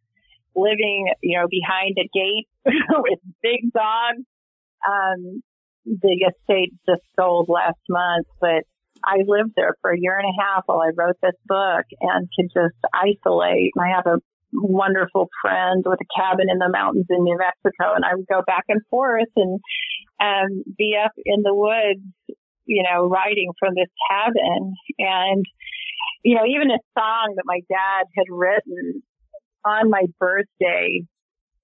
[0.55, 4.23] living, you know, behind a gate with big dogs.
[4.87, 5.41] Um,
[5.85, 8.63] the estate just sold last month, but
[9.03, 12.29] I lived there for a year and a half while I wrote this book and
[12.35, 13.71] could just isolate.
[13.77, 14.19] I have a
[14.53, 18.41] wonderful friend with a cabin in the mountains in New Mexico and I would go
[18.45, 19.59] back and forth and
[20.21, 22.05] um, be up in the woods
[22.65, 24.73] you know, writing from this cabin.
[24.99, 25.45] And,
[26.23, 29.03] you know, even a song that my dad had written
[29.65, 31.02] on my birthday,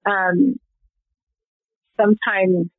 [0.06, 0.56] um,
[2.00, 2.70] sometime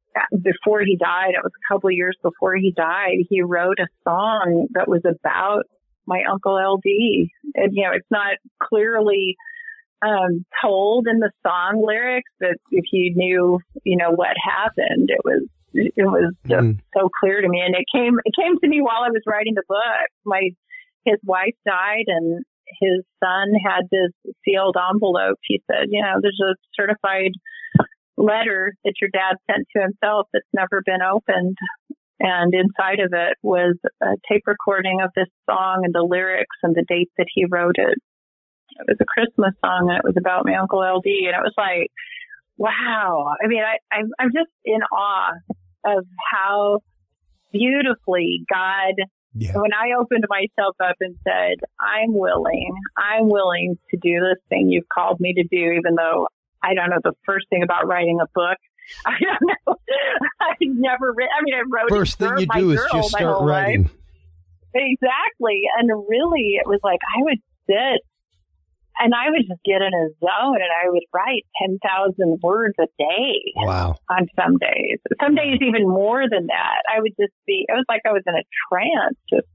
[0.42, 3.86] before he died, it was a couple of years before he died, he wrote a
[4.04, 5.64] song that was about
[6.06, 7.28] my uncle LD.
[7.54, 9.36] And, you know, it's not clearly,
[10.02, 15.20] um, told in the song lyrics, but if you knew, you know, what happened, it
[15.24, 16.78] was, it was just mm.
[16.96, 17.60] so clear to me.
[17.60, 20.08] And it came, it came to me while I was writing the book.
[20.24, 20.50] My,
[21.04, 22.44] his wife died and
[22.80, 24.12] his son had this
[24.44, 25.38] sealed envelope.
[25.42, 27.32] He said, you know, there's a certified
[28.16, 31.56] letter that your dad sent to himself that's never been opened.
[32.20, 36.74] And inside of it was a tape recording of this song and the lyrics and
[36.74, 37.96] the date that he wrote it.
[38.78, 41.06] It was a Christmas song and it was about my uncle LD.
[41.06, 41.88] And it was like,
[42.58, 43.34] wow.
[43.42, 45.32] I mean, I, I'm, I'm just in awe
[45.84, 46.80] of how
[47.52, 48.94] beautifully God
[49.34, 49.52] yeah.
[49.54, 54.70] When I opened myself up and said, I'm willing, I'm willing to do this thing
[54.70, 56.26] you've called me to do, even though
[56.62, 58.58] I don't know the first thing about writing a book.
[59.06, 59.76] I don't know.
[60.40, 61.28] I've never read.
[61.38, 63.82] I mean, I wrote first thing you do is just start writing.
[63.82, 63.92] Life.
[64.74, 67.38] Exactly, and really, it was like I would
[67.68, 68.00] sit
[69.00, 72.86] and I would just get in a zone and I would write 10,000 words a
[72.98, 73.40] day.
[73.56, 73.96] Wow.
[74.10, 74.98] On some days.
[75.22, 76.82] Some days even more than that.
[76.94, 79.48] I would just be, it was like I was in a trance just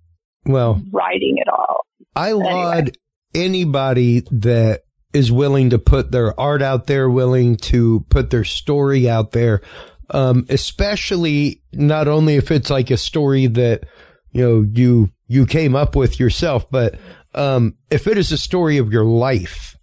[0.45, 1.85] well, writing it all.
[2.15, 2.97] I laud
[3.33, 4.81] anybody that
[5.13, 9.61] is willing to put their art out there, willing to put their story out there.
[10.09, 13.85] Um, especially not only if it's like a story that,
[14.31, 16.95] you know, you, you came up with yourself, but,
[17.35, 19.77] um, if it is a story of your life,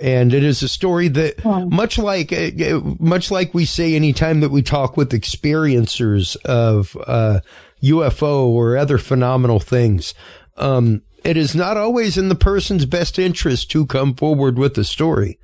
[0.00, 4.40] and it is a story that much like uh, uh, much like we say anytime
[4.40, 7.40] that we talk with experiencers of uh,
[7.82, 10.14] UFO or other phenomenal things
[10.56, 14.84] um, it is not always in the person's best interest to come forward with the
[14.84, 15.38] story.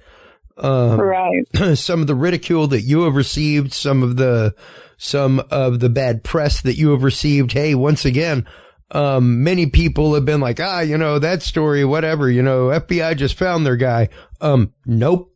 [0.56, 1.44] Um, right.
[1.74, 4.55] Some of the ridicule that you have received, some of the,
[4.97, 7.52] some of the bad press that you have received.
[7.52, 8.47] Hey, once again,
[8.93, 13.16] um, many people have been like, ah, you know, that story, whatever, you know, FBI
[13.16, 14.10] just found their guy.
[14.40, 15.35] Um, nope.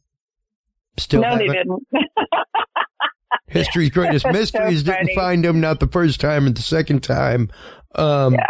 [0.98, 1.46] Still no, haven't.
[1.46, 1.82] they didn't.
[3.48, 7.50] History's greatest mysteries so didn't find him, not the first time and the second time.
[7.94, 8.46] Um, yeah.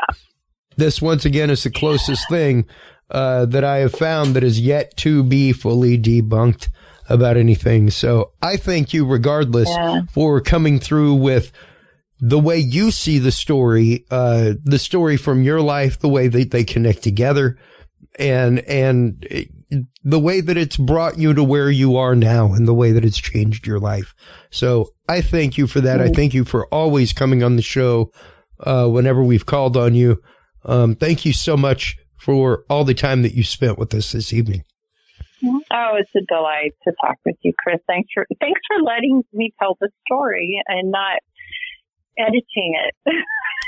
[0.77, 2.67] This once again is the closest thing
[3.11, 6.69] uh, that I have found that is yet to be fully debunked
[7.09, 7.91] about anything.
[7.91, 10.03] So I thank you regardless yeah.
[10.11, 11.53] for coming through with
[12.19, 16.51] the way you see the story, uh, the story from your life, the way that
[16.51, 17.59] they connect together
[18.19, 19.27] and, and
[20.03, 23.05] the way that it's brought you to where you are now and the way that
[23.05, 24.15] it's changed your life.
[24.51, 26.01] So I thank you for that.
[26.01, 28.11] I thank you for always coming on the show,
[28.61, 30.23] uh, whenever we've called on you.
[30.65, 34.33] Um, thank you so much for all the time that you spent with us this
[34.33, 34.65] evening.
[35.45, 37.79] Oh, it's a delight to talk with you, Chris.
[37.87, 41.21] Thanks for thanks for letting me tell the story and not
[42.19, 42.95] editing it.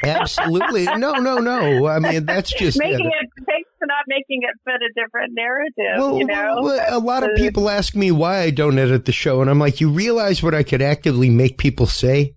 [0.04, 0.84] Absolutely.
[0.84, 1.86] No, no, no.
[1.86, 3.44] I mean, that's just making it.
[3.46, 5.98] Thanks for not making it fit a different narrative.
[5.98, 9.12] Well, you know, well, a lot of people ask me why I don't edit the
[9.12, 12.34] show, and I'm like, you realize what I could actively make people say?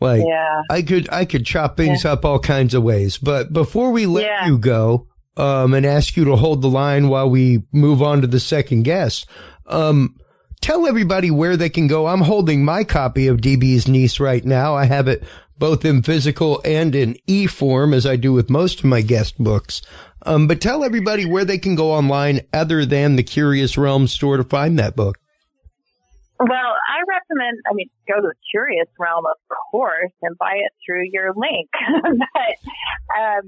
[0.00, 0.62] Like yeah.
[0.70, 2.12] I could I could chop things yeah.
[2.12, 3.18] up all kinds of ways.
[3.18, 4.46] But before we let yeah.
[4.46, 8.26] you go, um, and ask you to hold the line while we move on to
[8.26, 9.26] the second guest,
[9.66, 10.16] um,
[10.60, 12.06] tell everybody where they can go.
[12.06, 14.74] I'm holding my copy of DB's Niece right now.
[14.74, 15.24] I have it
[15.58, 19.42] both in physical and in e form, as I do with most of my guest
[19.42, 19.82] books.
[20.24, 24.36] Um, but tell everybody where they can go online other than the Curious Realm store
[24.36, 25.18] to find that book.
[26.38, 29.38] Well, I recommend, I mean, go to the Curious Realm, of
[29.72, 31.68] course, and buy it through your link.
[31.72, 32.54] but
[33.18, 33.46] um,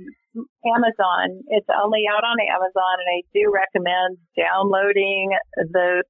[0.67, 6.03] Amazon, it's only out on Amazon, and I do recommend downloading the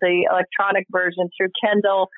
[0.00, 2.08] the electronic version through Kindle.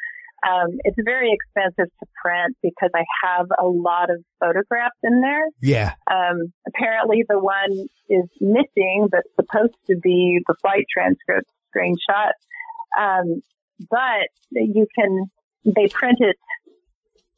[0.46, 5.46] Um, it's very expensive to print because I have a lot of photographs in there.
[5.62, 5.94] Yeah.
[6.10, 12.32] Um, apparently the one is missing that's supposed to be the flight transcript screenshot.
[12.98, 13.40] Um,
[13.90, 15.30] but you can,
[15.64, 16.36] they print it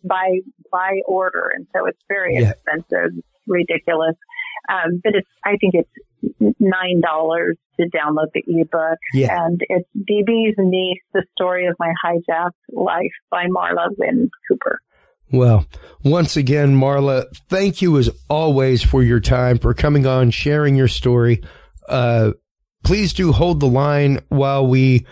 [0.02, 0.40] by,
[0.72, 1.52] by order.
[1.54, 2.50] And so it's very yeah.
[2.50, 3.12] expensive,
[3.46, 4.16] ridiculous.
[4.68, 5.90] Um, but it's, I think it's
[6.58, 8.98] nine dollars to download the ebook.
[9.12, 9.44] Yeah.
[9.44, 14.80] And it's DB's niece, the story of my hijacked life by Marla Wynn Cooper.
[15.32, 15.66] Well,
[16.04, 20.88] once again, Marla, thank you as always for your time, for coming on, sharing your
[20.88, 21.42] story.
[21.88, 22.32] Uh,
[22.84, 25.04] please do hold the line while we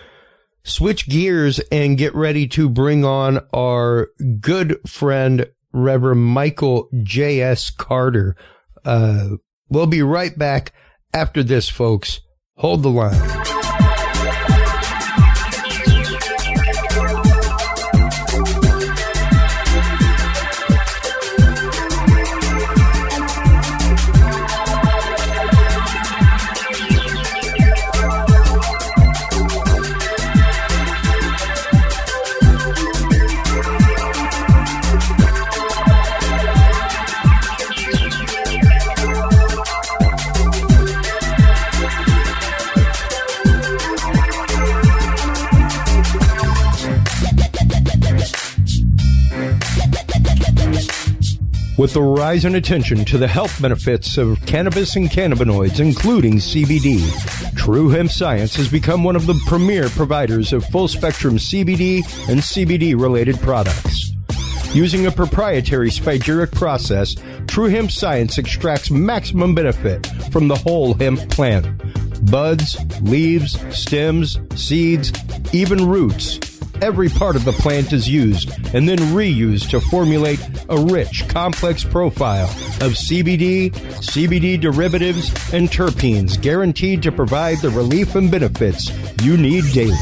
[0.62, 4.08] switch gears and get ready to bring on our
[4.40, 7.70] good friend Reverend Michael J.S.
[7.70, 8.36] Carter.
[8.84, 9.30] Uh,
[9.68, 10.72] we'll be right back
[11.14, 12.20] after this, folks.
[12.56, 13.63] Hold the line.
[51.76, 57.02] With the rise in attention to the health benefits of cannabis and cannabinoids, including CBD,
[57.56, 61.96] True Hemp Science has become one of the premier providers of full spectrum CBD
[62.28, 64.12] and CBD related products.
[64.72, 67.16] Using a proprietary spagyric process,
[67.48, 71.66] True Hemp Science extracts maximum benefit from the whole hemp plant.
[72.30, 75.12] Buds, leaves, stems, seeds,
[75.52, 76.38] even roots
[76.82, 81.84] Every part of the plant is used and then reused to formulate a rich, complex
[81.84, 82.46] profile
[82.80, 88.90] of CBD, CBD derivatives, and terpenes guaranteed to provide the relief and benefits
[89.22, 89.96] you need daily.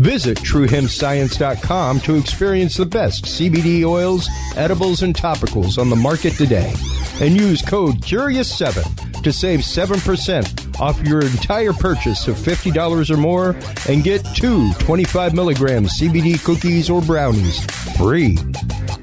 [0.00, 6.72] Visit TrueHempScience.com to experience the best CBD oils, edibles, and topicals on the market today.
[7.20, 13.54] And use code CURIOUS7 to save 7% off your entire purchase of $50 or more
[13.90, 17.62] and get two 25 milligram CBD cookies or brownies
[17.98, 18.36] free.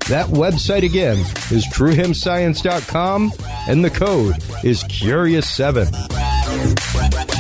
[0.09, 1.19] That website again
[1.51, 3.33] is TrueHempScience.com
[3.67, 7.36] and the code is CURIOUS7.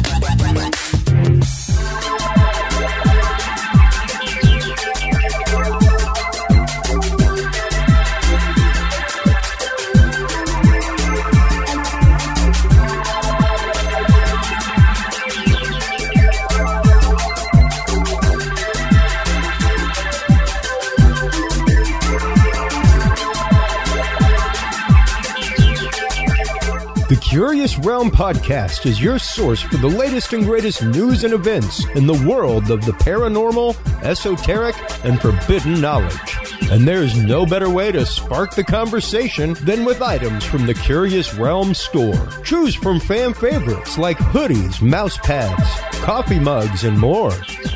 [27.37, 32.07] Curious Realm Podcast is your source for the latest and greatest news and events in
[32.07, 36.35] the world of the paranormal, esoteric, and forbidden knowledge.
[36.71, 41.35] And there's no better way to spark the conversation than with items from the Curious
[41.35, 42.27] Realm store.
[42.43, 47.33] Choose from fan favorites like hoodies, mouse pads, coffee mugs, and more.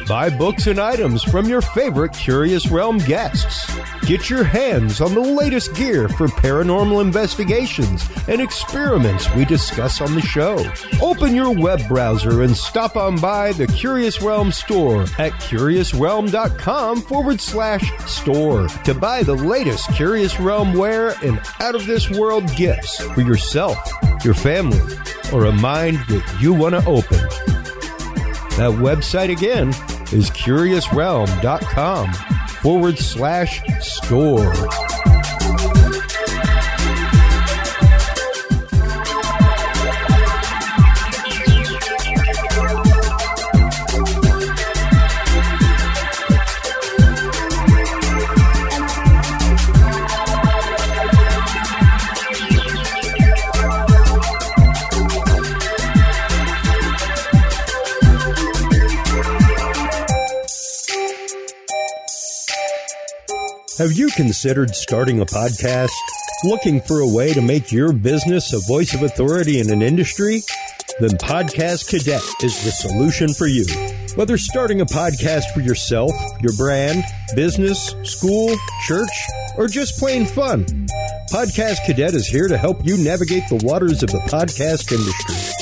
[0.07, 3.69] Buy books and items from your favorite Curious Realm guests.
[4.05, 10.15] Get your hands on the latest gear for paranormal investigations and experiments we discuss on
[10.15, 10.65] the show.
[11.01, 17.41] Open your web browser and stop on by the Curious Realm store at curiousrealm.com forward
[17.41, 23.01] slash store to buy the latest Curious Realm wear and out of this world gifts
[23.07, 23.77] for yourself,
[24.23, 24.79] your family,
[25.33, 27.19] or a mind that you want to open.
[28.57, 29.69] That website again
[30.11, 32.13] is curiousrealm.com
[32.61, 34.53] forward slash store.
[63.81, 65.89] Have you considered starting a podcast?
[66.43, 70.43] Looking for a way to make your business a voice of authority in an industry?
[70.99, 73.65] Then Podcast Cadet is the solution for you.
[74.13, 76.11] Whether starting a podcast for yourself,
[76.43, 77.03] your brand,
[77.35, 78.55] business, school,
[78.85, 79.09] church,
[79.57, 80.63] or just plain fun,
[81.31, 85.57] Podcast Cadet is here to help you navigate the waters of the podcast industry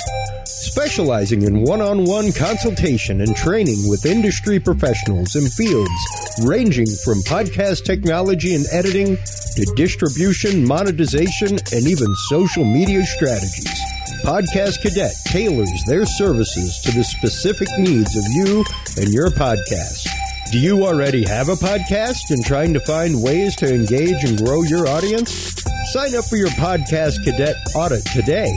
[0.45, 8.55] specializing in one-on-one consultation and training with industry professionals in fields ranging from podcast technology
[8.55, 9.17] and editing
[9.55, 13.79] to distribution, monetization, and even social media strategies.
[14.23, 18.63] Podcast Cadet tailors their services to the specific needs of you
[18.97, 20.07] and your podcast.
[20.51, 24.63] Do you already have a podcast and trying to find ways to engage and grow
[24.63, 25.55] your audience?
[25.93, 28.51] Sign up for your Podcast Cadet audit today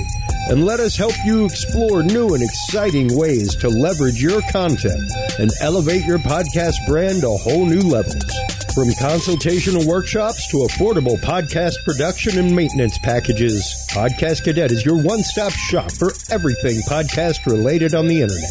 [0.48, 5.50] and let us help you explore new and exciting ways to leverage your content and
[5.60, 8.24] elevate your podcast brand to whole new levels.
[8.74, 15.22] From consultational workshops to affordable podcast production and maintenance packages, Podcast Cadet is your one
[15.22, 18.50] stop shop for everything podcast related on the internet.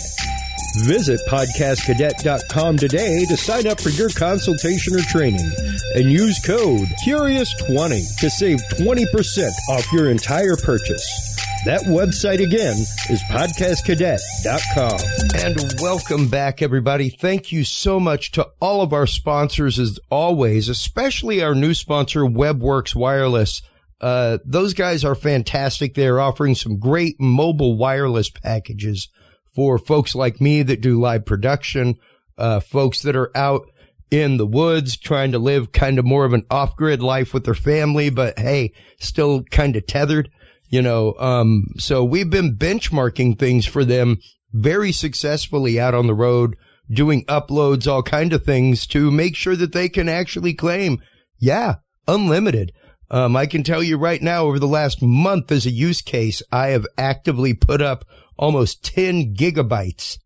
[0.86, 5.52] Visit podcastcadet.com today to sign up for your consultation or training
[5.96, 11.31] and use code CURIOUS20 to save 20% off your entire purchase.
[11.64, 12.76] That website again
[13.12, 15.00] is podcastcadet.com.
[15.36, 17.10] And welcome back, everybody.
[17.10, 22.22] Thank you so much to all of our sponsors as always, especially our new sponsor,
[22.22, 23.62] WebWorks Wireless.
[24.00, 25.94] Uh, those guys are fantastic.
[25.94, 29.10] They're offering some great mobile wireless packages
[29.54, 32.00] for folks like me that do live production,
[32.40, 33.70] uh, folks that are out
[34.10, 37.46] in the woods trying to live kind of more of an off grid life with
[37.46, 40.32] their family, but hey, still kind of tethered
[40.72, 44.18] you know, um, so we've been benchmarking things for them
[44.54, 46.56] very successfully out on the road,
[46.90, 51.02] doing uploads, all kind of things to make sure that they can actually claim,
[51.38, 51.76] yeah,
[52.08, 52.72] unlimited.
[53.10, 56.42] Um, I can tell you right now, over the last month as a use case,
[56.54, 58.06] I have actively put up
[58.38, 60.18] almost 10 gigabytes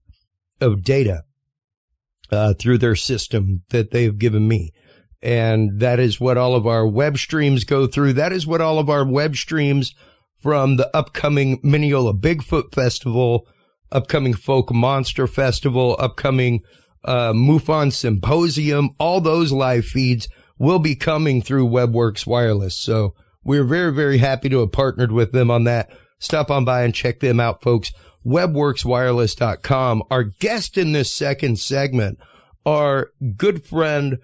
[0.62, 1.24] of data,
[2.32, 4.72] uh, through their system that they've given me.
[5.24, 8.14] And that is what all of our web streams go through.
[8.14, 9.96] That is what all of our web streams
[10.46, 13.48] from the upcoming Mineola Bigfoot Festival,
[13.92, 16.62] upcoming Fouke Monster Festival, upcoming
[17.04, 18.92] uh, MUFON Symposium.
[19.00, 20.28] All those live feeds
[20.60, 22.78] will be coming through WebWorks Wireless.
[22.78, 25.90] So we're very, very happy to have partnered with them on that.
[26.20, 27.92] Stop on by and check them out, folks.
[28.24, 30.04] WebWorksWireless.com.
[30.12, 32.20] Our guest in this second segment,
[32.68, 34.20] our good friend,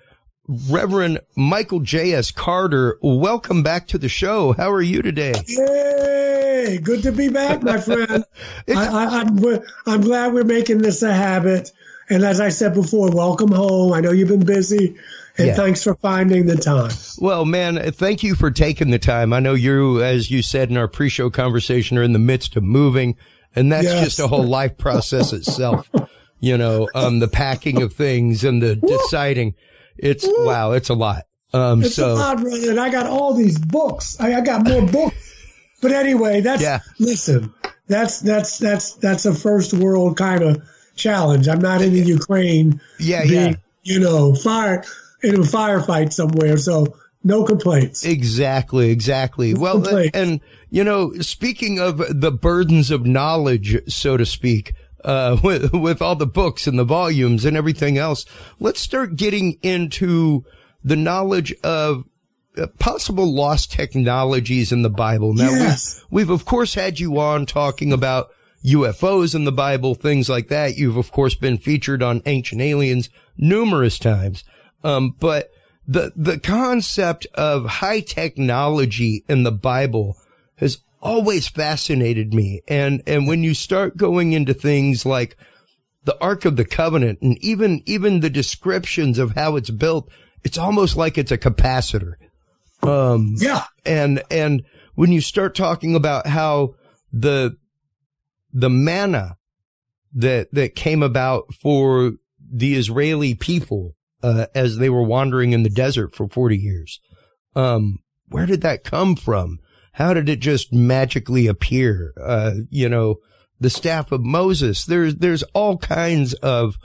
[0.47, 2.31] Reverend Michael J.S.
[2.31, 2.97] Carter.
[3.01, 4.53] Welcome back to the show.
[4.53, 5.34] How are you today?
[5.47, 6.80] Yay!
[6.81, 8.23] Good to be back, my friend.
[8.68, 11.72] I, am I'm, I'm glad we're making this a habit.
[12.09, 13.93] And as I said before, welcome home.
[13.93, 14.97] I know you've been busy.
[15.38, 15.55] And yeah.
[15.55, 16.91] thanks for finding the time.
[17.19, 19.31] Well, man, thank you for taking the time.
[19.31, 22.63] I know you, as you said in our pre-show conversation, are in the midst of
[22.63, 23.15] moving,
[23.55, 24.03] and that's yes.
[24.03, 25.89] just a whole life process itself.
[26.41, 29.55] You know, um, the packing of things and the deciding.
[30.02, 31.26] It's wow, it's a lot.
[31.53, 32.72] Um, it's so, a lot, brother.
[32.72, 34.18] And I got all these books.
[34.19, 35.15] I, I got more books.
[35.82, 36.80] But anyway, that's yeah.
[36.99, 37.53] listen.
[37.88, 40.64] That's that's that's that's a first world kind of
[40.95, 41.48] challenge.
[41.48, 42.80] I'm not in the Ukraine.
[42.99, 43.56] Yeah, being, yeah.
[43.84, 44.84] You know, fire
[45.23, 46.57] in a firefight somewhere.
[46.57, 48.06] So no complaints.
[48.06, 49.53] Exactly, exactly.
[49.53, 54.73] No well, and you know, speaking of the burdens of knowledge, so to speak,
[55.03, 58.26] uh, with, with all the books and the volumes and everything else.
[58.60, 60.45] Let's start getting into
[60.84, 62.06] the knowledge of
[62.57, 65.34] uh, possible lost technologies in the Bible.
[65.34, 66.03] Now, yes.
[66.10, 68.30] we've, we've of course had you on talking about
[68.65, 70.78] UFOs in the Bible, things like that.
[70.78, 74.44] You've of course been featured on Ancient Aliens numerous times.
[74.84, 75.52] Um, but
[75.88, 80.18] the, the concept of high technology in the Bible
[80.57, 82.61] has always fascinated me.
[82.68, 85.36] And, and when you start going into things like
[86.03, 90.10] the Ark of the Covenant and even, even the descriptions of how it's built,
[90.44, 92.14] it's almost like it's a capacitor.
[92.84, 93.65] Um, yeah.
[93.86, 94.64] And, and
[94.95, 96.76] when you start talking about how
[97.11, 97.57] the,
[98.53, 99.38] the manna
[100.14, 102.14] that, that came about for
[102.53, 106.99] the Israeli people, uh, as they were wandering in the desert for 40 years,
[107.56, 109.60] um, where did that come from?
[109.93, 112.13] How did it just magically appear?
[112.22, 113.18] Uh, you know,
[113.59, 114.85] the staff of Moses.
[114.85, 116.77] There's, there's all kinds of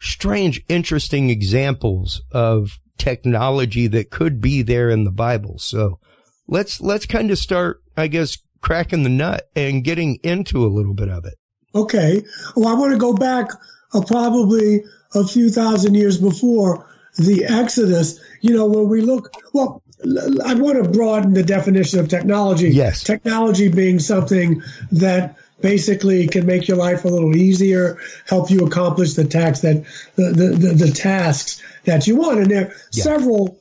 [0.00, 5.58] strange, interesting examples of technology that could be there in the Bible.
[5.58, 5.98] So
[6.46, 10.94] let's, let's kind of start, I guess, cracking the nut and getting into a little
[10.94, 11.34] bit of it.
[11.74, 12.22] Okay.
[12.54, 13.50] Well, I want to go back
[13.94, 16.86] uh, probably a few thousand years before
[17.16, 18.20] the Exodus.
[18.40, 19.81] You know, when we look, well,
[20.44, 22.70] I want to broaden the definition of technology.
[22.70, 23.04] Yes.
[23.04, 29.14] Technology being something that basically can make your life a little easier, help you accomplish
[29.14, 29.84] the tasks that
[30.16, 32.40] the, the, the, the tasks that you want.
[32.40, 33.02] And there are yeah.
[33.04, 33.58] several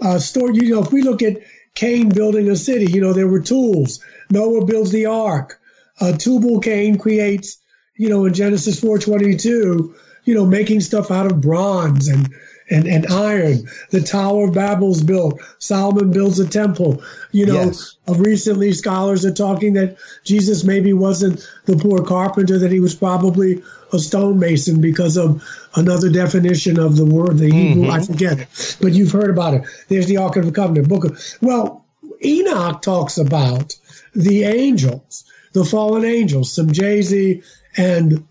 [0.00, 0.56] uh, stories.
[0.62, 1.36] You know, if we look at
[1.74, 4.02] Cain building a city, you know, there were tools.
[4.30, 5.60] Noah builds the ark.
[6.00, 7.58] Uh, Tubal Cain creates,
[7.96, 9.94] you know, in Genesis 422,
[10.24, 12.32] you know, making stuff out of bronze and
[12.70, 13.68] and, and iron.
[13.90, 15.40] The Tower of Babel's built.
[15.58, 17.02] Solomon builds a temple.
[17.32, 17.96] You know, yes.
[18.08, 23.62] recently scholars are talking that Jesus maybe wasn't the poor carpenter, that he was probably
[23.92, 25.42] a stonemason because of
[25.76, 27.90] another definition of the word, the Hebrew, mm-hmm.
[27.90, 28.76] I forget it.
[28.80, 29.64] But you've heard about it.
[29.88, 31.84] There's the Ark of the Covenant, book of, well,
[32.24, 33.76] Enoch talks about
[34.14, 37.44] the angels, the fallen angels, Semjaza
[37.76, 38.26] and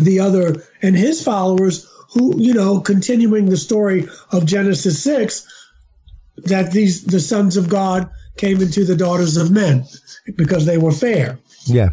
[0.00, 5.46] the other, and his followers who, you know, continuing the story of Genesis 6,
[6.44, 9.84] that these, the sons of God came into the daughters of men
[10.36, 11.38] because they were fair.
[11.64, 11.90] Yeah.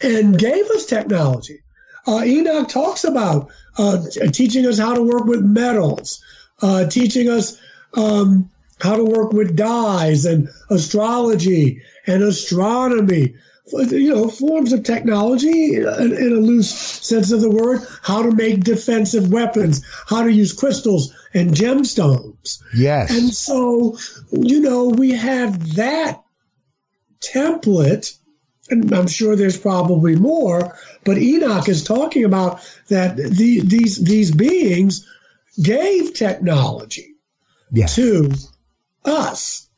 [0.00, 1.60] And gave us technology.
[2.06, 4.02] uh, Enoch talks about uh,
[4.32, 6.22] teaching us how to work with metals,
[6.62, 7.60] uh, teaching us
[7.94, 8.50] um,
[8.80, 13.34] how to work with dyes and astrology and astronomy.
[13.72, 18.32] You know, forms of technology in, in a loose sense of the word, how to
[18.32, 22.60] make defensive weapons, how to use crystals and gemstones.
[22.74, 23.10] Yes.
[23.10, 23.96] And so,
[24.32, 26.22] you know, we have that
[27.20, 28.16] template,
[28.70, 34.30] and I'm sure there's probably more, but Enoch is talking about that the, these these
[34.30, 35.06] beings
[35.62, 37.14] gave technology
[37.72, 37.86] yeah.
[37.86, 38.32] to
[39.04, 39.68] us.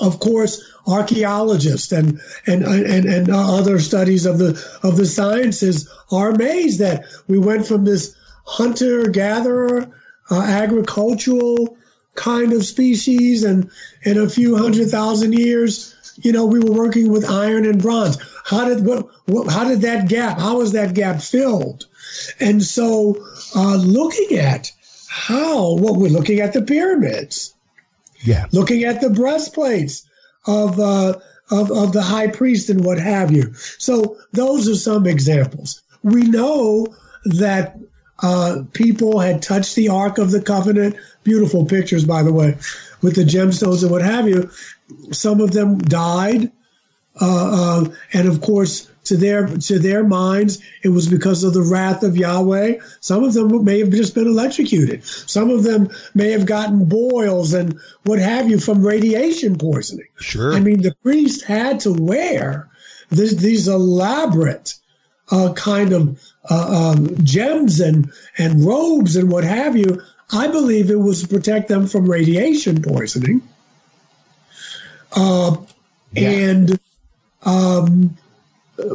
[0.00, 4.50] Of course, archaeologists and and and and other studies of the
[4.82, 9.92] of the sciences are amazed that we went from this hunter gatherer
[10.30, 11.76] uh, agricultural
[12.14, 13.70] kind of species and
[14.02, 18.16] in a few hundred thousand years you know we were working with iron and bronze.
[18.44, 21.86] How did what, what how did that gap how was that gap filled?
[22.40, 23.16] And so
[23.54, 24.72] uh, looking at
[25.08, 27.54] how what we're looking at the pyramids
[28.22, 30.06] yeah looking at the breastplates
[30.46, 31.14] of uh,
[31.50, 36.22] of, of the high priest and what have you so those are some examples we
[36.22, 36.86] know
[37.24, 37.76] that
[38.20, 40.96] uh, people had touched the Ark of the Covenant.
[41.24, 42.56] Beautiful pictures, by the way,
[43.02, 44.50] with the gemstones and what have you.
[45.12, 46.50] Some of them died,
[47.20, 51.62] uh, uh, and of course, to their to their minds, it was because of the
[51.62, 52.78] wrath of Yahweh.
[53.00, 55.04] Some of them may have just been electrocuted.
[55.04, 60.08] Some of them may have gotten boils and what have you from radiation poisoning.
[60.18, 60.54] Sure.
[60.54, 62.68] I mean, the priest had to wear
[63.10, 64.74] this, these elaborate
[65.30, 66.20] uh, kind of
[66.50, 70.02] uh, um, gems and and robes and what have you.
[70.32, 73.42] I believe it was to protect them from radiation poisoning.
[75.12, 75.56] Uh,
[76.12, 76.30] Yeah.
[76.30, 76.80] And
[77.42, 78.16] um,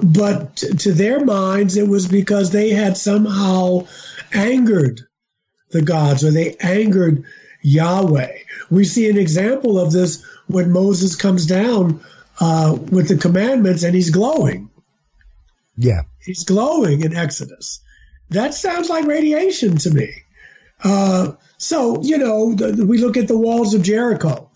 [0.04, 3.88] but to their minds, it was because they had somehow
[4.34, 5.02] angered
[5.72, 7.24] the gods or they angered
[7.62, 8.38] Yahweh.
[8.70, 12.02] We see an example of this when Moses comes down
[12.40, 14.70] uh, with the commandments and he's glowing.
[15.78, 16.02] Yeah.
[16.24, 17.82] He's glowing in Exodus.
[18.30, 20.12] That sounds like radiation to me.
[20.84, 24.51] Uh, so, you know, the, we look at the walls of Jericho.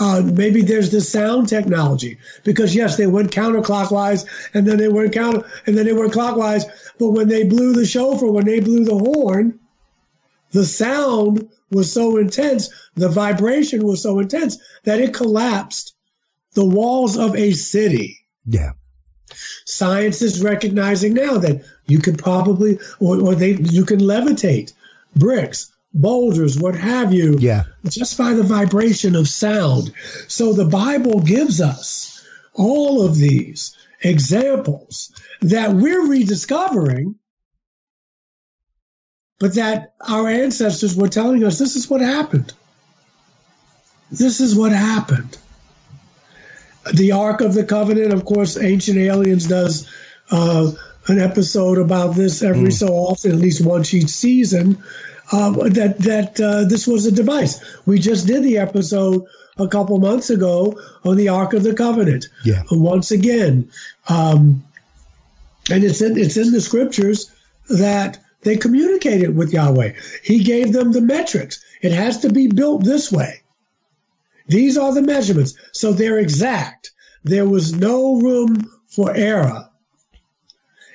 [0.00, 5.12] Uh, maybe there's the sound technology because yes, they went counterclockwise and then they went
[5.12, 6.64] counter and then they went clockwise.
[6.98, 9.58] But when they blew the shofar, when they blew the horn,
[10.52, 15.94] the sound was so intense, the vibration was so intense that it collapsed
[16.54, 18.18] the walls of a city.
[18.46, 18.72] Yeah.
[19.66, 24.72] Science is recognizing now that you could probably, or, or they, you can levitate
[25.14, 27.64] bricks, boulders, what have you, Yeah.
[27.88, 29.92] just by the vibration of sound.
[30.28, 32.22] So the Bible gives us
[32.54, 35.10] all of these examples
[35.40, 37.14] that we're rediscovering,
[39.38, 42.52] but that our ancestors were telling us this is what happened.
[44.10, 45.36] This is what happened.
[46.94, 49.88] The Ark of the Covenant, of course, Ancient Aliens does
[50.30, 50.70] uh,
[51.08, 54.82] an episode about this every so often, at least once each season.
[55.30, 57.60] Um, that that uh, this was a device.
[57.86, 59.26] We just did the episode
[59.58, 62.28] a couple months ago on the Ark of the Covenant.
[62.44, 62.62] Yeah.
[62.70, 63.68] Once again,
[64.08, 64.64] um,
[65.70, 67.30] and it's in it's in the scriptures
[67.68, 69.92] that they communicated with Yahweh.
[70.22, 71.62] He gave them the metrics.
[71.82, 73.42] It has to be built this way.
[74.46, 76.92] These are the measurements, so they're exact.
[77.24, 79.67] There was no room for error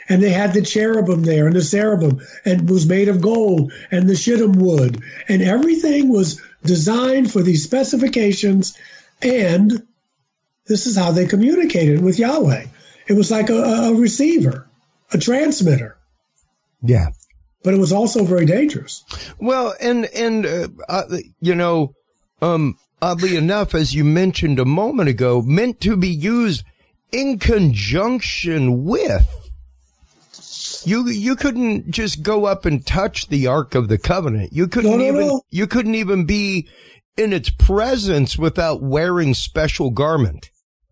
[0.09, 4.07] and they had the cherubim there and the cherubim and was made of gold and
[4.09, 8.77] the shittim wood and everything was designed for these specifications
[9.21, 9.83] and
[10.67, 12.65] this is how they communicated with yahweh
[13.07, 14.67] it was like a, a receiver
[15.11, 15.97] a transmitter
[16.81, 17.09] Yeah.
[17.63, 19.03] but it was also very dangerous
[19.39, 21.03] Well, and and uh, uh,
[21.39, 21.93] you know,
[22.41, 26.63] um, oddly enough, as you mentioned a moment ago, meant to be used
[27.11, 29.42] in conjunction with.
[30.85, 34.53] You you couldn't just go up and touch the Ark of the Covenant.
[34.53, 35.41] You couldn't No, no, even no.
[35.49, 36.67] you couldn't even be
[37.17, 40.49] in its presence without wearing special garment.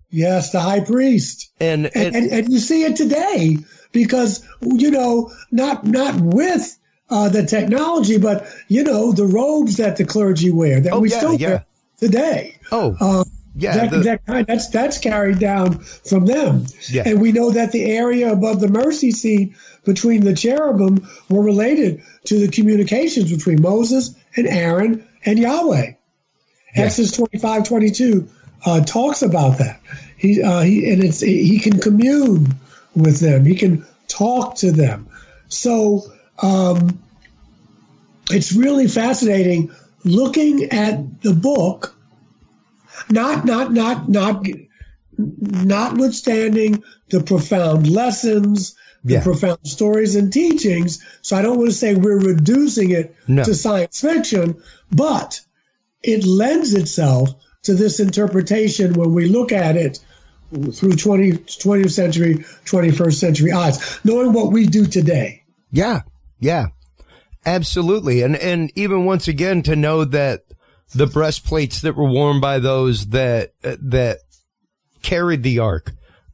[0.09, 3.57] yes the high priest And and, and, and you see it today
[3.91, 6.77] because you know not not with
[7.09, 11.09] uh, the technology but you know the robes that the clergy wear that Oh, we
[11.09, 11.47] yeah, still yeah.
[11.49, 11.65] wear
[11.99, 13.23] today oh uh,
[13.55, 17.03] yeah, that, the- that kind that's that's carried down from them Yeah.
[17.05, 19.53] and we know that the area above the mercy seat
[19.85, 25.93] between the cherubim were related to the communications between moses and aaron and yahweh
[26.75, 28.27] exodus 25 22
[28.65, 29.79] uh, talks about that
[30.17, 32.47] he, uh, he and it's he can commune
[32.95, 35.07] with them he can talk to them.
[35.47, 36.03] So
[36.41, 36.99] um,
[38.29, 39.71] it's really fascinating
[40.03, 41.95] looking at the book.
[43.09, 44.45] Not, not, not, not,
[45.17, 49.23] notwithstanding the profound lessons, the Yeah.
[49.23, 50.99] profound stories and teachings.
[51.21, 53.43] So I don't want to say we're reducing it No.
[53.43, 54.55] to science fiction,
[54.91, 55.41] but
[56.03, 57.29] it lends itself
[57.63, 59.99] to this interpretation when we look at it
[60.73, 65.43] through 20, 20th century, 21st century eyes, knowing what we do today.
[65.71, 66.01] Yeah.
[66.39, 66.67] Yeah.
[67.45, 68.21] Absolutely.
[68.21, 70.43] And, and even once again to know that
[70.93, 74.19] the breastplates that were worn by those that, uh, that
[75.01, 75.91] carried the ark,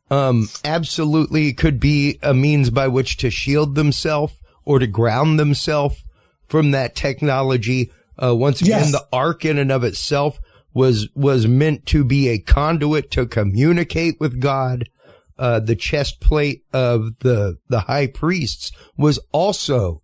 [0.09, 4.33] um, absolutely could be a means by which to shield themselves
[4.65, 6.03] or to ground themselves
[6.47, 7.91] from that technology.
[8.21, 8.91] Uh, once again, Yes.
[8.91, 10.39] the ark in and of itself
[10.73, 14.89] was, was meant to be a conduit to communicate with God.
[15.37, 20.01] Uh, the chest plate of the, the high priests was also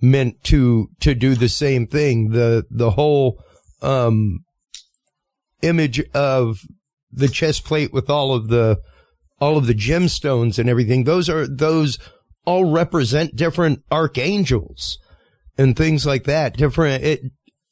[0.00, 2.30] meant to, to do the same thing.
[2.30, 3.44] The, the whole,
[3.82, 4.44] um,
[5.62, 6.60] image of
[7.12, 8.78] the chest plate with all of the,
[9.40, 11.04] all of the gemstones and everything.
[11.04, 11.98] Those are, those
[12.44, 14.98] all represent different archangels
[15.58, 16.56] and things like that.
[16.56, 17.20] Different, it,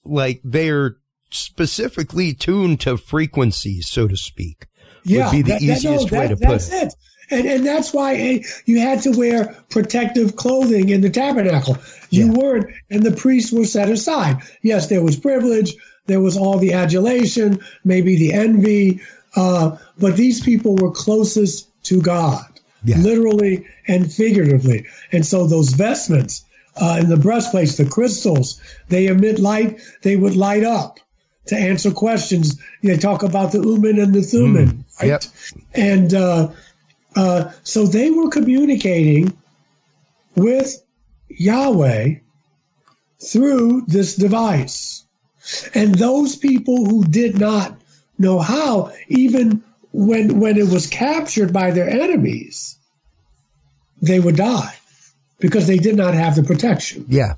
[0.05, 0.97] like they're
[1.31, 4.67] specifically tuned to frequencies, so to speak.
[5.05, 6.73] Yeah, would be the that- that- no, easiest way that- to put it.
[6.73, 6.95] it.
[7.31, 11.77] And and that's why you had to wear protective clothing in the tabernacle.
[12.09, 14.39] You weren't, and the priests were set aside.
[14.63, 15.77] Yes, there was privilege,
[16.09, 19.01] there was all the adulation, maybe the envy,
[19.37, 22.45] uh, but these people were closest to God,
[22.85, 24.87] literally and figuratively.
[25.13, 26.45] And so those vestments
[26.81, 29.81] uh, and the breastplates, the crystals, they emit light.
[30.03, 30.99] They would light up
[31.47, 32.61] to answer questions.
[32.83, 35.09] They talk about the Urim and the Thummim, right?
[35.09, 35.23] Yep.
[35.75, 36.49] And uh,
[37.17, 39.37] uh, so they were communicating
[40.37, 40.83] with
[41.29, 42.15] Yahweh
[43.21, 45.05] through this device.
[45.75, 47.79] And those people who did not
[48.19, 49.63] know how, even
[49.93, 52.77] when when it was captured by their enemies,
[54.03, 54.75] they would die
[55.39, 57.05] because they did not have the protection.
[57.09, 57.35] Yeah.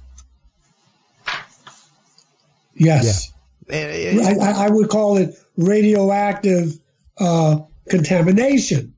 [2.74, 3.32] Yes.
[3.70, 6.72] I, I- I would call it radioactive
[7.18, 7.58] uh,
[7.88, 8.94] contamination.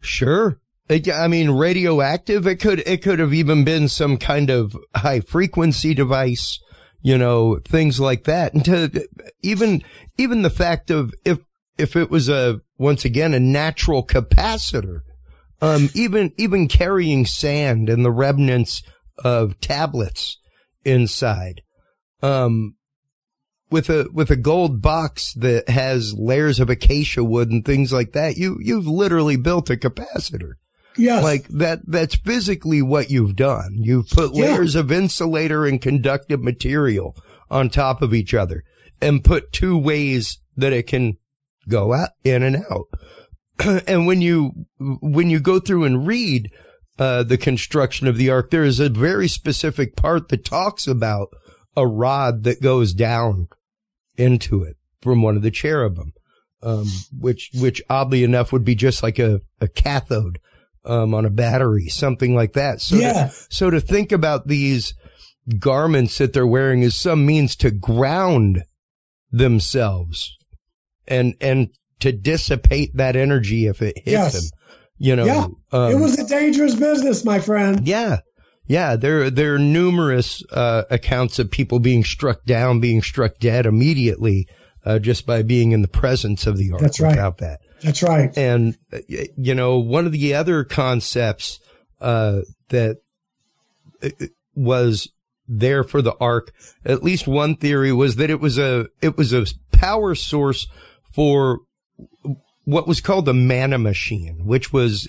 [0.00, 0.58] Sure.
[0.88, 2.46] It, I mean, radioactive.
[2.46, 6.60] It could, it could have even been some kind of high frequency device,
[7.06, 8.52] you know, things like that.
[8.52, 9.08] And to
[9.40, 9.84] even,
[10.18, 11.38] even the fact of if,
[11.78, 15.02] if it was a, once again, a natural capacitor,
[15.60, 18.82] um, even, even carrying sand and the remnants
[19.22, 20.38] of tablets
[20.84, 21.60] inside,
[22.24, 22.74] um,
[23.70, 28.12] with a with a gold box that has layers of acacia wood and things like
[28.12, 30.52] that, you you've literally built a capacitor.
[30.98, 31.22] Yes.
[31.22, 33.76] Like that that's physically what you've done.
[33.78, 34.46] You've put Yeah.
[34.46, 37.16] layers of insulator and conductive material
[37.50, 38.64] on top of each other
[39.00, 41.16] and put two ways that it can
[41.68, 42.86] go out in and out.
[43.86, 46.50] and when you when you go through and read
[46.98, 51.28] uh, the construction of the ark, there is a very specific part that talks about
[51.76, 53.48] a rod that goes down
[54.16, 56.12] into it from one of the cherubim,
[56.62, 56.86] um,
[57.18, 60.38] which which oddly enough would be just like a, a cathode
[60.86, 62.80] um, on a battery, something like that.
[62.80, 63.28] So Yeah.
[63.28, 64.94] to, so to think about these
[65.58, 68.64] garments that they're wearing as some means to ground
[69.30, 70.36] themselves
[71.06, 71.68] and and
[72.00, 74.32] to dissipate that energy if it hits Yes.
[74.34, 74.58] them.
[74.98, 75.46] You know, yeah.
[75.72, 77.86] um, it was a dangerous business, my friend.
[77.86, 78.18] yeah.
[78.68, 83.64] Yeah, there there are numerous uh, accounts of people being struck down, being struck dead
[83.64, 84.48] immediately,
[84.84, 86.80] uh, just by being in the presence of the ark.
[86.80, 87.10] That's right.
[87.10, 88.36] Without that, That's right.
[88.36, 88.76] and
[89.08, 91.60] you know, one of the other concepts
[92.00, 92.98] uh, that
[94.02, 94.08] uh,
[94.54, 95.08] was
[95.48, 96.52] there for the ark,
[96.84, 100.66] at least one theory was that it was a it was a power source
[101.12, 101.60] for
[102.64, 105.08] what was called the manna machine, which was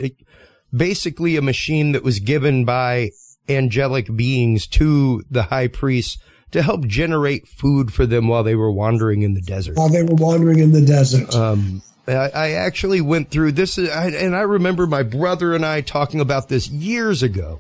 [0.76, 3.10] basically a machine that was given by
[3.49, 6.19] angelic beings to the high priest
[6.52, 9.76] to help generate food for them while they were wandering in the desert.
[9.76, 11.34] While they were wandering in the desert.
[11.34, 15.81] Um, I, I actually went through this, I, and I remember my brother and I
[15.81, 17.59] talking about this years ago,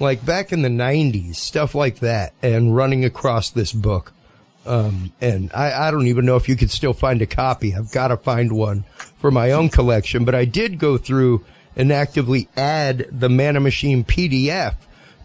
[0.00, 4.12] like back in the '90s, stuff like that, and running across this book.
[4.66, 7.74] Um, and I, I don't even know if you could still find a copy.
[7.74, 8.84] I've got to find one
[9.18, 11.44] for my own collection, but I did go through
[11.76, 14.74] and actively add the Manna Machine PDF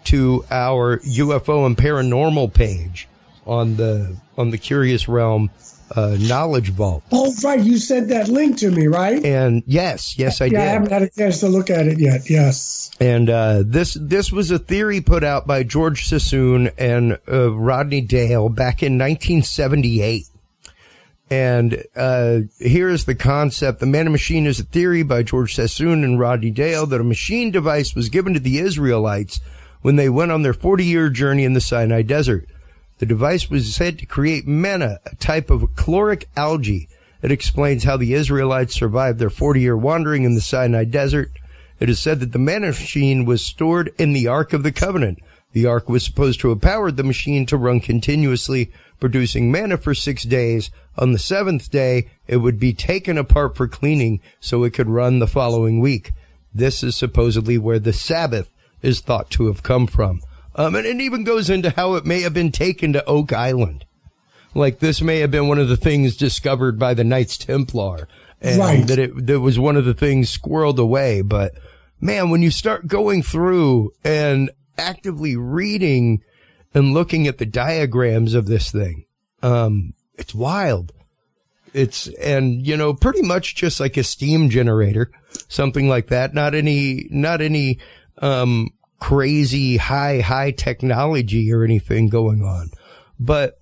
[0.06, 3.08] to our UFO and paranormal page
[3.46, 5.50] on the on the Curious Realm
[5.96, 7.04] uh, knowledge vault.
[7.12, 7.60] Oh, right.
[7.60, 9.24] You sent that link to me, right?
[9.24, 10.54] And yes, yes, I did.
[10.54, 10.68] yeah, did.
[10.68, 12.30] I haven't had a chance to look at it yet.
[12.30, 12.92] Yes.
[13.00, 18.02] And uh, this this was a theory put out by George Sassoon and uh, Rodney
[18.02, 20.26] Dale back in 1978.
[21.32, 26.04] And uh, here is the concept: the manna machine is a theory by George Sassoon
[26.04, 29.40] and Rodney Dale that a machine device was given to the Israelites
[29.82, 32.48] when they went on their 40 year journey in the Sinai Desert.
[33.00, 36.90] The device was said to create manna, a type of caloric algae.
[37.22, 41.32] It explains how the Israelites survived their 40 year wandering in the Sinai Desert.
[41.80, 45.20] It is said that the manna machine was stored in the Ark of the Covenant.
[45.54, 48.70] The Ark was supposed to have powered the machine to run continuously,
[49.00, 50.70] producing manna for six days.
[50.98, 55.20] On the seventh day, it would be taken apart for cleaning so it could run
[55.20, 56.12] the following week.
[56.54, 58.50] This is supposedly where the Sabbath
[58.82, 60.22] is thought to have come from.
[60.60, 63.86] Um, and it even goes into how it may have been taken to Oak Island.
[64.54, 68.10] Like this may have been one of the things discovered by the Knights Templar.
[68.42, 68.88] And Right.
[68.88, 71.22] that it that was one of the things squirreled away.
[71.22, 71.54] But
[72.02, 76.22] man, when you start going through and actively reading
[76.74, 79.06] and looking at the diagrams of this thing,
[79.42, 80.92] um, it's wild.
[81.74, 85.10] It's, and you know, pretty much just like a steam generator,
[85.48, 86.34] something like that.
[86.34, 87.80] Not any, not any,
[88.18, 88.70] um,
[89.00, 92.70] crazy high, high technology or anything going on.
[93.20, 93.60] But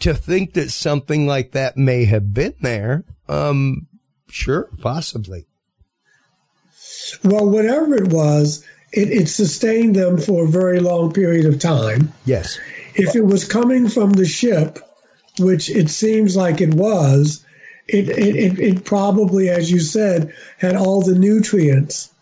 [0.00, 3.86] to think that something like that may have been there, um,
[4.28, 5.46] sure, possibly.
[7.24, 12.12] Well, whatever it was, it, it sustained them for a very long period of time.
[12.24, 12.58] Yes.
[12.94, 14.78] If it was coming from the ship,
[15.38, 17.44] which it seems like it was,
[17.88, 22.12] it, it, it, it probably, as you said, had all the nutrients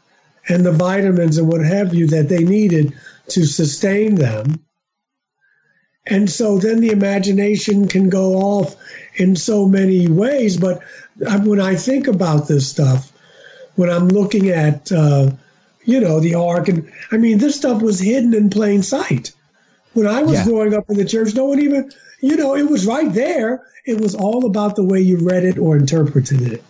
[0.48, 2.92] and the vitamins and what have you that they needed
[3.28, 4.64] to sustain them.
[6.06, 8.74] And so then the imagination can go off
[9.16, 10.56] in so many ways.
[10.56, 10.82] But
[11.44, 13.12] when I think about this stuff,
[13.76, 15.30] when I'm looking at, uh,
[15.84, 19.32] you know, the ark, and I mean, this stuff was hidden in plain sight.
[19.92, 20.44] When I was Yeah.
[20.44, 21.90] growing up in the church, no one even,
[22.20, 23.62] you know, it was right there.
[23.86, 26.64] It was all about the way you read it or interpreted it.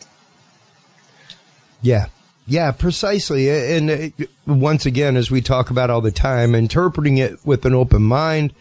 [1.83, 2.07] Yeah.
[2.51, 3.49] Yeah, precisely.
[3.49, 7.75] And uh, once again, as we talk about all the time, interpreting it with an
[7.75, 8.53] open mind,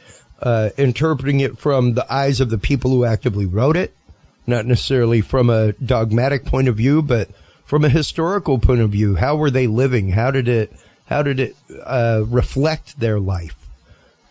[0.44, 3.96] uh, interpreting it from the eyes of the people who actively wrote it,
[4.46, 7.30] not necessarily from a dogmatic point of view, but
[7.66, 9.16] from a historical point of view.
[9.16, 10.10] How were they living?
[10.10, 10.72] How did it,
[11.08, 13.56] how did it, uh, reflect their life?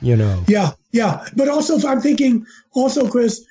[0.00, 0.44] You know?
[0.46, 1.26] Yeah, yeah.
[1.34, 3.44] But also, I'm thinking, also, Chris,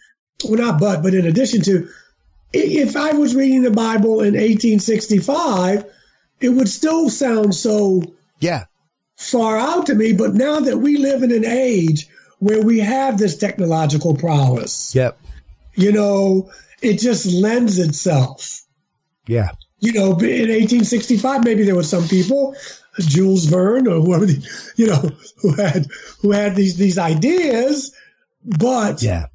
[0.45, 1.89] well, not but, but in addition to,
[2.53, 5.83] if I was reading the Bible in 1865,
[6.41, 8.03] it would still sound so
[8.39, 8.65] Yeah.
[9.15, 10.13] far out to me.
[10.13, 12.07] But now that we live in an age
[12.39, 15.17] where we have this technological prowess, Yep.
[15.75, 16.49] you know,
[16.81, 18.61] it just lends itself.
[19.27, 19.49] Yeah.
[19.79, 22.55] You know, in 1865, maybe there were some people,
[22.99, 24.43] Jules Verne or whoever, the,
[24.75, 25.11] you know,
[25.41, 25.87] who had
[26.21, 27.91] who had these these ideas,
[28.43, 29.25] but Yeah.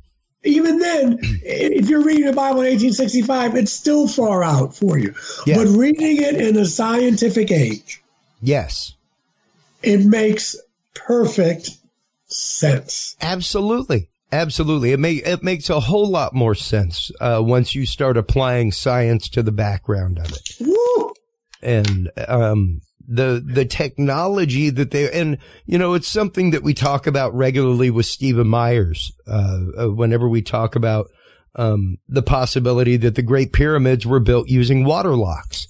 [0.45, 5.15] Even then, if you're reading the Bible in 1865, it's still far out for you.
[5.47, 5.57] Yeah.
[5.57, 8.03] But reading it in a scientific age,
[8.41, 8.95] Yes.
[9.83, 10.57] it makes
[10.95, 11.71] perfect
[12.27, 13.17] sense.
[13.21, 14.09] Absolutely.
[14.33, 14.93] Absolutely.
[14.93, 19.29] It make, it makes a whole lot more sense, uh, once you start applying science
[19.31, 20.57] to the background of it.
[20.61, 21.13] Woo!
[21.63, 22.81] And, um,
[23.15, 27.91] the, the technology that they, and, you know, it's something that we talk about regularly
[27.91, 31.09] with Stephen Myers, uh, uh, whenever we talk about,
[31.57, 35.69] um, the possibility that the Great Pyramids were built using water locks,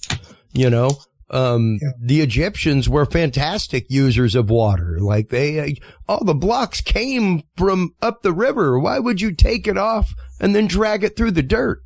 [0.53, 0.91] you know?
[1.29, 4.99] Um, the Egyptians were fantastic users of water.
[5.01, 5.69] Like they, uh,
[6.07, 8.79] all the blocks came from up the river.
[8.79, 11.81] Why would you take it off and then drag it through the dirt?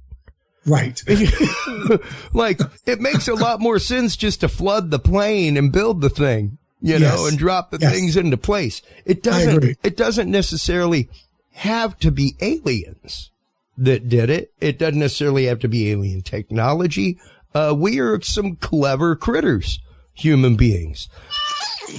[0.67, 1.01] Right.
[2.33, 6.09] like it makes a lot more sense just to flood the plain and build the
[6.09, 7.29] thing, you know, Yes.
[7.29, 7.93] and drop the Yes.
[7.93, 8.81] things into place.
[9.05, 11.09] It doesn't, it doesn't necessarily
[11.53, 13.31] have to be aliens
[13.77, 14.51] that did it.
[14.59, 17.17] It doesn't necessarily have to be alien technology.
[17.53, 19.79] Uh, we are some clever critters,
[20.13, 21.07] human beings.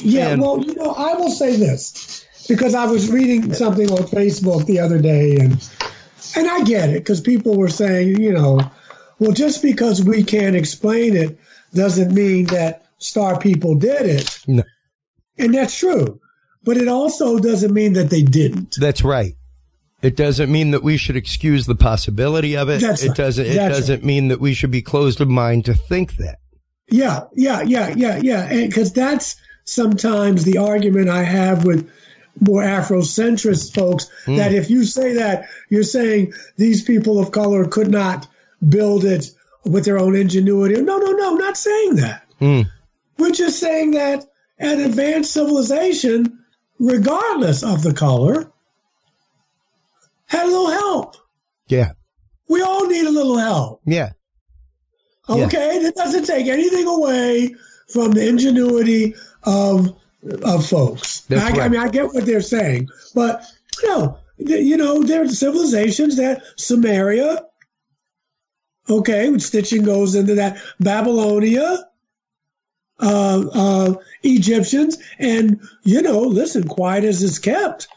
[0.03, 3.99] Yeah, And- well, you know, I will say this because I was reading something on
[4.05, 5.55] Facebook the other day, and
[6.37, 8.61] and I get it because people were saying, you know,
[9.19, 11.39] well, just because we can't explain it
[11.75, 14.63] doesn't mean that star people did it, No,
[15.39, 16.21] and that's true.
[16.65, 18.77] But it also doesn't mean that they didn't.
[18.79, 19.35] that's right.
[20.01, 22.81] It doesn't mean that we should excuse the possibility of it.
[22.81, 23.17] That's it right.
[23.17, 26.39] doesn't, it That's doesn't mean that we should be closed of mind to think that.
[26.89, 28.49] Yeah, yeah, yeah, yeah, yeah.
[28.67, 29.35] Because that's
[29.65, 31.91] sometimes the argument I have with
[32.41, 34.37] more Afrocentrist folks Hmm.
[34.37, 38.27] that if you say that, you're saying these people of color could not
[38.69, 39.31] build it
[39.65, 40.81] with their own ingenuity.
[40.81, 42.23] No, no, no, not saying that.
[42.39, 42.63] Hmm.
[43.19, 44.25] We're just saying that
[44.59, 46.39] an advanced civilization,
[46.79, 48.51] regardless of the color,
[50.27, 51.17] had a little help.
[51.69, 51.93] Yeah.
[52.49, 53.81] We all need a little help.
[53.85, 54.11] Yeah.
[55.29, 55.45] Yeah.
[55.45, 57.55] Okay, that doesn't take anything away
[57.93, 59.95] from the ingenuity of
[60.43, 61.31] of folks.
[61.31, 63.45] I, I mean, I get what they're saying, but
[63.85, 67.45] no, th- you know, there are civilizations that Samaria,
[68.91, 71.85] Okay, which stitching goes into that Babylonia,
[73.01, 77.89] uh, uh, Egyptians, and you know, listen, quiet as it's kept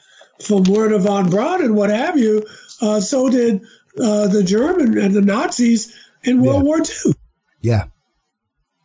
[0.41, 2.45] from Wernher von Braun and what have you.
[2.81, 3.61] Uh, so did
[3.99, 7.13] uh, the German and the Nazis in World War II.
[7.61, 7.85] Yeah.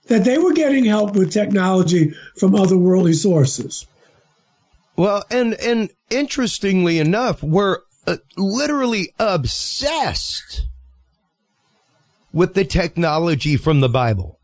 [0.06, 3.86] That they were getting help with technology from otherworldly sources.
[4.96, 10.66] Well, and and interestingly enough, we're uh, literally obsessed
[12.32, 14.38] with the technology from the Bible,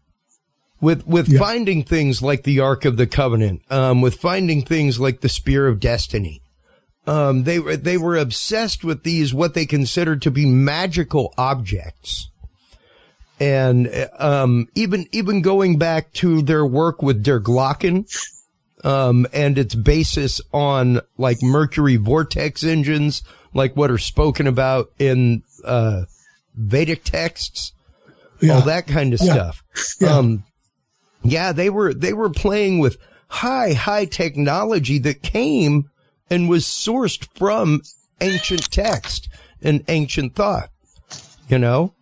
[0.80, 5.20] with with finding things like the Ark of the Covenant, um, with finding things like
[5.20, 6.42] the Spear of Destiny.
[7.06, 12.28] Um, they were they were obsessed with these what they considered to be magical objects,
[13.42, 18.06] and um, even even going back to their work with Der Glocken,
[18.84, 25.42] um, and its basis on like mercury vortex engines, like what are spoken about in
[25.64, 26.02] uh,
[26.54, 27.72] Vedic texts,
[28.48, 29.32] all that kind of Yeah.
[29.32, 29.62] stuff.
[30.08, 30.44] Um,
[31.24, 32.96] yeah, they were they were playing with
[33.26, 35.90] high high technology that came
[36.30, 37.80] and was sourced from
[38.20, 39.28] ancient text
[39.62, 40.68] and ancient thought.
[41.48, 41.92] You know,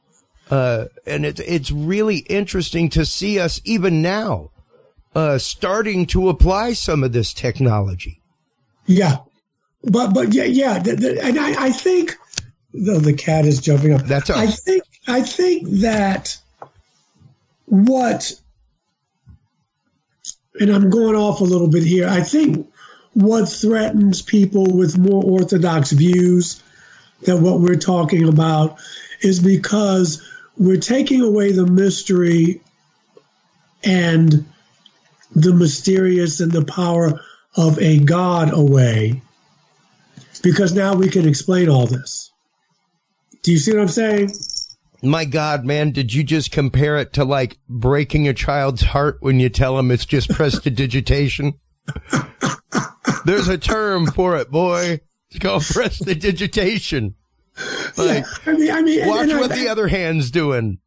[0.50, 4.50] uh, and it's it's really interesting to see us even now
[5.14, 8.20] uh, starting to apply some of this technology.
[8.86, 9.18] Yeah,
[9.84, 12.16] but but yeah yeah, the, the, and I, I think
[12.74, 14.02] though the cat is jumping up.
[14.02, 16.36] That's I think I think that
[17.66, 18.32] what,
[20.58, 22.08] and I'm going off a little bit here.
[22.08, 22.68] I think
[23.14, 26.62] what threatens people with more orthodox views
[27.22, 28.78] than what we're talking about
[29.20, 30.26] is because
[30.60, 32.60] we're taking away the mystery
[33.82, 34.44] and
[35.34, 37.18] the mysterious and the power
[37.56, 39.22] of a God away
[40.42, 42.30] because now we can explain all this.
[43.42, 44.32] Do you see what I'm saying?
[45.02, 49.40] My God, man, did you just compare it to like breaking a child's heart when
[49.40, 51.54] you tell them it's just prestidigitation?
[53.24, 55.00] There's a term for it, boy.
[55.30, 57.14] It's called prestidigitation.
[57.96, 60.78] Like, I mean, I mean, watch and I- what the other hand's doing.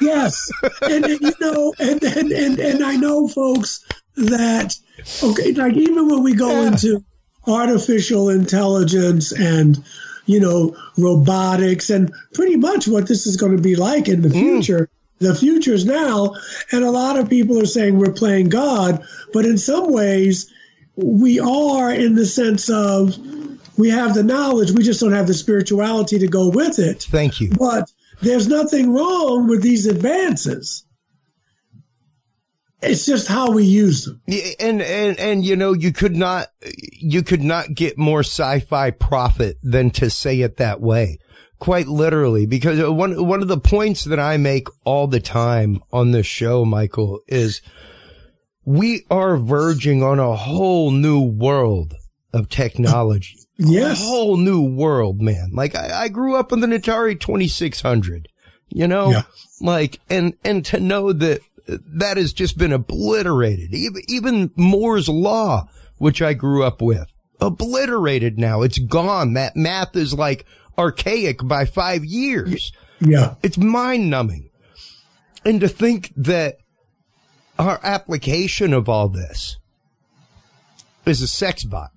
[0.00, 0.50] yes,
[0.82, 3.84] and, and you know, and, and and and I know, folks,
[4.16, 4.76] that
[5.22, 7.04] okay, like even when we go into
[7.46, 9.82] artificial intelligence and
[10.26, 14.28] you know robotics and pretty much what this is going to be like in the
[14.28, 14.32] mm.
[14.32, 14.88] future.
[15.18, 16.34] The future is now,
[16.72, 19.02] and a lot of people are saying we're playing God,
[19.32, 20.52] but in some ways,
[20.96, 23.16] we are in the sense of
[23.76, 27.02] we have the knowledge, we just don't have the spirituality to go with it.
[27.02, 27.50] Thank you.
[27.50, 27.90] But
[28.22, 30.84] there's nothing wrong with these advances.
[32.82, 34.20] It's just how we use them.
[34.26, 36.48] Yeah, and and and you know you could not
[36.92, 41.18] you could not get more sci-fi prophet than to say it that way
[41.58, 46.10] quite literally because one one of the points that I make all the time on
[46.10, 47.62] this show Michael is
[48.64, 51.94] we are verging on a whole new world
[52.32, 54.02] of technology Yes.
[54.02, 55.50] a whole new world man.
[55.52, 58.28] Like I, I grew up with an Atari 2600
[58.68, 59.22] you know?
[59.60, 63.72] Like and and to know that that has just been obliterated.
[63.74, 65.68] Even even Moore's law
[65.98, 67.06] which I grew up with
[67.40, 68.62] obliterated now.
[68.62, 69.32] It's gone.
[69.34, 70.44] That math is like
[70.76, 72.72] archaic by 5 years.
[73.00, 73.34] Yeah.
[73.42, 74.50] it's mind numbing
[75.44, 76.58] and to think that
[77.58, 79.58] our application of all this
[81.06, 81.90] is a sex bot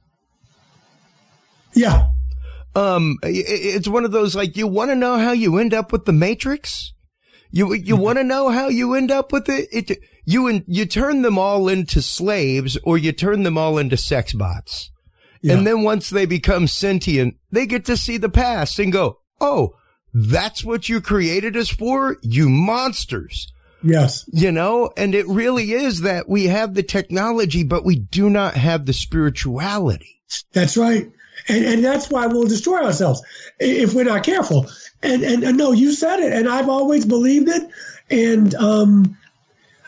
[1.73, 2.07] Yeah.
[2.75, 6.05] um it's one of those like you want to know how you end up with
[6.05, 6.93] the matrix
[7.51, 10.85] you you want to know how you end up with it it you and you
[10.85, 14.91] turn them all into slaves or you turn them all into sex bots
[15.43, 19.73] and then once they become sentient they get to see the past and go oh
[20.13, 23.51] that's what you created us for you monsters
[23.81, 24.25] Yes.
[24.33, 28.55] you know, and it really is that we have the technology, but we do not
[28.55, 30.21] have the spirituality.
[30.51, 31.09] That's right.
[31.49, 33.21] And, and that's why we'll destroy ourselves
[33.59, 34.67] if we're not careful.
[35.01, 37.69] And, and, and no, you said it, and I've always believed it.
[38.09, 39.17] And, um,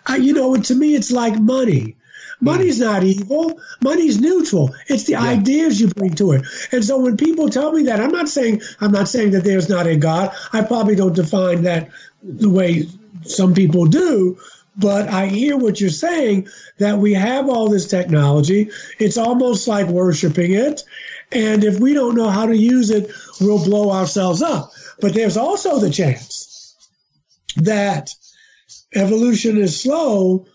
[0.06, 1.96] I, you know, to me, it's like money.
[2.42, 3.60] Money's not evil.
[3.84, 4.74] Money's neutral.
[4.88, 6.44] It's the ideas you bring to it.
[6.72, 9.70] And so when people tell me that, I'm not saying I'm not saying that there's
[9.70, 10.36] not a God.
[10.52, 11.92] I probably don't define that
[12.24, 12.88] the way
[13.24, 14.40] some people do,
[14.76, 16.48] but I hear what you're saying
[16.80, 18.72] that we have all this technology.
[18.98, 20.84] It's almost like worshiping it.
[21.32, 24.72] And if we don't know how to use it, we'll blow ourselves up.
[25.00, 26.76] But there's also the chance
[27.58, 28.14] that
[28.96, 30.46] evolution is slow,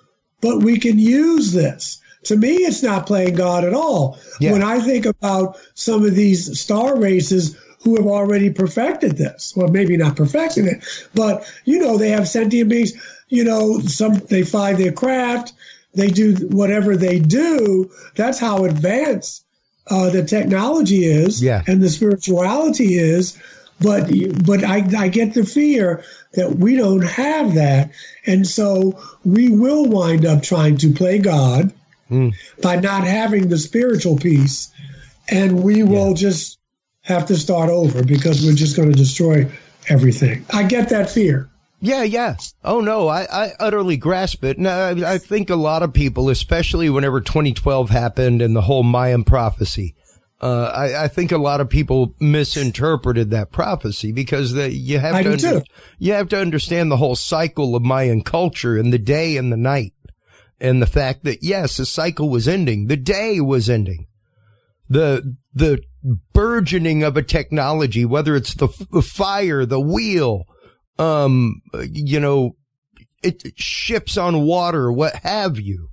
[0.41, 2.01] but we can use this.
[2.25, 4.19] To me, it's not playing God at all.
[4.41, 4.53] Yeah.
[4.53, 9.69] When I think about some of these star races who have already perfected this, well,
[9.69, 10.85] maybe not perfected it,
[11.15, 12.93] but you know, they have sentient beings.
[13.29, 15.53] You know, some they fly their craft,
[15.95, 17.91] they do whatever they do.
[18.15, 19.46] That's how advanced
[19.89, 21.63] uh, the technology is, Yeah.
[21.67, 23.39] and the spirituality is.
[23.79, 24.11] But
[24.47, 26.03] but I, I get the fear
[26.33, 27.91] that we don't have that,
[28.25, 31.73] and so we will wind up trying to play God
[32.63, 34.73] by not having the spiritual piece,
[35.29, 36.59] and we will just
[37.03, 39.47] have to start over because we're just going to destroy
[39.89, 40.45] everything.
[40.55, 41.51] I get that fear.
[41.81, 42.37] Yeah, yeah.
[42.65, 44.59] Oh no, I, I utterly grasp it.
[44.59, 48.83] No, I, I think a lot of people, especially whenever 2012 happened and the whole
[48.83, 49.95] Mayan prophecy,
[50.41, 55.15] uh, I, I think a lot of people misinterpreted that prophecy because the, you have
[55.15, 55.63] I to too.
[55.99, 59.57] you have to understand the whole cycle of Mayan culture and the day and the
[59.57, 59.95] night,
[60.61, 64.07] and the fact that yes, the cycle was ending, the day was ending,
[64.89, 65.83] the the
[66.33, 70.45] burgeoning of a technology, whether it's the, f- the fire, the wheel,
[70.99, 71.61] um,
[71.91, 72.57] you know,
[73.23, 75.89] it, ships on water, what have you.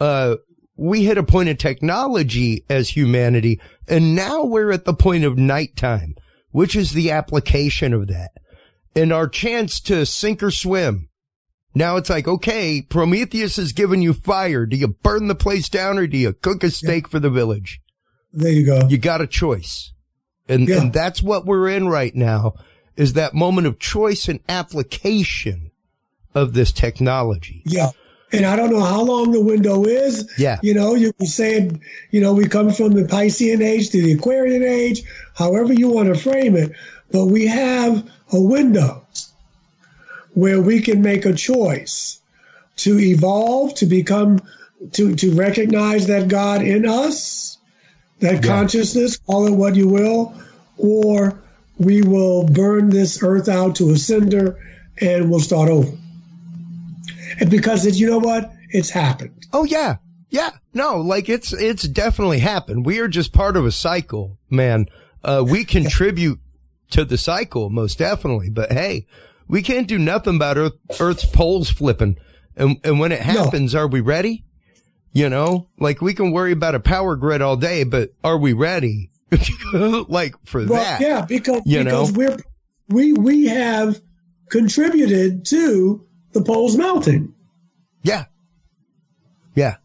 [0.00, 0.36] Uh,
[0.76, 5.36] we hit a point of technology as humanity, and now we're at the point of
[5.36, 6.14] nighttime,
[6.50, 8.30] which is the application of that.
[8.94, 11.08] And our chance to sink or swim.
[11.74, 14.66] Now it's like, okay, Prometheus has given you fire.
[14.66, 17.80] Do you burn the place down or do you cook a steak for the village?
[18.32, 18.88] There you go.
[18.88, 19.92] You got a choice.
[20.48, 20.80] And, Yeah.
[20.80, 22.54] and that's what we're in right now
[22.98, 25.70] is that moment of choice and application
[26.34, 27.62] of this technology.
[27.64, 27.90] Yeah.
[28.32, 30.30] And I don't know how long the window is.
[30.36, 30.58] Yeah.
[30.62, 31.70] You know, you can say,
[32.10, 35.02] you know, we come from the Piscean age to the Aquarian age,
[35.34, 36.72] however you want to frame it.
[37.12, 39.06] But we have a window
[40.34, 42.20] where we can make a choice
[42.78, 44.40] to evolve, to become,
[44.92, 47.58] to, to recognize that God in us,
[48.18, 50.34] that consciousness, call it what you will,
[50.76, 51.40] or
[51.78, 54.58] we will burn this earth out to a cinder
[55.00, 55.90] and we'll start over.
[57.40, 58.52] And because it's, you know what?
[58.70, 59.46] It's happened.
[59.52, 59.96] Oh yeah.
[60.30, 60.50] Yeah.
[60.74, 62.84] No, like it's, it's definitely happened.
[62.84, 64.86] We are just part of a cycle, man.
[65.22, 66.40] Uh, we contribute
[66.90, 69.06] to the cycle most definitely, but hey,
[69.46, 72.18] we can't do nothing about Earth, Earth's poles flipping.
[72.56, 74.44] And, and when it happens, are we ready?
[75.12, 78.52] You know, like we can worry about a power grid all day, but are we
[78.52, 79.10] ready?
[80.08, 81.00] like for Well, that?
[81.00, 82.18] yeah, because you because know?
[82.18, 82.36] we're
[82.88, 84.00] we we have
[84.48, 87.34] contributed to the poles melting.
[88.02, 88.26] Yeah.
[89.54, 89.76] Yeah.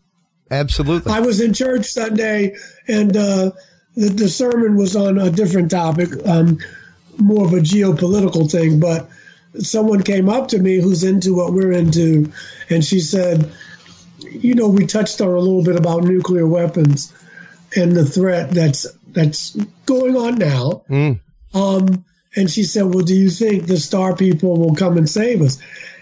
[0.51, 1.11] Absolutely.
[1.11, 2.55] I was in church Sunday,
[2.87, 3.51] and uh,
[3.95, 6.59] the, the sermon was on a different topic, um,
[7.17, 8.79] more of a geopolitical thing.
[8.79, 9.09] But
[9.59, 12.31] someone came up to me who's into what we're into,
[12.69, 13.51] and she said,
[14.19, 17.11] "You know, we touched on a little bit about nuclear weapons
[17.75, 21.19] and the threat that's that's going on now." Mm.
[21.53, 25.41] Um, and she said, "Well, do you think the star people will come and save
[25.41, 25.57] us?"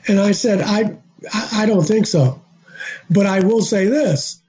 [0.07, 0.97] And I said, "I,
[1.53, 2.41] I don't think so,
[3.09, 4.41] but I will say this: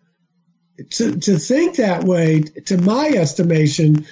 [0.90, 4.06] to to think that way, to my estimation,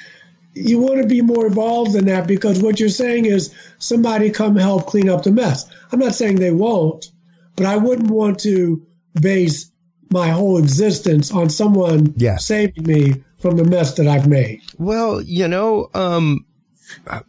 [0.54, 4.56] you want to be more evolved than that because what you're saying is somebody come
[4.56, 5.64] help clean up the mess.
[5.92, 7.10] I'm not saying they won't,
[7.56, 8.84] but I wouldn't want to
[9.20, 9.70] base
[10.10, 12.36] my whole existence on someone Yeah.
[12.36, 16.46] saving me from the mess that I've made." Well, you know, um,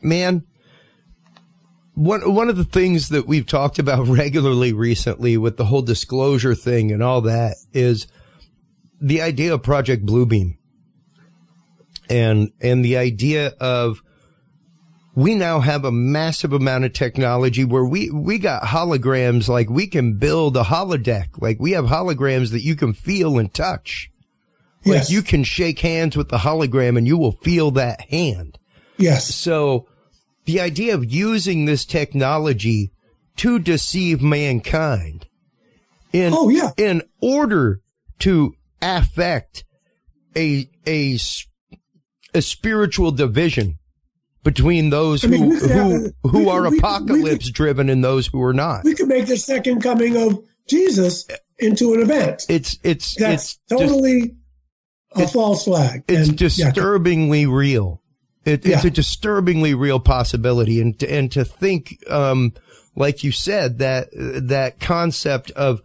[0.01, 0.45] man,
[1.93, 6.55] one one of the things that we've talked about regularly recently with the whole disclosure
[6.55, 8.07] thing and all that is
[8.99, 10.57] the idea of Project Bluebeam,
[12.09, 14.01] and and the idea of
[15.13, 19.87] we now have a massive amount of technology where we we got holograms like we
[19.87, 21.41] can build a holodeck.
[21.41, 24.10] Like we have holograms that you can feel and touch
[24.85, 28.57] like you can shake hands with the hologram and you will feel that hand
[28.97, 29.33] Yes.
[29.33, 29.87] so
[30.45, 32.91] the idea of using this technology
[33.37, 35.27] to deceive mankind
[36.13, 36.71] in Oh, yeah.
[36.77, 37.79] in order
[38.19, 39.63] to affect
[40.35, 41.17] a, a,
[42.33, 43.77] a spiritual division
[44.43, 45.67] between those I mean, who
[46.23, 48.83] who who are could- we could- apocalypse driven and those who are not.
[48.83, 51.27] we could make the second coming of Jesus
[51.59, 52.45] into an event.
[52.49, 54.35] It's it's that's it's totally
[55.15, 56.03] a false flag.
[56.07, 58.01] It's And, yeah, disturbingly real.
[58.45, 58.87] It, It's Yeah.
[58.87, 62.53] a disturbingly real possibility, and to, and to think, um,
[62.95, 65.81] like you said, that that concept of,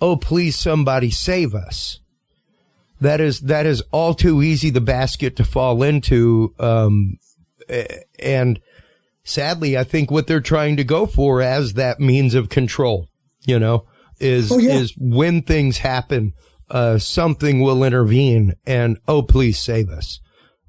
[0.00, 1.98] oh, please, somebody save us.
[3.00, 7.18] That is that is all too easy the basket to fall into, um,
[8.18, 8.60] and
[9.24, 13.08] sadly, I think what they're trying to go for as that means of control,
[13.44, 13.84] you know,
[14.20, 14.74] is Oh, yeah.
[14.78, 16.32] is when things happen,
[16.70, 20.20] uh, something will intervene and oh, please save us.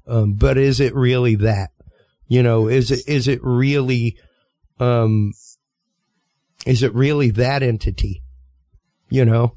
[0.06, 1.70] Um, but is it really that?
[2.26, 4.18] You know, is it is it really,
[4.78, 5.32] um,
[6.66, 8.22] is it really that entity?
[9.10, 9.54] You know,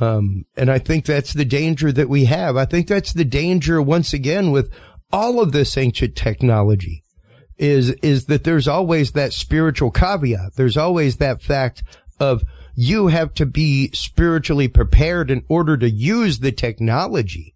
[0.00, 2.56] um, and I think that's the danger that we have.
[2.56, 4.70] I think that's the danger once again with
[5.10, 7.02] all of this ancient technology
[7.56, 10.54] is, is that there's always that spiritual caveat.
[10.56, 11.82] There's always that fact
[12.20, 12.42] of
[12.80, 17.52] you have to be spiritually prepared in order to use the technology.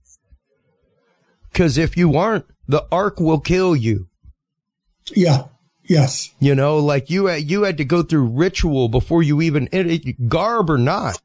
[1.55, 4.09] Cause if you aren't, the ark will kill you.
[5.15, 5.45] Yeah.
[5.85, 6.35] Yes.
[6.41, 9.69] You know, like you had, you had to go through ritual before you even,
[10.27, 11.23] garb or not.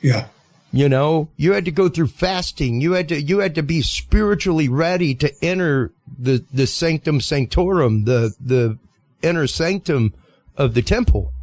[0.00, 0.28] Yeah.
[0.72, 2.80] You know, you had to go through fasting.
[2.80, 8.04] You had to, you had to be spiritually ready to enter the, the sanctum sanctorum,
[8.04, 8.78] the, the
[9.20, 10.14] inner sanctum
[10.56, 11.34] of the temple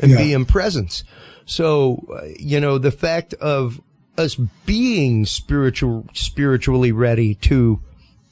[0.00, 0.18] and Yeah.
[0.18, 1.04] be in presence.
[1.46, 3.80] So, uh, you know, the fact of
[4.18, 4.34] us
[4.66, 7.80] being spiritual, spiritually ready to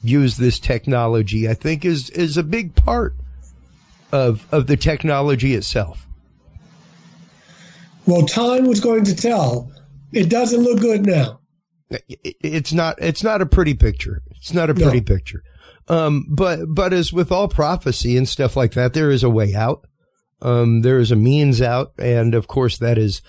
[0.01, 3.15] use this technology, I think is, is a big part
[4.11, 6.07] of, of the technology itself.
[8.05, 9.71] Well, time was going to tell.
[10.11, 11.39] It doesn't look good now.
[12.19, 14.21] it's not it's not a pretty picture.
[14.37, 15.43] It's not a pretty picture.
[15.87, 19.55] Um, but but as with all prophecy and stuff like that, there is a way
[19.55, 19.85] out.
[20.41, 23.21] Um, there is a means out, and of course that is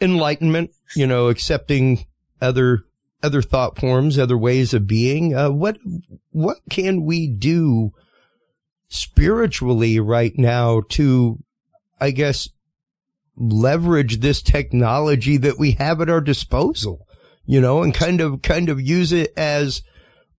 [0.00, 0.70] enlightenment.
[0.96, 2.06] You know, accepting
[2.40, 2.84] other
[3.22, 5.34] other thought forms, other ways of being.
[5.34, 5.78] Uh, what
[6.30, 7.92] what can we do
[8.88, 11.38] spiritually right now to,
[12.00, 12.48] I guess,
[13.36, 17.06] leverage this technology that we have at our disposal,
[17.44, 19.82] you know, and kind of, kind of use it as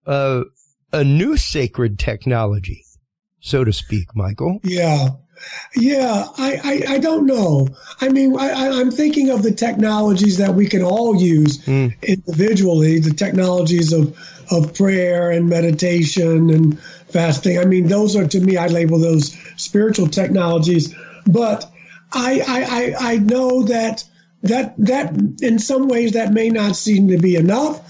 [0.06, 0.42] a,
[0.92, 2.84] a new sacred technology,
[3.40, 4.58] so to speak, Michael.
[4.64, 5.10] Yeah.
[5.74, 7.68] Yeah, I, I, I don't know.
[8.00, 11.88] I mean, I, I'm thinking of the technologies that we can all use hmm.
[12.02, 14.16] individually, the technologies of,
[14.50, 17.58] of prayer and meditation and fasting.
[17.58, 20.94] I mean, those are to me, I label those spiritual technologies.
[21.26, 21.70] But
[22.12, 24.04] I, I, I, I know that
[24.42, 25.12] that that
[25.42, 27.80] in some ways that may not seem to be enough,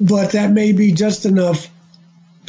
[0.00, 1.68] but that may be just enough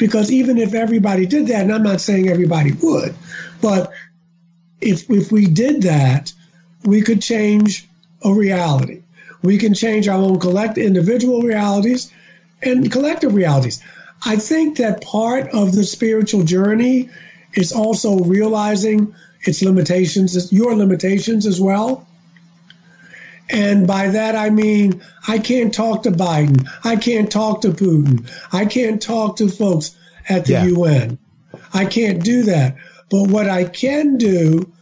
[0.00, 3.14] because even if everybody did that, and I'm not saying everybody would,
[3.60, 3.92] but
[4.80, 6.32] if if we did that,
[6.84, 7.88] we could change
[8.24, 9.02] a reality.
[9.42, 12.12] We can change our own collect individual realities
[12.62, 13.82] and collective realities.
[14.26, 17.08] I think that part of the spiritual journey
[17.54, 22.06] is also realizing its limitations, your limitations as well.
[23.48, 28.30] And by that I mean I can't talk to Biden, I can't talk to Putin,
[28.52, 29.96] I can't talk to folks
[30.28, 30.64] at the Yeah.
[30.66, 31.18] UN.
[31.72, 32.76] I can't do that.
[33.10, 34.72] But what I can do,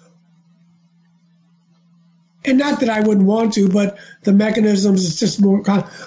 [2.45, 5.59] and not that I wouldn't want to, but the mechanisms is just more.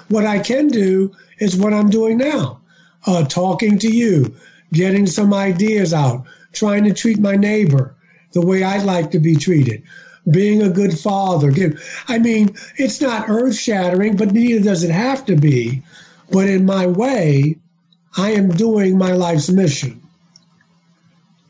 [0.08, 2.62] What I can do is what I'm doing now,
[3.08, 4.36] uh, talking to you,
[4.72, 7.96] getting some ideas out, trying to treat my neighbor
[8.34, 9.84] the way I'd like to be treated,
[10.30, 11.52] being a good father.
[12.08, 15.82] I mean, it's not earth shattering, but neither does it have to be.
[16.32, 17.58] But in my way,
[18.16, 20.01] I am doing my life's mission.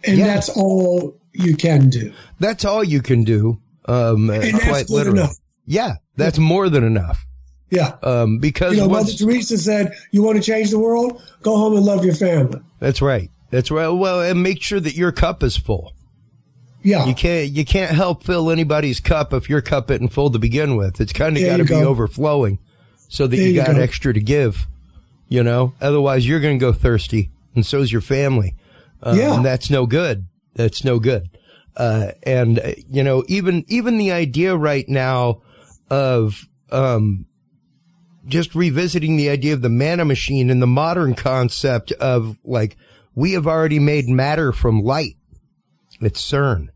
[0.05, 0.27] And Yeah.
[0.27, 2.11] that's all you can do.
[2.39, 3.59] That's all you can do.
[3.85, 5.19] Um, And that's quite literally.
[5.19, 5.35] enough.
[5.65, 7.25] Yeah, that's more than enough.
[7.69, 7.93] Yeah.
[8.03, 11.21] Um, because You know, Mother once, Teresa said, "You want to change the world?
[11.41, 13.29] Go home and love your family." that's right.
[13.49, 13.87] That's right.
[13.89, 15.93] Well, and make sure that your cup is full.
[16.83, 17.05] Yeah.
[17.05, 20.75] You can't you can't help fill anybody's cup if your cup isn't full to begin
[20.75, 20.99] with.
[20.99, 21.87] It's kind of got to be go.
[21.87, 22.59] overflowing
[23.07, 23.81] so that There you you got go.
[23.81, 24.67] extra to give.
[25.29, 28.55] You know, otherwise you're going to go thirsty, and so's your family.
[29.03, 29.35] Um, Yeah.
[29.35, 30.27] and that's no good.
[30.55, 31.29] That's no good.
[31.75, 35.41] Uh, and uh, you know, even even the idea right now
[35.89, 37.25] of um,
[38.27, 42.75] just revisiting the idea of the manna machine and the modern concept of like
[43.15, 45.15] we have already made matter from light.
[46.01, 46.67] It's CERN.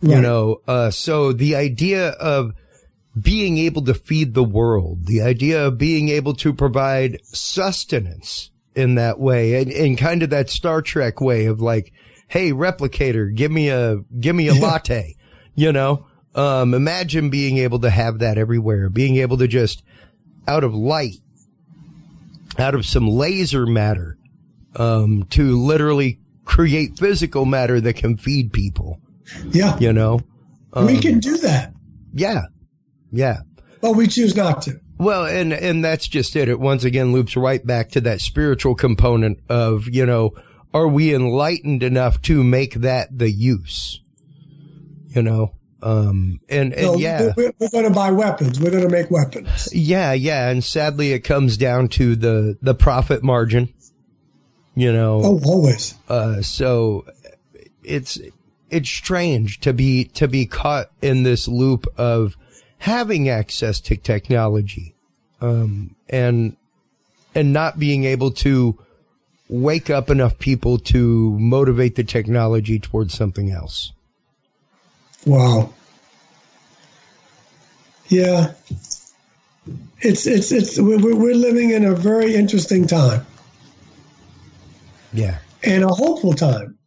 [0.00, 2.52] You know, uh, so the idea of
[3.20, 8.94] being able to feed the world, the idea of being able to provide sustenance in
[8.96, 11.92] that way and, and kind of that Star Trek way of like,
[12.28, 15.16] Hey, replicator, give me a, give me a latte,
[15.54, 16.06] you know?
[16.34, 19.82] Um, imagine being able to have that everywhere, being able to just
[20.46, 21.16] out of light,
[22.58, 24.18] out of some laser matter,
[24.76, 29.00] um, to literally create physical matter that can feed people.
[29.50, 29.78] Yeah.
[29.78, 30.20] You know,
[30.76, 31.72] we Um, can do that,
[32.12, 32.42] yeah,
[33.10, 33.38] yeah.
[33.80, 34.80] but we choose not to.
[34.98, 36.48] Well, and, and that's just it.
[36.48, 40.34] It once again loops right back to that spiritual component of, you know,
[40.74, 44.00] are we enlightened enough to make that the use?
[45.08, 47.32] You know, um, and, and No, yeah.
[47.36, 48.60] we're, we're going to buy weapons.
[48.60, 49.68] We're going to make weapons.
[49.72, 53.72] Yeah, yeah, and sadly, it comes down to the the profit margin.
[54.74, 55.94] You know, Oh, always.
[56.08, 57.06] uh, so
[57.82, 58.20] it's
[58.70, 62.36] it's strange to be to be caught in this loop of
[62.78, 64.94] having access to technology,
[65.40, 66.56] um, and
[67.34, 68.78] and not being able to
[69.48, 73.92] wake up enough people to motivate the technology towards something else.
[75.26, 75.72] Wow.
[78.08, 78.52] Yeah.
[80.00, 83.26] It's it's it's we're we're living in a very interesting time
[85.12, 86.78] Yeah, and a hopeful time.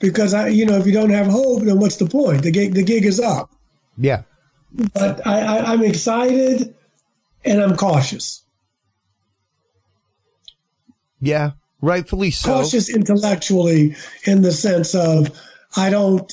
[0.00, 2.42] Because I, you know, if you don't have hope, then what's the point?
[2.42, 3.50] The gig the gig is up.
[3.98, 4.22] Yeah,
[4.94, 6.74] But I, I I'm excited
[7.44, 8.42] and I'm cautious.
[11.20, 11.52] yeah.
[11.80, 12.48] Rightfully so.
[12.62, 15.36] Cautious intellectually in the sense of
[15.76, 16.32] I don't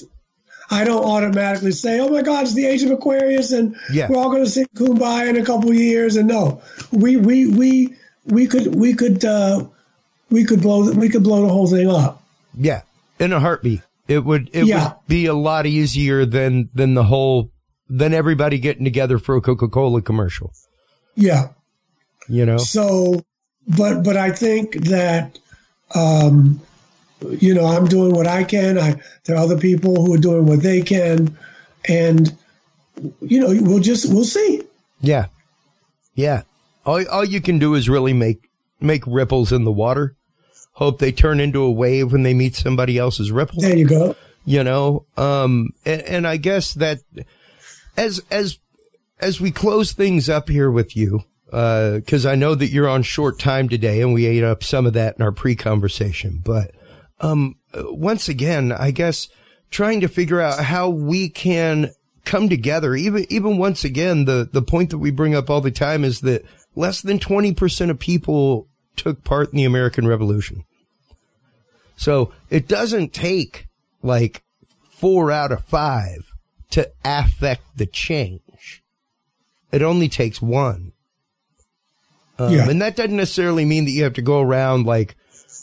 [0.70, 4.08] I don't automatically say, "Oh my God, it's the age of Aquarius," and Yeah.
[4.10, 6.16] we're all going to sing "Kumbaya" in a couple of years.
[6.18, 6.62] And no,
[6.92, 7.96] we we we
[8.26, 9.66] we could we could uh,
[10.30, 12.22] we could blow we could blow the whole thing up.
[12.56, 12.82] Yeah,
[13.20, 13.82] in a heartbeat.
[14.10, 14.84] It would it Yeah.
[14.84, 17.52] would be a lot easier than than the whole
[17.88, 20.52] than everybody getting together for a Coca Cola commercial.
[21.16, 21.50] Yeah.
[22.28, 22.58] You know.
[22.58, 23.24] So,
[23.68, 25.38] but but I think that
[25.96, 26.60] um,
[27.40, 28.78] you know I'm doing what I can.
[28.80, 31.38] I there are other people who are doing what they can,
[31.88, 32.36] and
[33.22, 34.64] you know we'll just we'll see.
[35.02, 35.28] Yeah,
[36.16, 36.44] yeah.
[36.86, 38.50] All all you can do is really make
[38.80, 40.16] make ripples in the water.
[40.80, 43.60] Hope they turn into a wave when they meet somebody else's ripple.
[43.62, 44.16] There you go.
[44.46, 45.06] You know.
[45.18, 45.72] Um.
[45.86, 47.00] And, and I guess that
[47.98, 48.60] as as
[49.20, 53.40] as we close things up here with you, because I know that you're on short
[53.40, 56.42] time today, and we ate up some of that in our pre-conversation.
[56.42, 56.72] But
[57.20, 59.28] um, uh, once again, I guess
[59.72, 61.92] trying to figure out how we can
[62.24, 62.96] come together.
[62.96, 66.22] Even even once again, the the point that we bring up all the time is
[66.22, 70.64] that less than twenty percent of people took part in the American Revolution.
[72.00, 73.68] So it doesn't take
[74.02, 74.42] like
[74.90, 76.32] four out of five
[76.72, 78.84] to affect the change.
[79.74, 80.94] It only takes one.
[82.38, 82.70] Um, Yeah.
[82.70, 85.18] And that doesn't necessarily mean that you have to go around like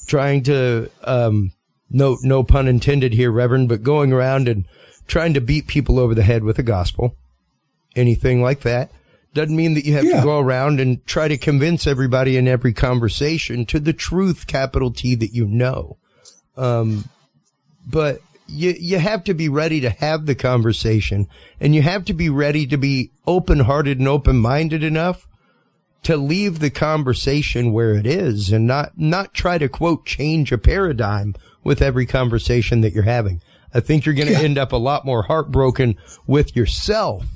[0.07, 1.53] trying to, um,
[1.91, 4.67] no, no pun intended here, Reverend, but going around and
[5.07, 7.17] trying to beat people over the head with the gospel,
[7.95, 8.91] anything like that.
[9.33, 10.19] Doesn't mean that you have Yeah.
[10.19, 14.91] to go around and try to convince everybody in every conversation to the truth, capital
[14.91, 15.97] T, that you know.
[16.57, 17.09] Um,
[17.87, 21.29] but you, you have to be ready to have the conversation
[21.61, 25.27] and you have to be ready to be open hearted and open minded enough
[26.05, 30.59] to leave the conversation where it is and not, not try to quote change a
[30.59, 31.35] paradigm
[31.65, 33.43] with every conversation that you're having.
[33.75, 34.41] I think you're going to Yeah.
[34.41, 35.97] end up a lot more heartbroken
[36.27, 37.27] with yourself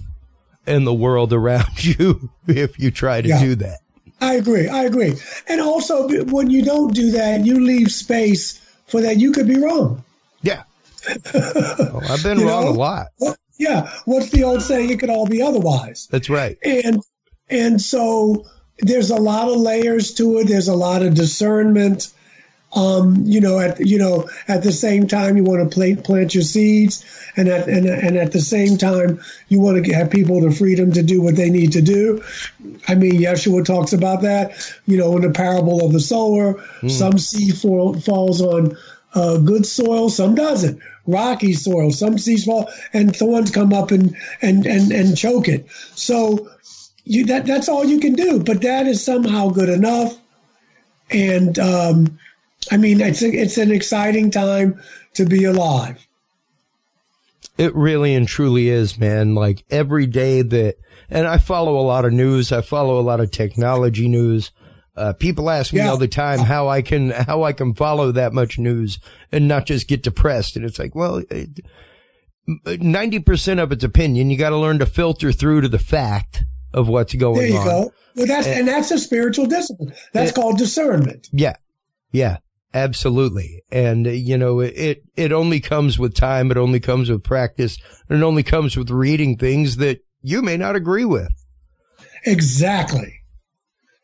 [0.66, 3.40] and the world around you if you try to Yeah.
[3.40, 3.80] do that.
[4.20, 4.68] I agree.
[4.68, 5.14] I agree.
[5.48, 8.59] And also, when you don't do that, you leave space
[8.90, 9.18] for that.
[9.18, 10.04] You could be wrong.
[10.42, 10.64] Yeah.
[11.06, 12.70] Well, oh, I've been wrong know?
[12.70, 13.06] a lot.
[13.58, 13.90] Yeah.
[14.04, 14.90] What's the old saying?
[14.90, 16.08] It could all be otherwise.
[16.10, 16.58] That's right.
[16.62, 17.02] And
[17.48, 18.46] and so
[18.78, 20.48] there's a lot of layers to it.
[20.48, 22.12] There's a lot of discernment.
[22.72, 26.34] Um, you know, at you know, at the same time, you want to plant plant
[26.34, 27.04] your seeds,
[27.36, 30.92] and at and, and at the same time, you want to have people the freedom
[30.92, 32.22] to do what they need to do.
[32.86, 34.72] I mean, Yeshua talks about that.
[34.86, 38.76] You know, in the parable of the sower, some seed fall, falls on
[39.14, 40.80] uh, good soil, some doesn't.
[41.06, 45.68] Rocky soil, some seeds fall, and thorns come up and and and and choke it.
[45.96, 46.48] So
[47.04, 48.38] you that that's all you can do.
[48.38, 50.16] But that is somehow good enough.
[51.10, 52.19] And um,
[52.70, 54.80] I mean, it's a, it's an exciting time
[55.14, 56.06] to be alive.
[57.58, 59.34] It really and truly is, man.
[59.34, 60.76] Like every day that,
[61.10, 62.52] and I follow a lot of news.
[62.52, 64.50] I follow a lot of technology news.
[64.96, 65.90] Uh, people ask me Yeah.
[65.90, 68.98] all the time how I can, how I can follow that much news
[69.32, 70.56] and not just get depressed.
[70.56, 71.22] And it's like, well,
[72.66, 74.30] ninety percent of it's opinion.
[74.30, 77.40] You got to learn to filter through to the fact of what's going on.
[77.40, 77.66] There you on.
[77.66, 77.92] go.
[78.16, 79.92] Well, that's and that's a spiritual discipline.
[80.12, 81.28] That's called discernment.
[81.32, 81.56] Yeah.
[82.12, 82.38] Yeah.
[82.72, 83.62] Absolutely.
[83.72, 86.50] And, uh, you know, it, it only comes with time.
[86.50, 87.78] It only comes with practice.
[88.08, 91.32] And it only comes with reading things that you may not agree with.
[92.24, 93.14] Exactly.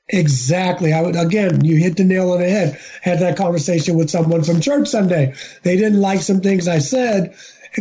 [0.09, 0.93] Exactly.
[0.93, 2.79] I would, again, you hit the nail on the head.
[3.03, 5.35] Had that conversation with someone from church Sunday.
[5.63, 7.35] They didn't like some things I said,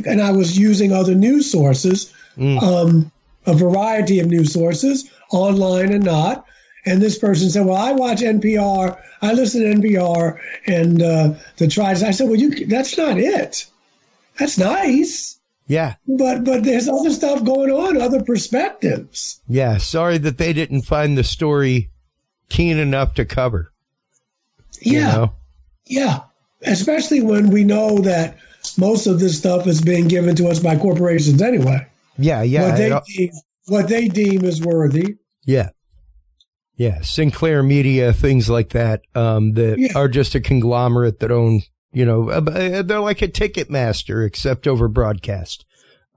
[0.05, 2.61] and I was using other news sources, mm.
[2.61, 3.11] um,
[3.45, 6.44] a variety of news sources, online and not.
[6.85, 8.97] And this person said, "Well, I watch NPR.
[9.21, 13.65] I listen to NPR and uh, the tribes." I said, "Well, you that's not it.
[14.37, 15.95] That's nice." Yeah.
[16.07, 19.41] But but there's other stuff going on, other perspectives.
[19.47, 19.77] Yeah.
[19.77, 21.89] Sorry that they didn't find the story
[22.49, 23.71] keen enough to cover.
[24.81, 24.91] Yeah.
[24.91, 25.33] You know?
[25.87, 26.19] Yeah.
[26.61, 28.37] Especially when we know that
[28.77, 31.85] most of this stuff is being given to us by corporations anyway.
[32.17, 32.69] Yeah, yeah.
[32.69, 33.31] What they, deem,
[33.67, 35.17] what they deem is worthy.
[35.45, 35.69] Yeah.
[36.77, 37.01] Yeah.
[37.01, 39.93] Sinclair Media, things like that, um, that yeah.
[39.95, 41.61] are just a conglomerate that own,
[41.93, 45.65] you know, uh, uh, they're like a Ticketmaster except over broadcast.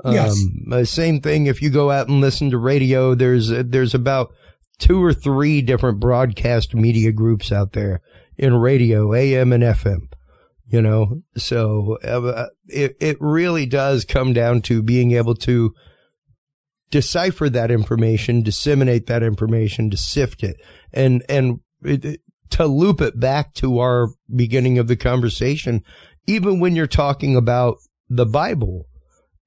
[0.05, 0.45] Um, yes.
[0.71, 4.33] Uh, same thing if you go out and listen to radio, there's, there's about
[4.79, 8.01] two or three different broadcast media groups out there
[8.37, 10.09] in radio, AM and FM.
[10.71, 15.75] You know, so uh, it it really does come down to being able to
[16.90, 20.56] decipher that information, disseminate that information, to sift it,
[20.93, 22.20] and and it,
[22.51, 25.82] to loop it back to our beginning of the conversation.
[26.27, 27.77] Even when you're talking about
[28.09, 28.86] the Bible,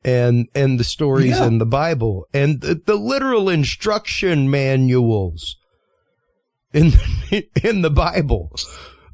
[0.03, 1.45] and and the stories yeah.
[1.45, 5.57] in the Bible and the, the, literal instruction manuals
[6.73, 6.91] in
[7.63, 8.51] in the Bible.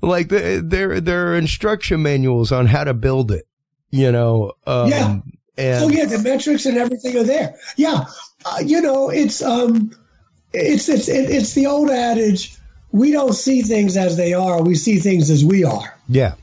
[0.02, 3.46] Like the, there there are instruction manuals on how to build it,
[3.90, 4.54] you know.
[4.66, 5.20] Um, yeah.
[5.58, 7.56] And, oh yeah, the metrics and everything are there.
[7.78, 8.06] Yeah,
[8.46, 9.92] uh, you know it's um,
[10.54, 12.56] it's it's it's the old adage:
[12.92, 15.98] we don't see things as they are; we see things as we are.
[16.08, 16.36] Yeah,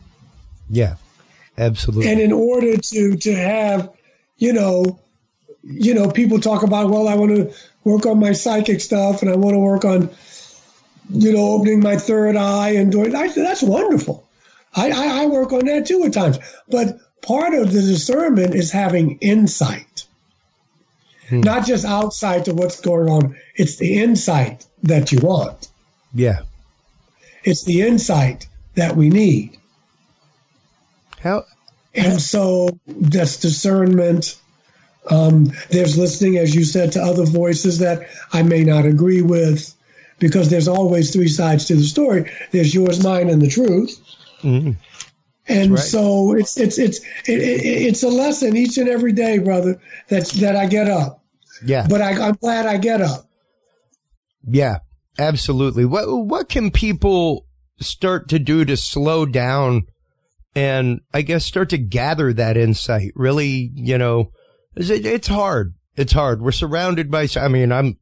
[0.69, 0.97] yeah,
[1.57, 2.11] absolutely.
[2.11, 3.95] And in order to to have
[4.39, 5.01] you know,
[5.62, 7.55] you know, people talk about, well, I want to
[7.85, 10.11] work on my psychic stuff and I want to work on,
[11.11, 13.35] you know, opening my third eye and doing that.
[13.35, 14.27] That's wonderful.
[14.74, 16.39] I, I, I work on that too at times.
[16.69, 20.07] But part of the discernment is having insight,
[21.29, 21.41] hmm.
[21.41, 23.37] not just outside to what's going on.
[23.57, 25.69] It's the insight that you want.
[26.15, 26.41] Yeah.
[27.43, 29.59] It's the insight that we need.
[31.21, 31.45] How
[31.95, 34.37] and so that's discernment.
[35.11, 39.75] Um, there's listening, as you said, to other voices that I may not agree with,
[40.19, 42.31] because there's always three sides to the story.
[42.51, 44.01] There's yours, mine, and the truth.
[44.43, 44.73] Mm-hmm.
[45.47, 45.79] And right.
[45.79, 49.81] so it's it's it's it, it, it's a lesson each and every day, brother.
[50.09, 51.23] That's that I get up.
[51.65, 51.87] Yeah.
[51.89, 53.29] But I, I'm glad I get up.
[54.47, 54.79] Yeah,
[55.19, 55.85] absolutely.
[55.85, 57.47] What what can people
[57.81, 59.82] start to do to slow down
[60.55, 63.13] and I guess start to gather that insight.
[63.14, 64.31] Really, you know,
[64.77, 65.74] it's hard.
[65.97, 66.43] It's hard.
[66.43, 67.98] We're surrounded by, I mean, I'm,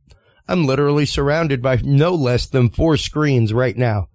[0.49, 4.09] I'm literally surrounded by no less than four screens right now,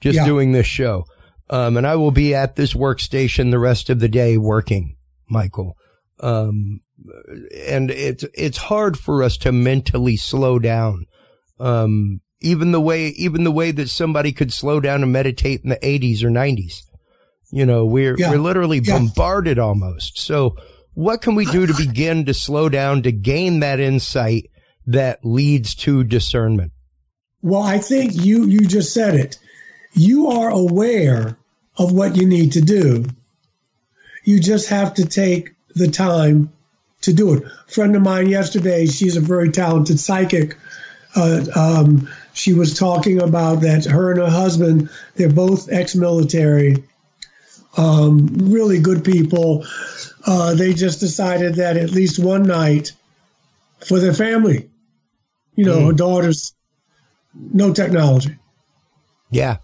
[0.00, 0.24] just yeah.
[0.24, 1.04] doing this show.
[1.50, 4.96] Um, and I will be at this workstation the rest of the day working,
[5.28, 5.76] Michael.
[6.20, 6.80] Um,
[7.66, 11.06] and it's, it's hard for us to mentally slow down.
[11.58, 15.70] Um, even the way, even the way that somebody could slow down and meditate in
[15.70, 16.82] the 80s or 90s.
[17.50, 18.30] You know, we're, yeah.
[18.30, 18.98] we're literally yeah.
[18.98, 20.18] bombarded almost.
[20.18, 20.56] So
[20.92, 24.50] what can we do to begin to slow down, to gain that insight
[24.86, 26.72] that leads to discernment?
[27.40, 29.38] Well, I think you, you just said it.
[29.94, 31.37] You are aware
[31.78, 33.04] of what you need to do.
[34.24, 36.52] You just have to take the time
[37.02, 37.44] to do it.
[37.44, 40.56] A friend of mine yesterday, she's a very talented psychic.
[41.14, 46.84] Uh, um, she was talking about that her and her husband, they're both ex-military,
[47.76, 49.64] um, really good people.
[50.26, 52.92] Uh, they just decided that at least one night
[53.86, 54.68] for their family,
[55.54, 55.96] you know, mm.
[55.96, 56.54] daughters,
[57.34, 58.36] no technology.
[59.30, 59.58] Yeah.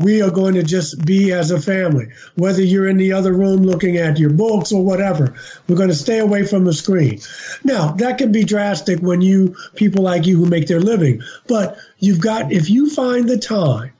[0.00, 3.62] We are going to just be as a family, whether you're in the other room
[3.62, 5.34] looking at your books or whatever.
[5.68, 7.20] We're going to stay away from the screen.
[7.64, 11.78] Now, that can be drastic when you, people like you who make their living, but
[11.98, 13.92] you've got, if you find the time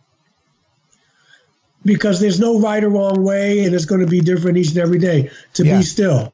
[1.84, 4.78] because there's no right or wrong way, and it's going to be different each and
[4.78, 5.78] every day to yeah.
[5.78, 6.32] be still.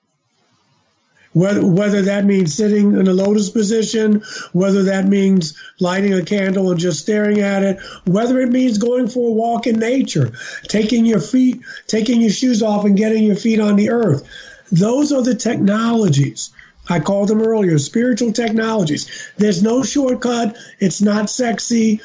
[1.36, 4.22] Whether, whether that means sitting in a lotus position,
[4.54, 9.06] whether that means lighting a candle and just staring at it, whether it means going
[9.06, 10.32] for a walk in nature,
[10.62, 14.26] taking your feet, taking your shoes off and getting your feet on the earth.
[14.72, 16.54] Those are the technologies.
[16.88, 19.30] I called them earlier, spiritual technologies.
[19.36, 20.56] There's no shortcut.
[20.78, 22.00] It's not sexy.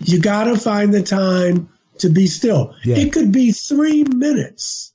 [0.00, 2.74] You got to find the time to be still.
[2.82, 2.96] Yeah.
[2.96, 4.93] It could be three minutes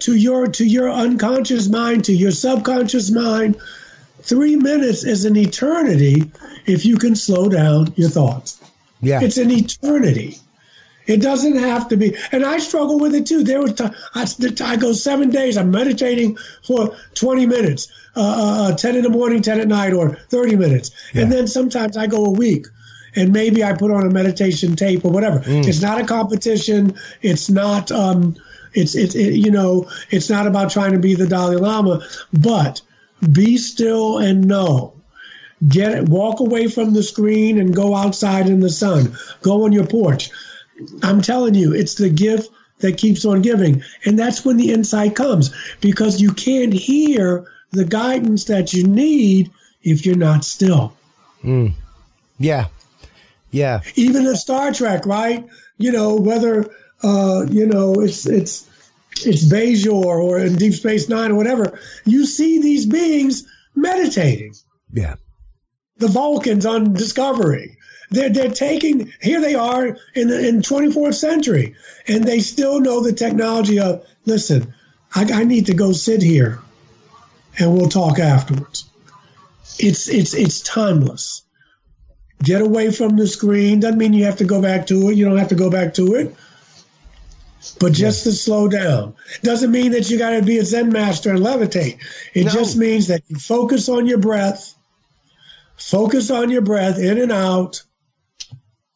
[0.00, 3.56] to your to your unconscious mind, to your subconscious mind.
[4.22, 6.30] Three minutes is an eternity
[6.66, 8.58] if you can slow down your thoughts.
[9.00, 9.20] Yeah.
[9.22, 10.38] It's an eternity.
[11.06, 13.44] It doesn't have to be, and I struggle with it too.
[13.44, 14.26] There was t- I,
[14.64, 15.58] I go seven days.
[15.58, 20.16] I'm meditating for 20 minutes, uh, uh, 10 in the morning, 10 at night, or
[20.30, 22.68] 30 minutes, and then sometimes I go a week,
[23.14, 25.40] and maybe I put on a meditation tape or whatever.
[25.40, 25.66] Mm.
[25.66, 26.94] It's not a competition.
[27.20, 27.92] It's not.
[27.92, 28.36] Um,
[28.74, 29.88] it's it's it, you know.
[30.10, 32.80] It's not about trying to be the Dalai Lama, but
[33.32, 34.94] be still and know
[35.68, 39.16] get it, walk away from the screen and go outside in the sun.
[39.42, 40.30] Go on your porch.
[41.02, 43.82] I'm telling you, it's the gift that keeps on giving.
[44.04, 49.50] And that's when the insight comes because you can't hear the guidance that you need
[49.82, 50.94] if you're not still.
[51.42, 51.72] Mm.
[52.38, 52.66] Yeah.
[53.50, 53.82] Yeah.
[53.94, 55.46] Even in Star Trek, right?
[55.78, 56.68] You know, whether
[57.04, 58.68] uh, you know, it's it's
[59.24, 64.54] it's Bajor or in Deep Space Nine or whatever, you see these beings meditating.
[64.92, 65.16] Yeah.
[65.98, 67.76] The Vulcans on Discovery.
[68.10, 71.74] They're, they're taking, here they are in the in 24th century,
[72.06, 74.74] and they still know the technology of, listen,
[75.14, 76.60] I, I need to go sit here
[77.58, 78.84] and we'll talk afterwards.
[79.78, 81.42] It's, it's, it's timeless.
[82.42, 83.80] Get away from the screen.
[83.80, 85.16] Doesn't mean you have to go back to it.
[85.16, 86.34] You don't have to go back to it.
[87.80, 89.14] But just to slow down.
[89.42, 91.98] Doesn't mean that you got to be a Zen master and levitate.
[92.34, 94.74] It just means that you focus on your breath,
[95.76, 97.82] focus on your breath in and out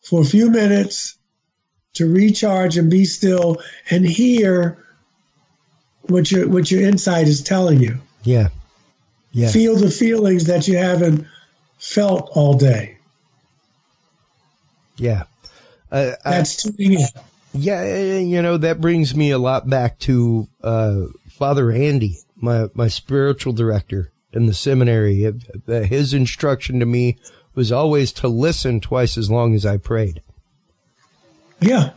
[0.03, 1.19] for a few minutes
[1.95, 3.57] to recharge and be still
[3.91, 4.85] and hear
[6.03, 7.99] what your what your inside is telling you.
[8.23, 8.49] Yeah.
[9.33, 9.51] Yeah.
[9.51, 11.27] Feel the feelings that you haven't
[11.79, 12.99] felt all day.
[14.97, 15.25] Yeah.
[15.91, 17.07] Uh, That's tuning in.
[17.53, 22.89] Yeah, you know that brings me a lot back to uh, Father Andy, my my
[22.89, 25.33] spiritual director in the seminary.
[25.67, 27.19] His instruction to me
[27.55, 30.23] was always to listen twice as long as I prayed.
[31.61, 31.91] Yeah,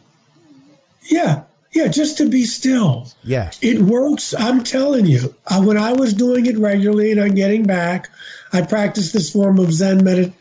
[1.10, 1.88] yeah, yeah.
[1.88, 3.12] Just to be still.
[3.24, 4.34] Yeah, it works.
[4.34, 5.36] I'm telling you.
[5.46, 8.10] Uh, when I was doing it regularly and I'm getting back,
[8.54, 10.34] I practiced this form of Zen medit-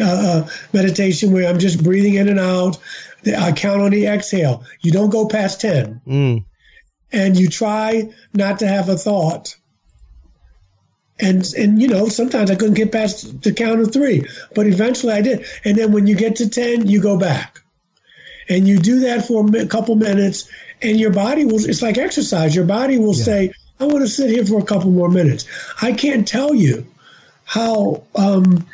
[0.00, 2.78] uh, meditation where I'm just breathing in and out.
[3.26, 4.64] I count on the exhale.
[4.80, 6.00] You don't go past 10.
[6.06, 6.44] Mm.
[7.12, 9.56] And you try not to have a thought.
[11.18, 15.12] And, and, you know, sometimes I couldn't get past the count of three, but eventually
[15.12, 15.44] I did.
[15.64, 17.60] And then when you get to 10, you go back.
[18.48, 20.50] And you do that for a couple minutes,
[20.82, 22.54] and your body will, it's like exercise.
[22.54, 23.24] Your body will yeah.
[23.24, 25.46] say, I want to sit here for a couple more minutes.
[25.80, 26.86] I can't tell you
[27.44, 28.66] how, um,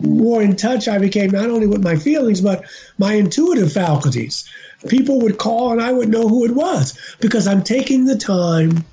[0.00, 2.64] more in touch I became not only with my feelings, but
[2.98, 4.48] my intuitive faculties.
[4.88, 8.84] People would call and I would know who it was because I'm taking the time.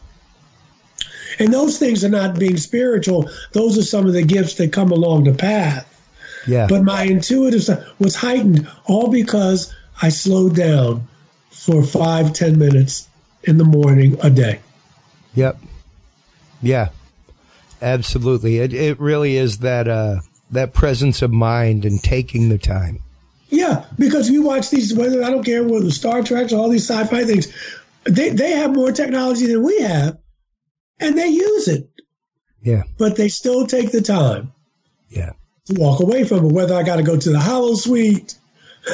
[1.39, 4.91] And those things are not being spiritual, those are some of the gifts that come
[4.91, 5.87] along the path.
[6.47, 6.67] Yeah.
[6.67, 7.67] But my intuitive
[7.99, 11.07] was heightened all because I slowed down
[11.49, 13.07] for five, ten minutes
[13.43, 14.59] in the morning a day.
[15.35, 15.59] Yep.
[16.61, 16.89] Yeah.
[17.81, 18.59] Absolutely.
[18.59, 20.21] It, it really is that, uh,
[20.51, 22.99] that presence of mind and taking the time.
[23.49, 26.89] Yeah, because you watch these, whether I don't care whether the Star or all these
[26.89, 27.53] sci-fi things,
[28.03, 30.17] they they have more technology than we have,
[30.99, 31.89] and they use it.
[32.61, 34.53] Yeah, but they still take the time.
[35.09, 35.31] Yeah,
[35.65, 36.53] to walk away from it.
[36.53, 38.37] Whether I got to go to the holosuite.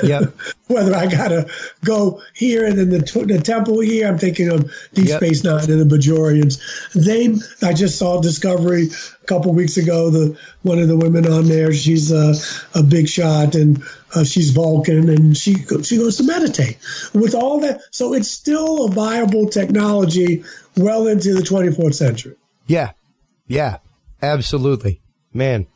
[0.03, 0.21] Yeah.
[0.67, 1.49] whether I gotta
[1.83, 5.21] go here and then the the temple here, I'm thinking of Deep Yep.
[5.21, 6.59] Space Nine and the Bajorians.
[6.93, 7.35] They,
[7.65, 10.09] I just saw Discovery a couple weeks ago.
[10.09, 12.33] The one of the women on there, she's a,
[12.75, 13.81] a big shot and
[14.15, 16.77] uh, she's Vulcan, and she she goes to meditate
[17.13, 17.81] with all that.
[17.91, 20.43] So it's still a viable technology
[20.75, 22.35] well into the 24th century.
[22.67, 22.91] Yeah.
[23.47, 23.77] Yeah.
[24.21, 25.01] Absolutely.
[25.33, 25.67] Man.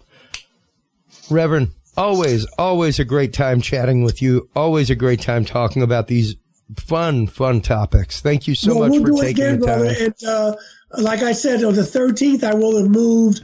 [1.30, 4.50] Reverend, always, always a great time chatting with you.
[4.56, 6.36] Always a great time talking about these
[6.78, 8.22] fun, fun topics.
[8.22, 9.80] Thank you so Well, much we'll for taking again, the time.
[9.80, 9.96] brother.
[10.00, 10.56] And uh,
[11.02, 13.42] like I said, on the 13th, I will have moved.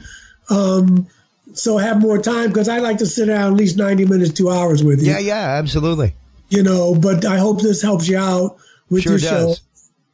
[0.50, 1.06] Um,
[1.54, 4.50] so have more time because I like to sit down at least 90 minutes, two
[4.50, 5.12] hours with you.
[5.12, 6.14] Yeah, yeah, absolutely.
[6.50, 8.56] You know, but I hope this helps you out
[8.90, 9.54] with Sure your show.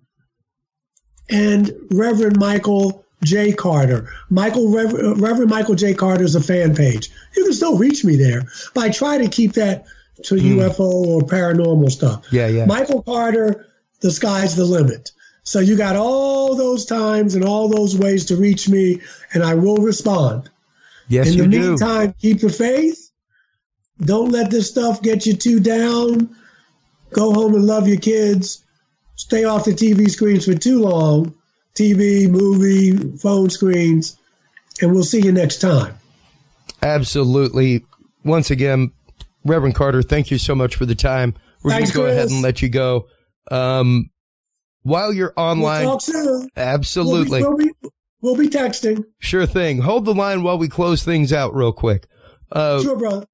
[1.30, 3.54] and Reverend Michael J.
[3.54, 4.10] Carter.
[4.30, 5.94] Michael Reverend, Reverend Michael J.
[5.94, 7.12] Carter is a fan page.
[7.36, 8.44] You can still reach me there,
[8.74, 9.86] but I try to keep that
[10.26, 10.58] to mm.
[10.58, 12.26] UFO or paranormal stuff.
[12.32, 12.66] Yeah, yeah.
[12.66, 13.68] Michael Carter,
[14.02, 15.12] the sky's the limit.
[15.44, 19.02] So you got all those times and all those ways to reach me,
[19.34, 20.50] and I will respond.
[21.08, 21.60] Yes, In the do.
[21.60, 23.12] meantime, keep the faith.
[24.00, 26.36] Don't let this stuff get you too down.
[27.12, 28.64] Go home and love your kids.
[29.16, 31.36] Stay off the TV screens for too long.
[31.76, 34.18] TV, movie, phone screens,
[34.82, 35.98] and we'll see you next time.
[36.82, 37.86] Absolutely.
[38.24, 38.92] Once again,
[39.46, 41.36] Reverend Carter, thank you so much for the time.
[41.64, 43.08] We're going to go ahead and let you go.
[43.50, 44.10] Um,
[44.84, 46.50] while you're online, We'll talk soon.
[46.56, 47.42] absolutely.
[47.42, 47.90] We'll be, we'll be,
[48.22, 49.04] we'll be texting.
[49.20, 49.80] Sure thing.
[49.82, 52.08] Hold the line while we close things out real quick.
[52.52, 53.26] Uh, Sure, brother.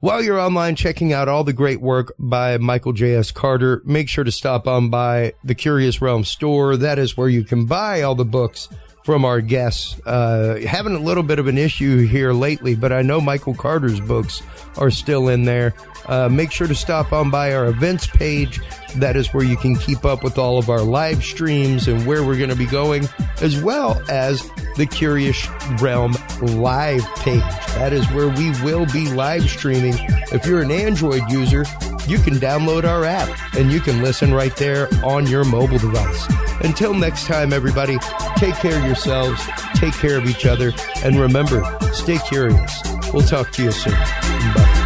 [0.00, 3.30] While you're online checking out all the great work by Michael J.S.
[3.30, 6.76] Carter, make sure to stop on by the Curious Realm store.
[6.76, 8.68] That is where you can buy all the books
[9.04, 10.00] from our guests.
[10.06, 14.00] Uh, having a little bit of an issue here lately, but I know Michael Carter's
[14.00, 14.42] books
[14.78, 15.74] are still in there.
[16.06, 18.60] Uh, make sure to stop on by our events page.
[18.96, 22.24] That is where you can keep up with all of our live streams and where
[22.24, 23.06] we're going to be going,
[23.42, 24.42] as well as
[24.76, 25.46] the Curious
[25.80, 27.40] Realm live page.
[27.74, 29.94] That is where we will be live streaming.
[30.32, 31.64] If you're an Android user,
[32.08, 36.26] you can download our app and you can listen right there on your mobile device.
[36.62, 37.98] Until next time, everybody,
[38.36, 39.40] take care of yourselves,
[39.74, 40.72] take care of each other,
[41.04, 42.82] and remember, stay curious.
[43.12, 43.92] We'll talk to you soon.
[43.94, 44.84] Bye.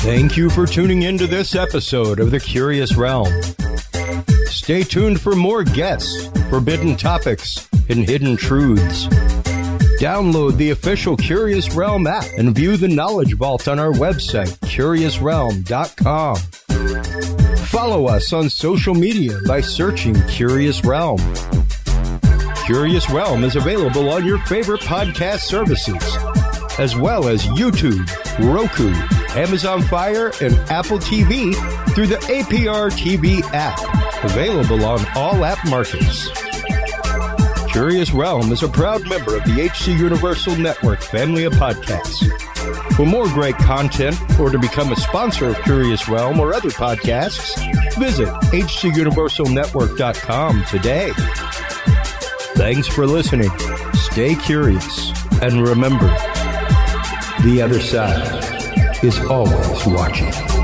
[0.00, 3.30] Thank you for tuning into this episode of The Curious Realm.
[4.46, 9.06] Stay tuned for more guests, forbidden topics, and hidden truths.
[9.98, 16.36] Download the official Curious Realm app and view the Knowledge Vault on our website, curiousrealm.com.
[17.66, 21.18] Follow us on social media by searching Curious Realm.
[22.64, 26.16] Curious Realm is available on your favorite podcast services,
[26.78, 28.06] as well as YouTube,
[28.38, 28.90] Roku,
[29.36, 31.52] Amazon Fire, and Apple TV
[31.94, 33.80] through the APR TV app,
[34.24, 36.47] available on all app markets.
[37.78, 42.26] Curious Realm is a proud member of the HC Universal Network family of podcasts.
[42.96, 47.54] For more great content or to become a sponsor of Curious Realm or other podcasts,
[47.96, 51.12] visit hcuniversalnetwork.com today.
[52.56, 53.50] Thanks for listening.
[53.94, 56.08] Stay curious and remember,
[57.44, 60.57] the other side is always watching.